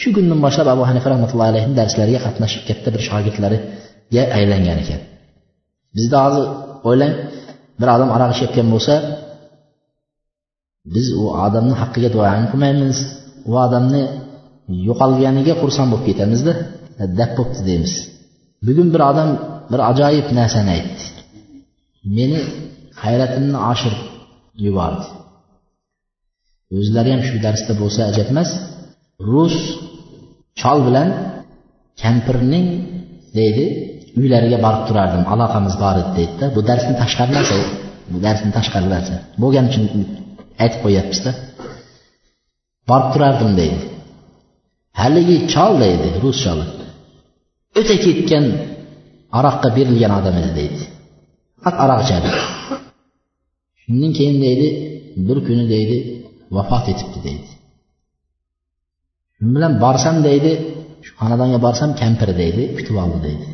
Shu 0.00 0.08
kundan 0.16 0.38
boshlab 0.46 0.68
abu 0.74 0.82
hanifa 0.90 1.08
rahmatullohi 1.12 1.50
alayhi 1.52 1.68
darslariga 1.80 2.20
qatnashib 2.26 2.62
katta 2.68 2.88
bir 2.94 3.02
shogirdlariga 3.08 4.22
aylangan 4.38 4.78
ekan. 4.84 5.00
Bizda 5.96 6.16
hozir 6.24 6.44
o'ylang 6.88 7.12
bir 7.80 7.88
odam 7.94 8.10
aroq 8.16 8.30
ichayotgan 8.34 8.68
bo'lsa 8.74 8.94
biz 10.94 11.06
u 11.22 11.24
odamni 11.46 11.74
haqqiga 11.80 12.10
duo 12.14 12.26
qilmaymiz. 12.50 12.98
U 13.50 13.52
odamni 13.64 14.02
yo'qolganiga 14.88 15.54
xursand 15.62 15.88
bo'lib 15.92 16.06
ketamizda. 16.10 16.52
Dab 17.18 17.30
bo'libdi 17.38 17.62
deymiz. 17.68 17.94
Bugun 18.66 18.88
bir 18.94 19.02
odam 19.10 19.30
bir 19.72 19.80
ajoyib 19.90 20.28
narsani 20.38 20.70
aytdi. 20.76 21.04
Meni 22.16 22.40
hayratimni 23.02 23.58
oshirib 23.72 24.02
yubordi. 24.64 25.06
O'zlari 26.78 27.10
ham 27.14 27.22
shu 27.28 27.36
darsda 27.46 27.72
bo'lsa 27.80 28.00
ajab 28.10 28.28
emas 28.32 28.50
rus 29.30 29.56
chol 30.60 30.78
bilan 30.86 31.08
kampirning 32.02 32.66
deydi 33.38 33.64
uylariga 34.20 34.58
borib 34.66 34.82
turardim. 34.88 35.22
Aloqamiz 35.34 35.74
bor 35.82 35.94
edi 36.02 36.10
deydida. 36.18 36.46
Bu 36.56 36.60
darsni 36.68 36.94
tashqari 37.02 37.32
narsa 37.38 37.56
bu 38.12 38.18
darsni 38.26 38.50
tashqari 38.58 38.88
narsa 38.94 39.14
bo'lgani 39.42 39.68
uchun 39.70 39.84
aytib 40.62 40.80
qo'yyapmizda 40.84 41.30
borib 42.88 43.08
turardim 43.14 43.52
deydi. 43.60 43.78
Haligi 45.00 45.36
chol 45.52 45.72
deydi 45.84 46.08
rus 46.22 46.38
choli. 46.44 46.66
O'ta 47.78 47.94
ketgan 48.04 48.44
aroqqa 49.38 49.68
berilgan 49.76 50.12
odam 50.18 50.36
edi 50.40 50.52
deydi. 50.60 50.82
Faqat 51.62 51.80
aroq 51.84 52.00
ichadi. 52.06 52.28
Shundan 53.80 54.12
keyin 54.18 54.36
deydi 54.46 54.68
bir 55.26 55.38
kuni 55.46 55.64
deydi 55.74 55.96
vafot 56.56 56.84
etibdi 56.92 57.18
deydi. 57.28 57.50
Shu 59.34 59.42
bilan 59.54 59.72
borsam 59.84 60.16
deydi 60.28 60.52
shu 61.04 61.10
xonadonga 61.20 61.58
borsam 61.66 61.90
kampir 62.00 62.30
deydi 62.42 62.62
kutib 62.76 62.96
oldi 63.02 63.18
deydi. 63.26 63.46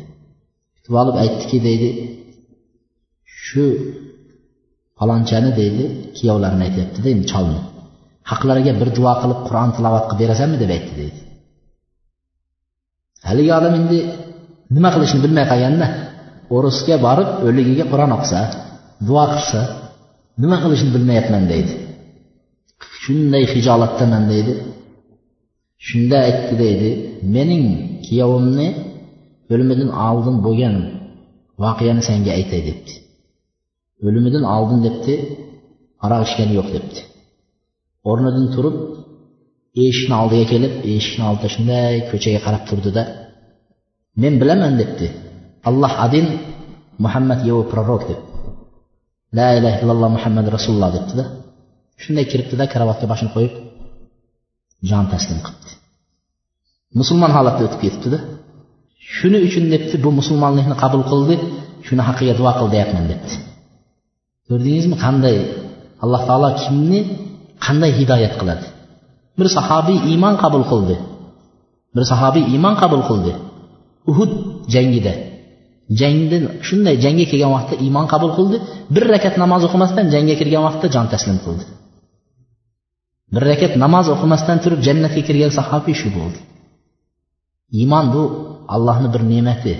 Kutib 0.75 0.93
olib 1.01 1.15
aytdiki 1.23 1.57
deydi 1.67 1.89
shu 3.43 3.65
falonchani 4.99 5.51
deydi 5.59 5.83
kuyovlarini 6.17 6.63
aytyaptida 6.67 7.07
endi 7.15 7.25
cholni 7.31 7.59
haqlariga 8.31 8.73
bir 8.81 8.89
duo 8.97 9.13
qilib 9.21 9.39
qur'on 9.47 9.69
tilovat 9.75 10.05
qilib 10.09 10.21
berasanmi 10.23 10.57
deb 10.63 10.71
aytdi 10.75 10.93
deydi. 11.01 11.19
Haligi 13.27 13.51
odam 13.59 13.73
endi 13.79 13.97
nima 14.75 14.89
qilishni 14.95 15.19
bilmay 15.25 15.45
qolganda 15.51 15.87
o'risga 16.55 16.95
borib 17.05 17.29
o'ligiga 17.47 17.85
qur'on 17.91 18.11
o'qisa 18.17 18.41
duo 19.07 19.23
qilsa 19.33 19.61
nima 20.41 20.57
qilishni 20.63 20.89
bilmayapman 20.95 21.43
deydi. 21.53 21.73
Shunday 23.01 23.43
hijolatdaman 23.53 24.23
deydi. 24.33 24.53
Shunda 25.87 26.17
aytdi 26.27 26.53
deydi 26.63 26.89
mening 27.35 27.65
kuyovimni 28.05 28.67
o'limidan 29.53 29.91
oldin 30.07 30.35
bo'lgan 30.45 30.75
voqeani 31.63 32.01
senga 32.09 32.31
aytay 32.39 32.61
debdi. 32.69 32.93
O'limidan 34.05 34.43
oldin 34.55 34.79
debdi 34.87 35.13
aroq 36.05 36.21
ichgani 36.27 36.53
yo'q 36.59 36.69
debdi. 36.75 36.99
O'rnidan 38.09 38.47
turib 38.55 38.75
eshikni 39.85 40.15
oldiga 40.21 40.45
kelib 40.53 40.73
eshikni 40.93 41.23
oldida 41.29 41.49
shunday 41.55 41.93
ko'chaga 42.11 42.39
qarab 42.45 42.63
turdida 42.69 43.03
men 44.21 44.33
bilaman 44.41 44.73
debdi. 44.81 45.07
Alloh 45.69 45.93
adin 46.05 46.25
muhammad 47.03 47.39
его 47.49 47.61
prorok 47.71 48.03
deb. 48.09 48.19
La 49.37 49.47
ilaha 49.57 49.77
illalloh 49.81 50.09
muhammad 50.17 50.45
rasululloh 50.55 50.89
debdida 50.97 51.23
shunday 52.03 52.25
kiribdida 52.31 52.63
karavotga 52.73 53.05
boshini 53.11 53.31
qo'yib 53.35 53.53
jon 54.89 55.05
taslim 55.13 55.39
qilibdi. 55.45 55.71
Musulmon 56.99 57.31
holatda 57.37 57.61
o'tib 57.67 57.79
ketibdida 57.85 58.19
shuning 59.15 59.43
uchun 59.49 59.65
debdi 59.73 59.95
bu 60.05 60.09
musulmonlikni 60.19 60.75
qabul 60.83 61.03
qildi 61.11 61.35
shuni 61.87 62.03
haqqiga 62.07 62.33
duo 62.39 62.51
qil 62.57 62.67
deyapman 62.75 63.05
debdi. 63.11 63.33
Ko'rdingizmi 64.49 64.95
qanday 65.03 65.37
alloh 66.03 66.21
taolo 66.29 66.49
kimni 66.63 66.99
qanday 67.65 67.91
hidoyat 67.99 68.33
qiladi? 68.39 68.65
Bir 69.37 69.47
sahobiy 69.57 69.97
iymon 70.11 70.35
qabul 70.43 70.63
qildi. 70.71 70.95
Bir 71.95 72.03
sahobiy 72.11 72.43
iymon 72.53 72.75
qabul 72.81 73.01
qildi. 73.09 73.31
Uhud 74.11 74.31
jangida. 74.73 75.13
Jangdan 75.99 76.43
shunday 76.67 76.95
jangga 77.03 77.25
kelgan 77.31 77.51
vaqtda 77.57 77.75
iymon 77.85 78.05
qabul 78.13 78.31
qildi. 78.37 78.57
Bir 78.95 79.03
rakat 79.13 79.35
namoz 79.43 79.61
o'qimasdan 79.67 80.05
jangga 80.13 80.35
kirgan 80.39 80.63
vaqtda 80.67 80.87
jon 80.95 81.05
taslim 81.13 81.37
qildi. 81.45 81.63
Bir 83.33 83.43
rakat 83.51 83.73
namoz 83.83 84.05
o'qimasdan 84.15 84.57
turib 84.63 84.79
jannatga 84.87 85.21
kirgan 85.27 85.51
sahobiy 85.59 85.95
shu 86.01 86.09
bo'ldi. 86.17 86.39
Iymon 87.79 88.05
bu 88.13 88.23
allohni 88.75 89.09
bir 89.13 89.21
ne'mati. 89.31 89.73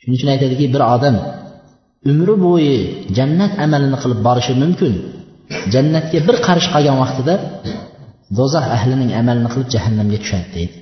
Shuning 0.00 0.16
uchun 0.18 0.28
aytadiki 0.34 0.64
bir 0.74 0.82
odam 0.94 1.16
umri 2.10 2.34
bo'yi 2.46 2.76
jannat 3.16 3.52
amalini 3.64 3.98
qilib 4.02 4.20
borishi 4.26 4.52
mumkin. 4.62 4.92
Jannatga 5.74 6.18
bir 6.28 6.36
qarish 6.46 6.68
qolgan 6.74 6.96
vaqtida 7.02 7.34
do'zax 8.38 8.66
ahlining 8.76 9.10
amalini 9.20 9.48
qilib 9.52 9.68
jahannamga 9.74 10.18
tushadi 10.22 10.48
deydi. 10.56 10.76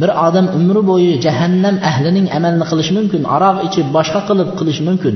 Bir 0.00 0.10
odam 0.26 0.46
umri 0.58 0.82
bo'yi 0.90 1.12
jahannam 1.26 1.76
ahlining 1.90 2.26
amalini 2.36 2.66
qilishi 2.70 2.92
mumkin 2.98 3.22
aroq 3.36 3.56
ichib 3.68 3.86
boshqa 3.96 4.20
qilib 4.28 4.48
qilishi 4.58 4.82
mumkin. 4.88 5.14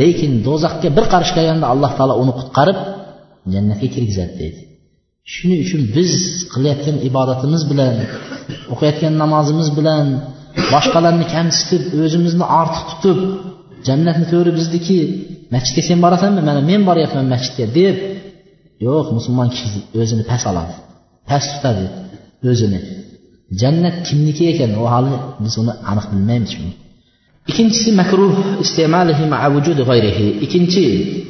Lekin 0.00 0.32
do'zaxga 0.46 0.88
bir 0.96 1.04
qarish 1.12 1.32
qolganda 1.36 1.66
alloh 1.72 1.90
taolo 1.98 2.14
uni 2.22 2.32
qutqarib 2.40 2.78
jannatga 3.54 3.88
kirgizadi 3.94 4.34
deydi. 4.40 4.60
Shuning 5.34 5.60
uchun 5.66 5.82
biz 5.96 6.12
qilayotgan 6.52 6.96
ibodatimiz 7.08 7.62
bilan 7.70 7.94
o'qiyotgan 8.72 9.14
namozimiz 9.22 9.68
bilan 9.78 10.06
boshqalarni 10.74 11.26
kamsitib 11.34 11.82
o'zimizni 12.04 12.46
ortiq 12.60 12.84
tutib 12.90 13.18
jannatni 13.86 14.26
to'ri 14.32 14.50
bizniki 14.58 14.98
masjidga 15.54 15.82
sen 15.88 15.98
borasanmi? 16.04 16.40
Mana 16.48 16.60
men 16.70 16.80
boryapman 16.88 17.26
masjidga 17.34 17.66
deb. 17.78 17.96
Yo'q 18.86 19.06
musulmon 19.16 19.48
kishi 19.54 19.68
o'zini 20.00 20.24
past 20.30 20.44
oladi. 20.50 20.74
Past 21.28 21.48
tutadi 21.54 21.84
o'zini. 22.50 22.80
Jannat 23.60 23.96
kimniki 24.06 24.44
ekan? 24.52 24.70
U 24.82 24.84
hali 24.92 25.12
biz 25.44 25.54
uni 25.62 25.72
aniq 25.90 26.06
bilmaymiz 26.12 26.52
ikkinchisi 27.50 27.90
makruh 28.00 28.34
istemalihi 28.64 29.24
g'ayrihi. 29.88 30.26
Ikkinchi 30.44 30.84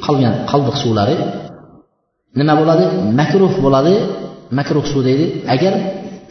qolgan 0.04 0.34
qoldiq 0.50 0.76
suvlari. 0.82 1.16
Nima 2.38 2.54
bo'ladi? 2.60 2.84
Makruh 3.20 3.52
bo'ladi. 3.64 3.94
Makruh 4.58 4.84
suv 4.92 5.00
deydi. 5.08 5.26
Agar 5.54 5.72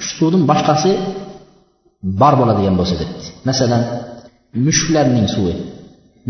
shu 0.04 0.12
suvni 0.18 0.38
boshqasi 0.52 0.92
bor 2.22 2.34
bo'ladigan 2.40 2.76
bo'lsa 2.80 2.96
debdi. 3.02 3.26
Masalan 3.50 3.82
mushuklarning 4.66 5.28
suvi. 5.36 5.54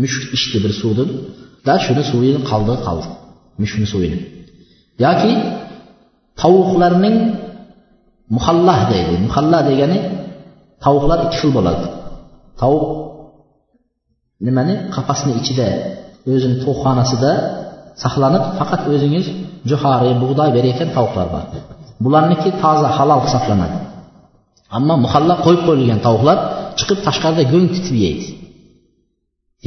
Mushuk 0.02 0.24
ichdi 0.36 0.58
bir 0.64 0.72
suvni 0.80 1.04
da 1.66 1.74
shuni 1.84 2.02
suvini 2.10 2.40
qoldi 2.50 2.74
qoldi 2.86 3.08
mushukni 3.60 3.86
suvini. 3.92 4.18
Yoki 5.04 5.32
tovuqlarning 6.40 7.16
muhallah 8.36 8.78
deydi. 8.92 9.14
Muhallah 9.26 9.60
degani 9.70 9.98
tovuqlar 10.84 11.18
ikki 11.26 11.36
xil 11.40 11.50
bo'ladi. 11.56 11.86
Tovuq 12.60 12.84
nimani? 14.46 14.74
Qafasni 14.94 15.32
ichida 15.40 15.68
o'zini 16.32 16.56
tovuqxonasida 16.62 17.32
saqlanib 18.02 18.44
faqat 18.58 18.82
o'zingiz 18.92 19.26
jo'xori 19.70 20.12
bug'doy 20.22 20.50
berayotgan 20.56 20.90
tovuqlar 20.96 21.26
bor. 21.34 21.44
Bularniki 22.04 22.50
toza 22.62 22.88
halol 22.96 23.20
hisoblanadi. 23.26 23.76
Ammo 24.76 24.94
muhalla 25.04 25.34
qo'yib 25.44 25.62
qo'yilgan 25.68 26.00
tovuqlar 26.06 26.38
chiqib 26.78 26.98
tashqarida 27.06 27.44
go'ng 27.52 27.68
titib 27.74 27.96
yeydi. 28.04 28.26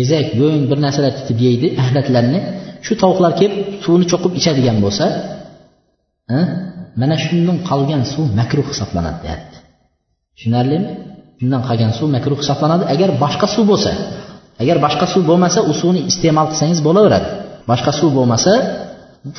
Ezak 0.01 0.27
go'ng 0.39 0.63
bir 0.69 0.77
narsalar 0.85 1.13
titib 1.19 1.39
yeydi 1.47 1.67
ahlatlarni 1.83 2.39
shu 2.85 2.93
tovuqlar 3.01 3.31
kelib 3.39 3.59
suvni 3.83 4.05
cho'qib 4.11 4.33
ichadigan 4.39 4.77
bo'lsa 4.85 5.05
mana 7.01 7.15
shundan 7.25 7.57
qolgan 7.69 8.03
suv 8.13 8.25
makruh 8.39 8.65
hisoblanadi 8.71 9.19
deyapti. 9.25 9.57
Tushunarlimi? 10.35 10.87
Shundan 11.39 11.61
qolgan 11.67 11.91
suv 11.99 12.07
makruh 12.15 12.37
hisoblanadi. 12.43 12.83
Agar 12.93 13.09
boshqa 13.23 13.47
suv 13.55 13.65
bo'lsa 13.71 13.91
agar 14.63 14.77
boshqa 14.85 15.05
suv 15.13 15.23
bo'lmasa 15.29 15.59
u 15.69 15.71
suvni 15.81 16.01
iste'mol 16.11 16.47
qilsangiz 16.51 16.79
bo'laveradi. 16.87 17.27
Boshqa 17.69 17.91
suv 17.99 18.09
bo'lmasa 18.17 18.51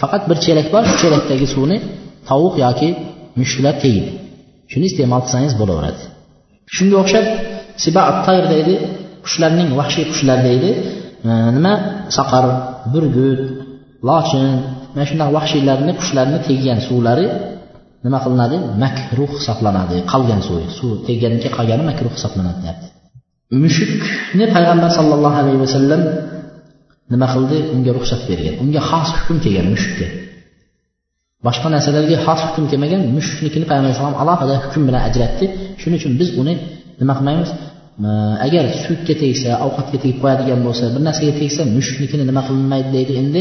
faqat 0.01 0.23
bir 0.31 0.39
chelak 0.45 0.67
bor 0.75 0.83
shu 0.89 0.95
chelakdagi 1.03 1.47
suvni 1.55 1.77
tovuq 2.29 2.55
yoki 2.65 2.89
mushuklar 3.41 3.75
tegdi 3.85 4.11
shuni 4.73 4.85
iste'mol 4.91 5.21
qilsangiz 5.25 5.55
bo'laveradi. 5.61 6.03
Shunga 6.77 6.97
o'xshab 7.03 7.27
siba 7.85 8.03
tayr 8.27 8.45
deydi 8.55 8.75
qushlarning 9.29 9.69
vahshiy 9.79 10.05
qushlar 10.13 10.39
deydi. 10.49 10.71
Nima? 11.57 11.73
Saqar 12.17 12.45
burgut 12.93 13.41
lochin. 14.09 14.47
Mana 14.95 15.05
shunday 15.11 15.29
vahshiylarni 15.39 15.93
qushlarni 16.01 16.39
teggan 16.49 16.79
suvlari 16.89 17.27
nima 18.05 18.19
qilinadi? 18.25 18.57
Makruh 18.83 19.31
hisoblanadi. 19.39 19.97
Qolgan 20.13 20.41
suv. 20.49 20.63
Suv 20.79 20.91
tegganiga 21.09 21.49
qolgani 21.57 21.85
makruh 21.91 22.13
hisoblanadi 22.17 22.59
deyapti. 22.65 22.89
Mushukni 23.65 24.45
payg'ambar 24.55 24.91
sollallohu 24.99 25.37
alayhi 25.43 25.61
vasallam 25.65 26.01
nima 27.13 27.27
qildi? 27.35 27.57
Unga 27.75 27.91
ruxsat 27.97 28.23
bergan. 28.31 28.55
Unga 28.63 28.81
xos 28.91 29.09
hukm 29.19 29.37
kelgan 29.45 29.67
mushukka. 29.75 30.07
Boshqa 31.47 31.69
narsalarga 31.75 32.17
xos 32.27 32.41
hukm 32.47 32.65
kelmagan 32.71 33.03
mushuknikini 33.17 33.65
payg'ambar 33.71 33.89
alayhisalom 33.91 34.17
alohida 34.23 34.55
hukm 34.65 34.83
bilan 34.89 35.03
ajratdi. 35.09 35.45
Shuning 35.81 35.99
uchun 36.01 36.13
biz 36.21 36.29
uni 36.41 36.55
nima 37.01 37.13
qilmaymiz? 37.19 37.51
Agar 38.47 38.65
sutga 38.85 39.15
tegsa 39.23 39.51
ovqatga 39.67 39.99
tegib 40.03 40.19
qo'yadigan 40.23 40.61
bo'lsa 40.67 40.85
bir 40.95 41.03
narsaga 41.09 41.33
tegsa 41.41 41.63
mushuknikini 41.77 42.25
nima 42.31 42.43
qilinmaydi 42.49 42.89
deydi 42.97 43.13
endi? 43.23 43.41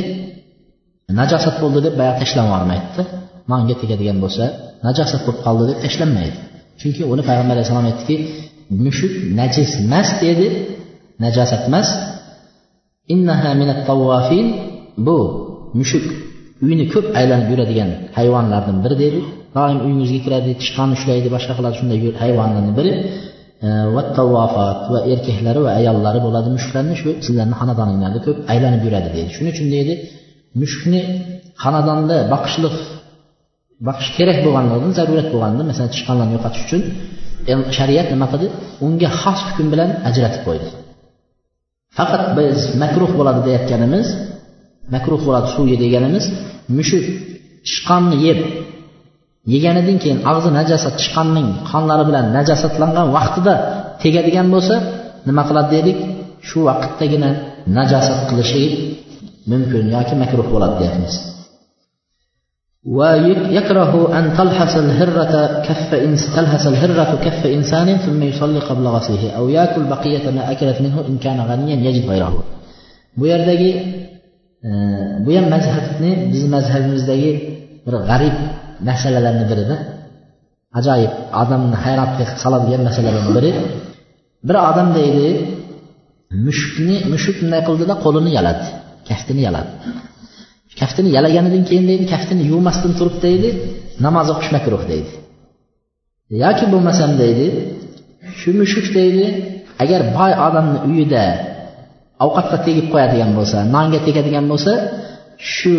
Najosat 1.19 1.55
bo'ldi 1.63 1.79
deb 1.85 1.93
boyagi 1.99 2.17
tashlab 2.21 2.45
yubormaydida 2.49 3.03
nonga 3.51 3.75
tegadigan 3.81 4.17
bo'lsa 4.23 4.43
najosat 4.87 5.21
bo'lib 5.25 5.41
qoldi 5.45 5.63
deb 5.69 5.77
tashlanmaydi. 5.85 6.37
Chunki 6.79 7.01
uni 7.13 7.23
payg'ambar 7.29 7.55
alayhissalom 7.55 7.87
aytdiki 7.91 8.15
mushuk 8.85 9.13
najis 9.39 9.71
emas 9.83 10.09
dedi 10.23 10.47
najosat 11.23 11.63
emas. 11.69 11.87
Innaha 13.13 13.51
minat 13.61 13.79
tawafin 13.89 14.47
bu 15.07 15.17
mushuk 15.79 16.05
uyni 16.65 16.85
ko'p 16.93 17.07
aylanib 17.19 17.47
yuradigan 17.53 17.89
hayvonlardan 18.17 18.77
biri 18.83 18.95
deydi 19.03 19.19
doim 19.55 19.77
uyingizga 19.85 20.19
kiradi 20.25 20.51
tishqon 20.61 20.89
ushlaydi 20.97 21.27
boshqa 21.35 21.53
qiladi 21.57 21.75
shunday 21.79 21.99
hayvonlarni 22.23 22.73
biri. 22.79 22.93
Va 23.95 24.03
tavvofat 24.17 24.79
va 24.93 24.99
erkaklari 25.13 25.59
va 25.65 25.71
ayollari 25.79 26.19
bo'ladi 26.25 26.49
mushuklarni 26.55 26.95
shu 27.01 27.09
sizlarni 27.25 27.55
xonadoninglarda 27.61 28.19
ko'p 28.25 28.37
aylanib 28.53 28.81
yuradi 28.87 29.09
deydi. 29.15 29.29
Shuning 29.35 29.53
uchun 29.55 29.67
deydi 29.75 29.93
mushukni 30.61 31.01
xonadonda 31.63 32.15
boqishliq 32.33 32.75
boqish 33.87 34.09
kerak 34.17 34.37
bo'lganligidan 34.45 34.91
zarurat 34.99 35.27
bo'lganda 35.33 35.61
masalan 35.69 35.89
tishqonlarni 35.95 36.33
yo'qotish 36.37 36.63
uchun 36.67 36.81
shariat 37.77 38.07
nima 38.13 38.27
qildi? 38.31 38.47
Unga 38.85 39.09
xos 39.21 39.39
hukm 39.47 39.67
bilan 39.73 39.89
ajratib 40.09 40.41
qo'ydi. 40.47 40.67
Faqat 41.97 42.23
biz 42.37 42.57
makruh 42.83 43.11
bo'ladi 43.19 43.39
deyayotganimiz 43.47 44.07
makruh 44.95 45.21
bo'ladi 45.27 45.47
suv 45.55 45.65
ye 45.71 45.77
deganimiz 45.83 46.25
mushuk 46.77 47.05
tishqonni 47.67 48.17
yeb 48.27 48.39
yeganidan 49.52 49.96
keyin 50.02 50.18
og'zi 50.30 50.50
najosat 50.58 50.94
tishqonning 51.00 51.48
qonlari 51.70 52.04
bilan 52.08 52.24
najosatlangan 52.36 53.06
vaqtida 53.16 53.54
tegadigan 54.02 54.46
bo'lsa 54.54 54.74
nima 55.28 55.42
qiladi 55.48 55.70
dedik 55.76 55.98
shu 56.48 56.58
vaqtdagina 56.68 57.30
najosat 57.78 58.20
qilishi 58.30 58.64
mumkin 59.50 59.84
yoki 59.94 60.14
makruh 60.22 60.46
bo'ladi 60.54 60.76
deyapmiz 60.82 61.16
ويكره 62.98 64.18
أن 64.18 64.24
تلحس 64.38 64.74
الهرة 64.84 65.34
كف 65.66 65.94
إنس 66.06 66.22
تلحس 66.36 66.66
الهرة 66.72 67.10
كف 67.24 67.46
إنسان 67.46 67.88
ثم 68.04 68.20
يصلي 68.22 68.58
قبل 68.58 68.84
غسله 68.94 69.30
أو 69.38 69.48
يأكل 69.48 69.82
بقية 69.94 70.30
ما 70.36 70.42
أكلت 70.52 70.78
منه 70.80 70.96
إن 71.08 71.16
كان 71.24 71.38
غنيا 71.40 71.76
يجد 71.86 72.04
غيره 72.10 72.32
bu 73.18 73.26
yerdagi 73.32 73.70
bu 75.24 75.30
ham 75.36 75.46
mazhabni 75.54 76.10
bizni 76.32 76.48
mazhabimizdagi 76.56 77.30
bir 77.86 77.94
g'arib 78.08 78.36
masalalarni 78.89 79.45
birida 79.51 79.75
ajoyib 80.79 81.13
odamni 81.41 81.77
hayratga 81.85 82.23
soladigan 82.43 82.81
masalalarni 82.89 83.31
biri. 83.37 83.51
Bir 84.47 84.55
odam 84.69 84.87
deydi 84.99 85.27
mushukni 86.45 86.95
mushuk 87.13 87.35
bunday 87.41 87.61
qildida 87.67 87.93
qo'lini 88.05 88.31
yaladi 88.37 88.65
kaftini 89.09 89.41
yaladi. 89.47 89.71
Kaftini 90.79 91.09
yalaganidan 91.17 91.63
keyin 91.69 91.85
deydi 91.89 92.05
kaftini 92.13 92.43
yuvmasdan 92.51 92.91
turib 92.99 93.17
deydi 93.25 93.49
namoz 94.05 94.27
o'qish 94.33 94.49
makruh 94.55 94.83
deydi. 94.91 95.11
Yoki 96.43 96.65
bo'lmasam 96.73 97.11
deydi 97.21 97.47
shu 98.39 98.49
mushuk 98.59 98.85
deydi 98.97 99.25
agar 99.83 100.01
boy 100.17 100.31
odamni 100.47 100.79
uyida 100.89 101.23
ovqatga 102.25 102.57
tegib 102.67 102.87
qo'yadigan 102.93 103.31
bo'lsa 103.37 103.57
nonga 103.75 103.99
tegadigan 104.07 104.45
bo'lsa 104.51 104.73
shu 105.53 105.73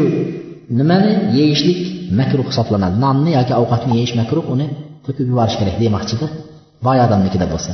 nimani 0.78 1.12
yeyishlik 1.38 1.78
makruh 2.20 2.46
hisoblanadi. 2.50 2.96
Nonni 3.04 3.30
yoki 3.38 3.52
ovqatni 3.60 3.92
yeyish 3.98 4.14
makruh 4.20 4.44
uni 4.54 4.66
to'kib 5.06 5.26
yuborish 5.30 5.56
kerak 5.60 5.76
demoqchida 5.82 6.26
boy 6.86 6.98
odamnikida 7.06 7.46
bo'lsa. 7.52 7.72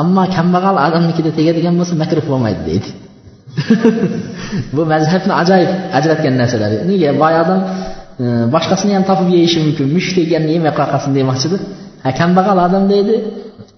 Ammo 0.00 0.22
kambag'al 0.36 0.76
odamnikida 0.86 1.30
tegadigan 1.38 1.74
bo'lsa 1.80 1.94
makruh 2.02 2.24
bo'lmaydi 2.30 2.62
deydi. 2.68 2.88
Bu 4.76 4.82
mazhabni 4.92 5.32
ajoyib 5.42 5.70
ajratgan 5.98 6.34
narsalar. 6.40 6.70
Nega? 6.90 7.10
Boy 7.22 7.34
odam 7.42 7.60
e, 8.22 8.24
boshqasini 8.54 8.92
ham 8.96 9.04
topib 9.10 9.28
yeyishi 9.36 9.58
mumkin. 9.66 9.86
Mushuk 9.96 10.16
yeganni 10.22 10.50
yemay 10.56 10.72
qo'ya 10.76 10.88
qolsin 10.92 11.12
demoqchida 11.18 11.56
ha 12.04 12.10
kambag'al 12.20 12.58
odam 12.66 12.84
deydi 12.92 13.14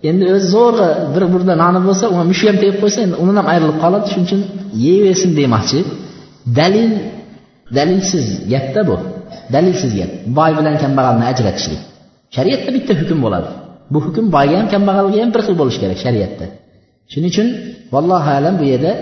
endi 0.09 0.25
o'zi 0.35 0.47
zo'rg'a 0.55 0.89
bir 1.15 1.25
burda 1.33 1.55
noni 1.63 1.81
bo'lsa 1.89 2.05
uni 2.15 2.25
mushuk 2.31 2.47
ham 2.51 2.59
tegib 2.63 2.79
qo'ysa 2.83 2.99
endi 3.07 3.17
undan 3.23 3.37
ham 3.41 3.47
ayrilib 3.53 3.79
qoladi. 3.85 4.07
Shuning 4.13 4.27
uchun 4.29 4.43
yeyversin 4.85 5.31
demoqchi. 5.41 5.79
Dalil 6.59 6.91
dalilsiz 7.77 8.27
gapda 8.53 8.81
bu. 8.89 8.97
Dalilsiz 9.55 9.93
gap. 10.01 10.11
Boy 10.39 10.51
bilan 10.59 10.77
kambag'alni 10.83 11.25
ajratishlik. 11.33 11.81
Shariatda 12.37 12.71
bitta 12.77 12.93
hukm 13.01 13.19
bo'ladi. 13.25 13.49
Bu 13.93 13.99
hukm 14.07 14.27
boyga 14.37 14.57
ham 14.61 14.69
kambag'alga 14.75 15.19
ham 15.23 15.31
bir 15.35 15.43
xil 15.47 15.55
bo'lishi 15.61 15.79
kerak 15.83 15.99
shariatda. 16.05 16.47
Shuning 17.13 17.31
uchun 17.35 17.49
vallohu 17.95 18.31
alam 18.39 18.55
bu 18.61 18.65
yerda 18.73 18.93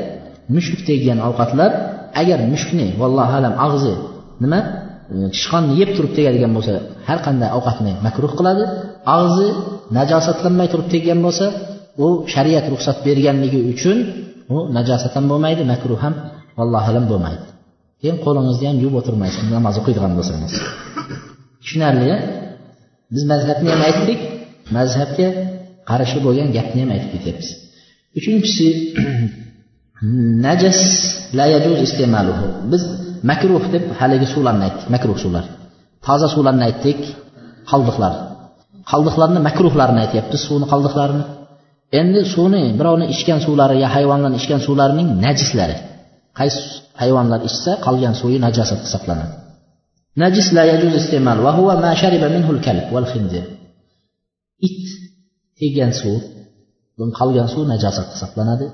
mushuk 0.55 0.81
tegigan 0.89 1.19
ovqatlar 1.29 1.71
agar 2.21 2.39
mushukni 2.53 2.87
vallohu 3.01 3.35
alam 3.41 3.55
og'zi 3.67 3.95
nima 4.43 4.61
e, 5.15 5.17
tishqonni 5.35 5.73
yeb 5.81 5.91
turib 5.97 6.13
tegadigan 6.19 6.53
bo'lsa 6.57 6.73
har 7.09 7.19
qanday 7.27 7.51
ovqatni 7.59 7.93
makruh 8.07 8.33
qiladi. 8.39 8.65
Og'zi 9.17 9.49
najosatlanmay 9.99 10.69
turib 10.73 10.89
teggan 10.95 11.21
bo'lsa 11.27 11.47
u 12.05 12.07
shariat 12.35 12.67
ruxsat 12.73 12.97
berganligi 13.07 13.61
uchun 13.73 13.97
u 14.55 14.57
najosat 14.77 15.13
ham 15.17 15.25
bo'lmaydi 15.33 15.63
makruh 15.73 15.99
ham 16.05 16.15
vallohu 16.59 16.87
alam 16.93 17.07
bo'lmaydi. 17.13 17.54
Keyin 18.05 18.19
qo'lingizni 18.27 18.67
ham 18.71 18.79
yuvib 18.85 18.97
o'tirmaysiz 19.01 19.45
namoz 19.57 19.75
o'qiydigan 19.81 20.13
bo'lsangiz. 20.19 20.53
Tushunarli 21.63 22.11
biz 23.15 23.23
mazhabni 23.33 23.69
ham 23.75 23.83
aytdik 23.89 24.21
mazhabga 24.77 25.29
qarshi 25.91 26.19
bo'lgan 26.27 26.49
gapni 26.57 26.81
ham 26.85 26.91
aytib 26.95 27.11
ketyapmiz. 27.15 27.49
Uchinchisi 28.19 28.69
najas 30.47 30.81
la 31.39 31.47
yajuz 31.55 31.79
iste'maluhu. 31.87 32.47
Biz 32.73 32.83
makruh 33.31 33.65
deb 33.75 33.85
haligi 34.01 34.27
suvlarni 34.35 34.63
aytdik 34.69 34.87
makruh 34.95 35.17
suvlar. 35.25 35.45
Toza 36.07 36.29
suvlarni 36.35 36.65
aytdik 36.69 37.01
qoldiqlar 37.71 38.15
qoldiqlarni 38.91 39.41
makruhlarini 39.49 40.01
aytyapmiz 40.05 40.41
suvni 40.49 40.67
qoldiqlarini 40.73 41.25
endi 42.01 42.21
suvni 42.35 42.63
birovni 42.79 43.07
ichgan 43.15 43.41
suvlari 43.47 43.77
yo 43.85 43.89
hayvonlarni 43.97 44.37
ichgan 44.43 44.61
suvlarining 44.67 45.09
najislari. 45.25 45.77
Qaysi 46.39 46.63
hayvonlar 47.01 47.41
ichsa 47.49 47.73
qolgan 47.87 48.15
suvi 48.21 48.37
najosat 48.47 48.81
hisoblanadi. 48.87 49.35
Najis 50.23 50.49
la 50.57 50.63
yajuz 50.71 50.93
iste'mal 51.01 51.39
va 51.47 51.53
huwa 51.59 51.75
ma 51.85 51.93
shariba 52.03 52.29
minhu 52.37 52.51
al-kalb 52.57 52.87
wal 52.95 53.07
khinzir. 53.13 53.45
It 54.67 54.81
tegan 55.61 55.93
suv 56.01 56.21
qolgan 57.19 57.49
suv 57.53 57.65
najosat 57.73 58.07
hisoblanadi. 58.15 58.67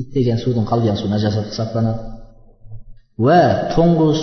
It 0.00 0.08
degan 0.16 0.38
suvdan 0.42 0.64
qolgan 0.72 0.96
suv 1.00 1.08
najosat 1.14 1.46
hisoblanadi. 1.52 2.02
Va 3.26 3.40
to'ng'iz 3.74 4.20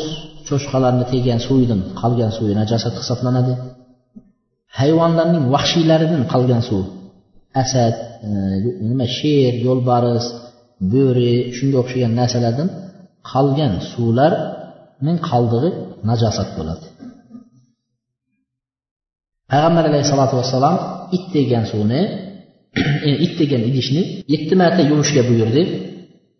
cho'chqalarni 0.47 1.05
tegan 1.13 1.39
suvidan 1.47 1.79
qolgan 2.01 2.31
suvi 2.37 2.53
najosat 2.61 2.93
hisoblanadi. 3.01 3.53
Hayvonlarning 4.79 5.45
vahshiylaridan 5.53 6.23
qolgan 6.33 6.61
suv. 6.69 6.83
Asad 7.61 7.95
e, 8.27 8.29
nima 8.89 9.07
sher 9.17 9.53
yo'lbars 9.67 10.25
bo'ri 10.93 11.31
shunga 11.57 11.77
o'xshagan 11.83 12.13
narsalardan 12.19 12.69
qolgan 13.31 13.73
suvlarning 13.91 15.19
qoldig'i 15.29 15.69
najosat 16.09 16.49
bo'ladi. 16.57 16.85
Payg'ambar 19.51 19.83
alayhissalotu 19.89 20.35
vassalom 20.39 20.75
it 21.17 21.25
degan 21.35 21.63
suvni 21.71 22.01
it 23.25 23.33
degan 23.39 23.61
idishni 23.69 24.01
yetti 24.33 24.53
marta 24.61 24.81
yuvishga 24.91 25.21
buyurdi. 25.29 25.63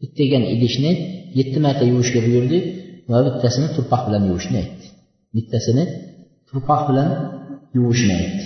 It 0.06 0.12
degan 0.20 0.44
idishni 0.56 0.92
yetti 1.40 1.60
marta 1.66 1.84
yuvishga 1.92 2.20
buyurdi 2.28 2.58
va 3.12 3.18
bittasini 3.28 3.68
turpoq 3.76 4.02
bilan 4.08 4.24
yuvishni 4.30 4.58
aytdi. 4.64 4.86
Bittasini 5.36 5.84
turpoq 6.50 6.82
bilan 6.90 7.10
yuvishni 7.78 8.14
aytdi. 8.22 8.46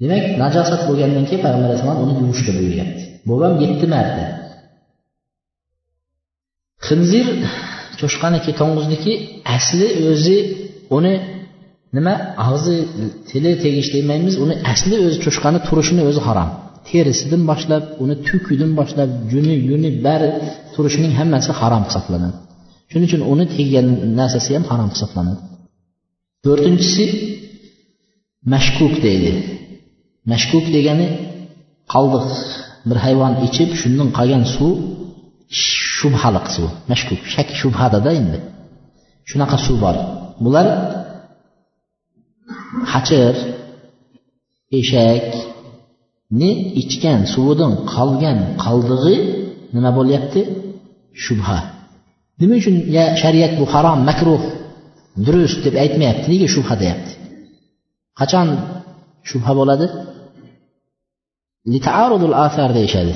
Demak 0.00 0.24
najosat 0.42 0.82
bo'lgandan 0.88 1.24
keyin 1.28 1.42
payg'ambar 1.44 1.68
alayhissalom 1.68 1.98
uni 2.04 2.14
yuvishga 2.22 2.52
buyuryapti. 2.58 3.02
Bu 3.26 3.34
ham 3.42 3.54
yetti 3.64 3.86
marta 3.94 4.24
xinzir 6.90 7.26
cho'shqaniki 8.00 8.50
to'ng'izniki 8.60 9.12
asli 9.56 9.88
o'zi 10.10 10.38
uni 10.96 11.14
nima 11.96 12.14
og'zi 12.50 12.76
tili 13.28 13.52
tegish 13.64 13.88
demaymiz 13.96 14.34
uni 14.44 14.54
asli 14.72 14.96
o'zi 15.06 15.18
cho'shqani 15.24 15.58
turishini 15.66 16.02
o'zi 16.10 16.20
harom. 16.28 16.50
Terisidan 16.88 17.42
boshlab 17.50 17.84
uni 18.02 18.14
tukidan 18.28 18.70
boshlab 18.78 19.10
juni 19.32 19.54
yuni 19.70 19.90
bari 20.06 20.28
turishining 20.74 21.12
hammasi 21.20 21.50
harom 21.60 21.82
hisoblanadi. 21.88 22.36
Shuning 22.90 23.06
uchun 23.10 23.22
uni 23.32 23.44
teggan 23.56 23.86
narsasi 24.18 24.50
ham 24.56 24.64
harom 24.70 24.88
hisoblanadi. 24.94 25.40
To'rtinchisi 26.44 27.04
mashkuk 28.52 28.94
deydi. 29.06 29.32
Mashkuk 30.32 30.64
degani 30.76 31.06
qoldiq 31.92 32.26
bir 32.88 32.98
hayvon 33.04 33.32
ichib 33.46 33.70
shundan 33.80 34.08
qolgan 34.18 34.44
suv 34.54 34.74
shubhaliq 36.00 36.46
suv 36.56 36.70
mashkuk 36.90 37.20
shak 37.34 37.48
shubhadada 37.60 38.10
endi. 38.20 38.38
Shunaqa 39.30 39.56
suv 39.66 39.76
bor. 39.84 39.96
Bular 40.44 40.66
hachir 42.92 43.34
eshakni 44.78 46.50
ichgan 46.80 47.20
suvidan 47.34 47.72
qolgan 47.94 48.38
qoldig'i 48.64 49.16
nima 49.74 49.90
bo'lyapti? 49.98 50.40
Shubha. 51.24 51.58
Nima 52.40 52.54
uchun 52.60 52.76
ya 52.96 53.04
shariat 53.22 53.52
bu 53.60 53.64
harom 53.72 53.98
makruh 54.10 54.42
durust 55.26 55.58
deb 55.66 55.74
aytmayapti? 55.84 56.26
Nega 56.32 56.48
shubha 56.54 56.74
deyapti? 56.82 57.12
Qachon 58.20 58.48
shubha 59.30 59.52
bo'ladi? 59.58 59.86
Deyishadi. 62.78 63.14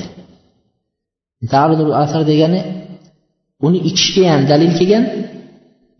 Deyishadi 1.52 1.92
asar 2.04 2.22
degani 2.30 2.60
uni 3.66 3.78
ichishga 3.90 4.24
ham 4.32 4.42
dalil 4.52 4.72
kelgan 4.78 5.04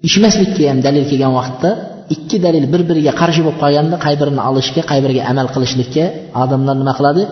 ichmaslikka 0.09 0.64
ham 0.70 0.78
dalil 0.86 1.05
kelgan 1.11 1.32
vaqtda 1.40 1.70
ikki 2.14 2.36
dalil 2.47 2.64
bir 2.72 2.82
biriga 2.88 3.12
qarshi 3.20 3.40
bo'lib 3.47 3.59
qolganda 3.64 3.97
qay 4.05 4.14
birini 4.20 4.42
olishga 4.51 4.82
qay 4.90 5.01
biriga 5.05 5.22
amal 5.32 5.47
qilishlikka 5.55 6.05
odamlar 6.42 6.74
nima 6.80 6.92
qiladi? 6.99 7.22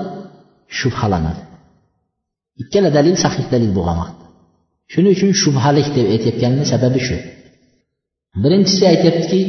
Shubhalanadi. 0.78 1.42
Ikkala 2.62 2.88
dalil 2.98 3.14
sahih 3.24 3.44
dalil 3.54 3.70
bo'lgan 3.78 3.96
vaqtda 4.02 4.24
shuning 4.92 5.12
uchun 5.16 5.30
shubhalik 5.42 5.88
deb 5.96 6.06
aytayotganini 6.14 6.64
sababi 6.72 7.00
shu. 7.06 7.16
Birinchisi 8.42 8.84
aytyaptiki 8.92 9.40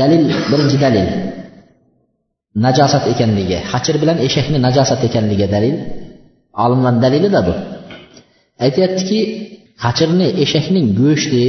dalil 0.00 0.22
birinchi 0.50 0.78
dalil 0.84 1.06
najosat 2.64 3.04
ekanligiga 3.12 3.58
hachir 3.72 3.96
bilan 4.02 4.18
eshakni 4.26 4.58
najosat 4.66 5.00
ekanligiga 5.08 5.48
dalil. 5.56 5.74
Olimlar 6.64 6.94
dalilida 7.04 7.40
bu 7.48 7.54
aytyaptiki 8.64 9.20
qachirni 9.82 10.28
eshakning 10.44 10.86
go'shti 11.00 11.44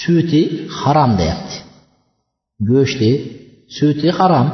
suti 0.00 0.42
harom 0.78 1.12
deyapti. 1.20 1.56
Go'shti 2.70 3.10
suti 3.76 4.08
harom. 4.18 4.48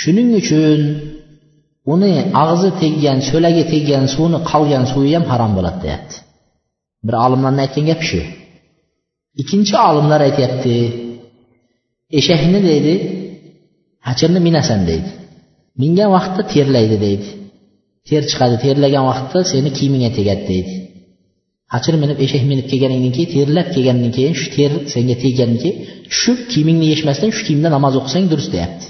Shuning 0.00 0.30
uchun 0.40 0.80
uni 1.92 2.14
og'zi 2.44 2.70
teggan 2.82 3.18
so'lagi 3.30 3.64
teggan 3.72 4.04
suvni 4.14 4.38
qolgan 4.50 4.84
suvi 4.92 5.10
ham 5.16 5.24
harom 5.32 5.52
bo'ladi 5.56 5.78
deyapti. 5.86 6.16
Bir 7.06 7.14
olimlarni 7.26 7.60
aytgan 7.64 7.84
gapi 7.90 8.04
shu. 8.10 8.20
Ikkinchi 9.40 9.74
olimlar 9.88 10.20
aytyapti 10.28 10.74
eshakni 12.18 12.60
deydi 12.68 12.94
hachirni 14.08 14.40
minasan 14.46 14.80
deydi. 14.90 15.10
Mingan 15.82 16.08
vaqtda 16.16 16.42
terlaydi 16.52 16.96
deydi. 17.06 17.28
Ter 18.08 18.22
chiqadi. 18.30 18.56
Terlagan 18.64 19.04
vaqtda 19.10 19.38
seni 19.52 19.70
kiyimingga 19.76 20.10
tegadi 20.18 20.44
deydi. 20.50 20.72
Hachir 21.74 21.94
minib 22.02 22.18
eshak 22.24 22.42
minib 22.50 22.66
kelganingdan 22.70 23.12
keyin 23.16 23.30
terlab 23.36 23.68
kelgandan 23.74 24.10
keyin 24.16 24.34
shu 24.40 24.46
ter 24.56 24.70
senga 24.94 25.16
teggandan 25.24 25.58
keyin 25.62 25.76
tushib 26.10 26.38
kiyimingni 26.50 26.86
yechmasdan 26.92 27.30
shu 27.36 27.42
kiyimda 27.46 27.68
namoz 27.76 27.94
o'qisang 28.00 28.24
durust 28.32 28.50
deyapti. 28.56 28.86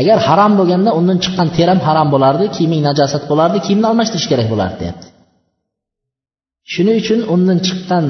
Agar 0.00 0.18
harom 0.28 0.52
bo'lganda 0.58 0.90
undan 0.98 1.18
chiqqan 1.24 1.48
ter 1.56 1.68
ham 1.72 1.80
harom 1.88 2.08
bo'lardi 2.14 2.46
kiyiming 2.56 2.82
najosat 2.88 3.24
bo'lardi 3.30 3.58
kiyimni 3.66 3.86
almashtirish 3.90 4.28
kerak 4.32 4.48
bo'lardi 4.52 4.76
deyapti. 4.82 5.06
Shuning 6.72 6.96
uchun 7.02 7.20
undan 7.34 7.58
chiqqan 7.66 8.06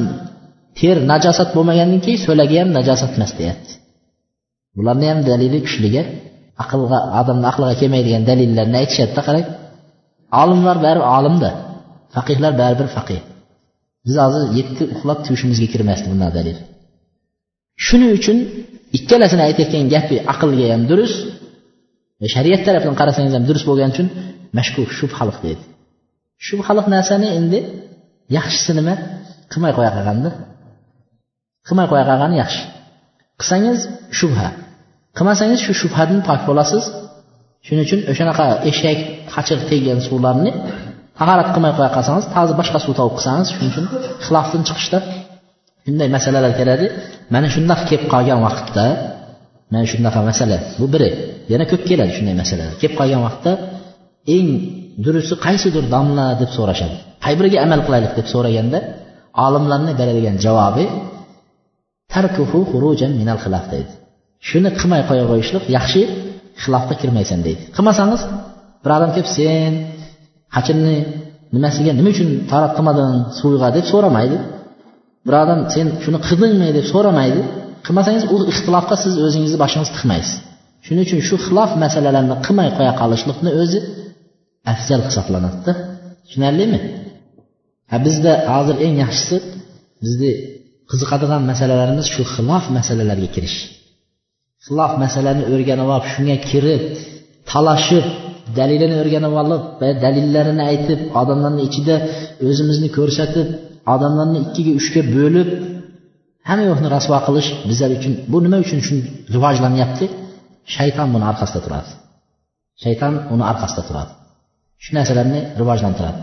ter 0.80 0.96
najosat 1.12 1.48
bo'lmagandan 1.56 2.00
keyin 2.04 2.20
so'lagi 2.26 2.56
ham 2.60 2.70
najosat 2.78 3.12
emas 3.18 3.32
deyapti. 3.40 3.72
Bularni 4.76 5.06
ham 5.10 5.20
dalili 5.30 5.58
kuchliga 5.66 6.02
aqlga 6.62 6.98
odamni 7.20 7.46
aqliga 7.52 7.74
kelmaydigan 7.80 8.22
dalillarni 8.30 8.76
aytishadida 8.82 9.22
qarang. 9.28 9.46
Olimlar 10.42 10.76
baribir 10.84 11.06
olimda 11.16 11.50
faqihlar 12.14 12.52
baribir 12.62 12.88
faqih. 12.96 13.20
Biz 14.06 14.14
hozir 14.24 14.42
yetti 14.58 14.82
uxlab 14.94 15.18
tushimizga 15.26 15.68
kirmasdi 15.72 16.06
bundan 16.12 16.30
dalil. 16.38 16.56
Shuning 17.86 18.12
uchun 18.18 18.36
ikkalasini 18.96 19.42
aytayotgan 19.48 19.84
gapi 19.94 20.16
aqlga 20.32 20.66
ham 20.72 20.82
durust 20.90 21.18
shariat 22.34 22.62
tarafdan 22.66 22.94
qarasangiz 23.00 23.32
ham 23.36 23.44
durust 23.48 23.66
bo'lgani 23.70 23.90
uchun 23.94 24.08
mashkur 24.58 24.86
shubhaliq 24.98 25.38
deydi. 25.44 25.62
Shubhaliq 26.46 26.86
narsani 26.94 27.28
endi 27.38 27.58
yaxshisi 28.36 28.72
nima? 28.78 28.94
Qilmay 29.52 29.72
qo'ya 29.78 29.90
qolganda 29.96 30.30
qilmay 31.66 31.86
qo'ya 31.92 32.04
qolgani 32.10 32.36
yaxshi. 32.42 32.62
Qilsangiz 33.40 33.78
shubha. 34.18 34.48
Qilmasangiz 35.16 35.60
shu 35.66 35.72
shubhadan 35.82 36.20
pok 36.28 36.40
bo'lasiz. 36.48 36.84
Shuning 37.66 37.84
uchun 37.88 38.00
o'shanaqa 38.12 38.46
eshak 38.70 38.98
qachir 39.34 39.58
teggan 39.70 39.98
suvlarni 40.08 40.50
tahorat 41.18 41.48
qilmay 41.54 41.72
qo'ya 41.78 41.90
qolsangiz 41.96 42.26
hozir 42.36 42.54
boshqa 42.60 42.78
suv 42.84 42.92
topib 42.98 43.14
qilsangiz 43.18 43.48
shuning 43.54 43.70
uchun 43.72 43.86
xilofdan 44.26 44.62
chiqishda 44.68 44.98
shunday 45.88 46.08
masalalar 46.16 46.52
keladi. 46.60 46.86
Mana 47.34 47.46
shundoq 47.54 47.80
kelib 47.88 48.04
qolgan 48.14 48.40
vaqtda 48.46 48.86
mana 49.72 49.86
shunaqa 49.92 50.20
masala 50.30 50.56
bu 50.80 50.86
biri. 50.94 51.10
Yana 51.52 51.64
ko'p 51.70 51.82
keladi 51.90 52.12
shunday 52.18 52.36
masalalar. 52.42 52.74
Kelib 52.80 52.94
qolgan 53.00 53.20
vaqtda 53.28 53.52
eng 54.36 54.48
durusti 55.04 55.34
qaysidir 55.46 55.84
domla 55.94 56.26
deb 56.40 56.50
so'rashadi. 56.56 56.96
Qay 57.24 57.34
biriga 57.38 57.58
amal 57.66 57.80
qilaylik 57.86 58.12
deb 58.18 58.26
so'raganda 58.34 58.78
olimlarni 59.46 59.92
beradigan 60.00 60.36
javobi 60.46 60.84
tarkuhu 62.14 62.58
xurujan 62.72 63.12
minal 63.20 63.38
xilof 63.44 63.64
deydi. 63.72 63.92
Shuni 64.48 64.70
qilmay 64.80 65.02
qo'ya 65.08 65.24
qo'yishlik 65.30 65.64
yaxshi 65.76 66.02
xilofga 66.62 66.94
kirmaysan 67.00 67.40
deydi. 67.46 67.62
Qilmasangiz 67.76 68.22
bir 68.82 68.90
odam 68.96 69.10
kelib 69.14 69.28
sen 69.38 69.72
hachimni 70.56 70.96
nimasiga 71.54 71.92
nima 71.98 72.10
uchun 72.14 72.28
tarat 72.50 72.72
qilmading 72.76 73.12
suvga? 73.38 73.68
deb 73.76 73.86
so'ramaydi. 73.92 74.36
Bir 75.26 75.34
odam 75.42 75.60
sen 75.74 75.86
shuni 76.04 76.18
qildingmi? 76.26 76.68
deb 76.78 76.86
so'ramaydi. 76.92 77.40
Qilmasangiz 77.86 78.24
u 78.34 78.36
ixtilofga 78.52 78.96
siz 79.04 79.14
o'zingizni 79.26 79.58
boshingizni 79.64 79.94
tiqmaysiz. 79.96 80.34
Shuning 80.84 81.04
uchun 81.06 81.20
shu 81.28 81.36
xilof 81.46 81.70
masalalarni 81.84 82.36
qilmay 82.46 82.68
qo'ya 82.78 82.92
qolishlikni 83.00 83.50
o'zi 83.62 83.78
afzal 84.72 85.00
hisoblanadida. 85.08 85.72
Tushunarlimi? 86.24 86.80
Ha 87.90 87.96
bizda 88.06 88.32
hozir 88.54 88.76
eng 88.86 88.94
yaxshisi 89.04 89.36
bizni 90.02 90.32
qiziqadigan 90.90 91.42
masalalarimiz 91.50 92.06
shu 92.14 92.22
xilof 92.34 92.64
masalalarga 92.78 93.28
kirish. 93.34 93.58
Xilof 94.66 94.92
masalani 95.04 95.42
o'rganib 95.52 95.88
olib 95.94 96.06
shunga 96.12 96.36
kirib 96.50 96.82
talashib 97.50 98.06
dalilini 98.58 98.96
o'rganib 99.02 99.34
olib 99.42 99.62
va 99.80 99.88
dalillarini 100.04 100.62
aytib 100.70 101.00
odamlarni 101.20 101.62
ichida 101.68 101.96
o'zimizni 102.48 102.88
ko'rsatib 102.98 103.48
odamlarni 103.94 104.38
ikkiga 104.46 104.72
uchga 104.80 105.00
bo'lib 105.16 105.48
hamma 106.48 106.64
yo'qni 106.70 106.88
rasvo 106.96 107.18
qilish 107.26 107.48
bizlar 107.70 107.90
uchun 107.98 108.12
bu 108.32 108.38
nima 108.44 108.58
uchun 108.64 108.80
shu 108.86 108.94
rivojlanyapti? 109.34 110.06
Shayton 110.74 111.08
buni 111.14 111.24
orqasida 111.30 111.60
turadi. 111.66 111.90
Shayton 112.82 113.14
uni 113.34 113.44
orqasida 113.52 113.82
turadi. 113.88 114.12
Shu 114.84 114.90
narsalarni 114.98 115.40
rivojlantiradi. 115.60 116.20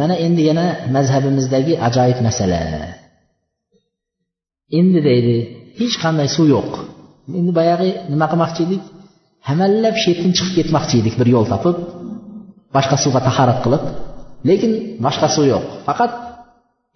Mana 0.00 0.14
endi 0.26 0.42
yana 0.50 0.66
mazhabimizdagi 0.96 1.72
ajoyib 1.86 2.18
masala 2.26 2.60
endi 4.78 5.00
deydi 5.08 5.36
hech 5.80 5.96
qanday 6.02 6.28
suv 6.36 6.46
yo'q 6.54 6.70
endi 7.38 7.52
boyagi 7.58 7.90
nima 8.12 8.26
qilmoqchi 8.32 8.60
edik 8.66 8.82
hamallab 9.48 9.94
shu 10.02 10.06
yerdan 10.12 10.32
chiqib 10.38 10.54
ketmoqchi 10.58 10.94
edik 11.02 11.14
bir 11.20 11.28
yo'l 11.34 11.46
topib 11.52 11.76
boshqa 12.76 12.96
suvga 13.04 13.20
tahorat 13.28 13.58
qilib 13.64 13.84
lekin 14.48 14.72
boshqa 15.06 15.28
suv 15.34 15.44
yo'q 15.52 15.64
faqat 15.86 16.12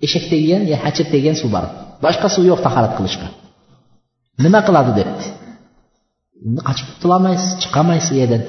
eshak 0.06 0.24
tegan 0.32 0.62
yo 0.70 0.76
hachir 0.84 1.06
tegan 1.14 1.36
suv 1.40 1.50
bor 1.54 1.64
boshqa 2.04 2.28
suv 2.34 2.44
yo'q 2.50 2.60
tahorat 2.66 2.92
qilishga 2.98 3.28
nima 4.44 4.60
qiladi 4.66 4.92
debdi 4.98 5.24
qochib 6.68 6.86
qutulolmaysiz 6.93 7.51
chiqolmaysiz 7.62 8.14
yerdan? 8.20 8.43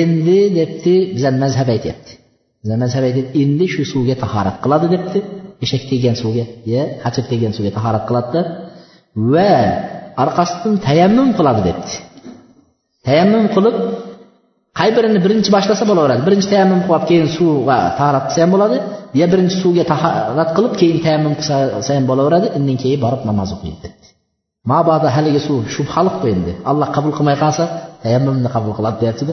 Endi 0.00 0.40
debdi 0.58 0.94
bizani 1.16 1.38
mazhab 1.44 1.68
aytyapti. 1.74 2.12
Bizani 2.62 2.80
mazhab 2.84 3.04
aytyapti 3.08 3.32
endi 3.42 3.66
shu 3.74 3.82
suvga 3.92 4.14
tahorat 4.22 4.56
qiladi 4.64 4.86
debdi. 4.94 5.18
Eshak 5.64 5.82
tegan 5.90 6.16
suvga 6.22 6.44
yo 6.72 6.82
hachir 7.04 7.24
tegan 7.32 7.52
suvga 7.56 7.72
tahorat 7.78 8.04
qiladida 8.08 8.40
va 9.32 9.52
orqasidan 10.22 10.74
tayammum 10.86 11.28
qiladi 11.38 11.60
debdi. 11.68 11.92
Tayammum 13.06 13.44
qilib 13.54 13.76
qay 14.78 14.90
birini 14.96 15.18
birinchi 15.24 15.50
boshlasa 15.56 15.84
bo'laveradi. 15.90 16.20
Birinchi 16.26 16.48
tayammum 16.52 16.80
qilib 16.86 17.04
keyin 17.10 17.28
suvga 17.36 17.76
tahorat 17.98 18.24
qilsa 18.28 18.40
ham 18.44 18.50
bo'ladi. 18.56 18.76
Yo 19.20 19.26
birinchi 19.32 19.56
suvga 19.62 19.84
tahorat 19.92 20.50
qilib 20.56 20.74
keyin 20.80 20.98
tayammum 21.04 21.34
qilsa 21.40 21.90
ham 21.96 22.04
bo'laveradi. 22.10 22.46
Undan 22.58 22.76
keyin 22.82 23.00
borib 23.04 23.22
namoz 23.30 23.50
o'qiydi 23.56 23.78
debdi. 23.86 24.06
Mabodo 24.70 25.08
haligi 25.16 25.40
suv 25.46 25.58
shubhaliqku 25.74 26.26
endi 26.34 26.52
alloh 26.70 26.88
qabul 26.96 27.12
qilmay 27.18 27.36
qolsa 27.44 27.64
tayammumni 28.04 28.48
qabul 28.54 28.72
qiladi 28.78 28.96
deyaptida 29.02 29.32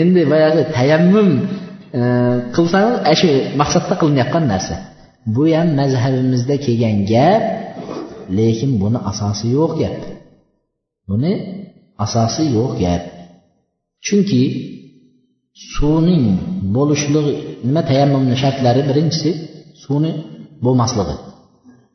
endi 0.00 0.20
boyagi 0.32 0.62
tayammum 0.76 1.28
e, 1.98 2.02
qilsangiz 2.56 2.96
qilsangiz 3.06 3.18
shu 3.20 3.28
maqsadda 3.60 3.94
qilinayotgan 4.00 4.44
narsa. 4.52 4.74
Bu 5.34 5.44
ham 5.56 5.68
mazhabimizda 5.80 6.54
kelgan 6.64 6.96
gap 7.12 7.42
lekin 8.38 8.70
buni 8.82 8.98
asosi 9.10 9.46
yo'q 9.56 9.72
gap. 9.80 9.96
Buni 11.08 11.32
asosi 12.04 12.42
yo'q 12.56 12.72
gap. 12.82 13.02
Chunki 14.06 14.42
suvning 15.72 16.24
bo'lishligi 16.76 17.32
nima 17.66 17.82
tayammumni 17.90 18.36
shartlari 18.42 18.82
birinchisi 18.88 19.30
suvni 19.82 20.12
bo'lmasligi. 20.64 21.16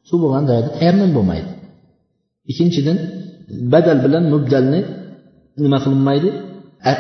Suv 0.08 0.18
bo'lgan 0.24 0.44
joyda 0.50 0.70
tayammum 0.78 1.12
bo'lmaydi. 1.18 1.50
Ikkinchidan 2.50 2.98
badal 3.74 4.00
bilan 4.06 4.24
mubdalni 4.34 4.80
nima 5.64 5.78
qilinmaydi 5.84 6.30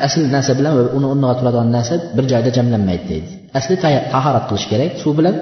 asl 0.08 0.22
narsa 0.36 0.52
bilan 0.60 0.74
va 0.78 0.84
uni 0.98 1.08
o'rniga 1.12 1.34
turadigan 1.39 1.70
narsa 1.78 1.96
bir 2.16 2.26
joyda 2.32 2.50
jamlanmaydi 2.58 3.06
deydi. 3.12 3.30
Asli 3.58 3.76
tahorat 4.14 4.46
qilish 4.50 4.68
kerak. 4.72 4.92
Suv 5.04 5.14
bilan 5.20 5.36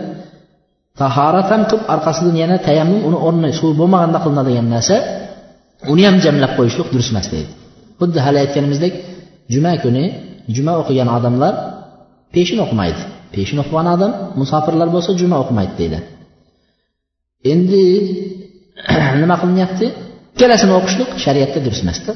tahorat 1.02 1.48
ham 1.54 1.62
qilib 1.70 1.84
orqasidan 1.94 2.36
yana 2.44 2.58
tayammum 2.68 3.02
uni 3.10 3.18
o'rni 3.28 3.50
suv 3.60 3.72
bo'lmaganda 3.80 4.20
qilinadigan 4.24 4.68
narsa 4.76 4.96
uni 5.94 6.04
ham 6.08 6.18
jamlab 6.26 6.52
qo'yishlik 6.58 6.88
durust 6.94 7.12
emas 7.14 7.28
deydi. 7.34 7.52
Xuddi 8.00 8.20
hali 8.26 8.38
aytganimizdek 8.44 8.94
juma 9.54 9.74
kuni 9.84 10.04
juma 10.56 10.74
o'qigan 10.82 11.10
odamlar 11.18 11.54
peshin 12.34 12.60
o'qimaydi. 12.66 13.02
Peshin 13.36 13.58
o'qigan 13.64 13.88
odam 13.96 14.12
musofirlar 14.42 14.88
bo'lsa 14.96 15.12
juma 15.22 15.38
o'qimaydi 15.44 15.74
deydi. 15.82 16.00
Endi 17.52 17.84
nima 19.22 19.36
qilinyapti? 19.42 19.86
Ikkalasini 20.36 20.74
o'qishlik 20.80 21.10
shariatda 21.26 21.60
durust 21.66 21.84
emasda 21.86 22.12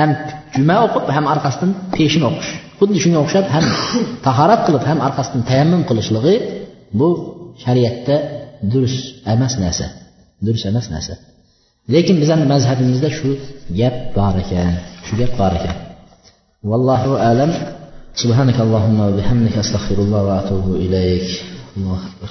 ham 0.00 0.10
juma 0.54 0.76
o'qib 0.86 1.04
ham 1.16 1.24
orqasidan 1.34 1.70
peshin 1.94 2.22
o'qish. 2.28 2.50
Xuddi 2.78 2.98
shunga 3.04 3.18
o'xshab 3.24 3.46
ham 3.54 3.64
tahorat 4.26 4.60
qilib 4.66 4.84
ham 4.90 4.98
orqasidan 5.06 5.42
tayammum 5.50 5.82
qilishligi 5.88 6.34
bu 6.98 7.08
shariatda 7.64 8.16
durust 8.72 9.00
emas 9.34 9.54
narsa. 9.62 9.86
Durust 10.46 10.64
emas 10.70 10.86
narsa. 10.94 11.14
Lekin 11.94 12.16
bizani 12.22 12.44
mazhabimizda 12.52 13.08
shu 13.18 13.30
gap 13.80 13.96
bor 14.16 14.34
ekan 14.42 14.72
shu 15.06 15.12
gap 15.20 15.32
bor 15.40 15.52
ekan. 15.58 15.76
Vallohu 16.70 17.12
alam. 17.30 17.52
Subhanakallohumma 18.22 19.02
va 19.08 19.14
bihamdika 19.20 19.58
astag'firulloh 19.64 20.20
va 20.28 20.34
atubu 20.42 20.72
ilayk. 20.86 21.28
Allohu 21.76 22.02
akbar. 22.08 22.30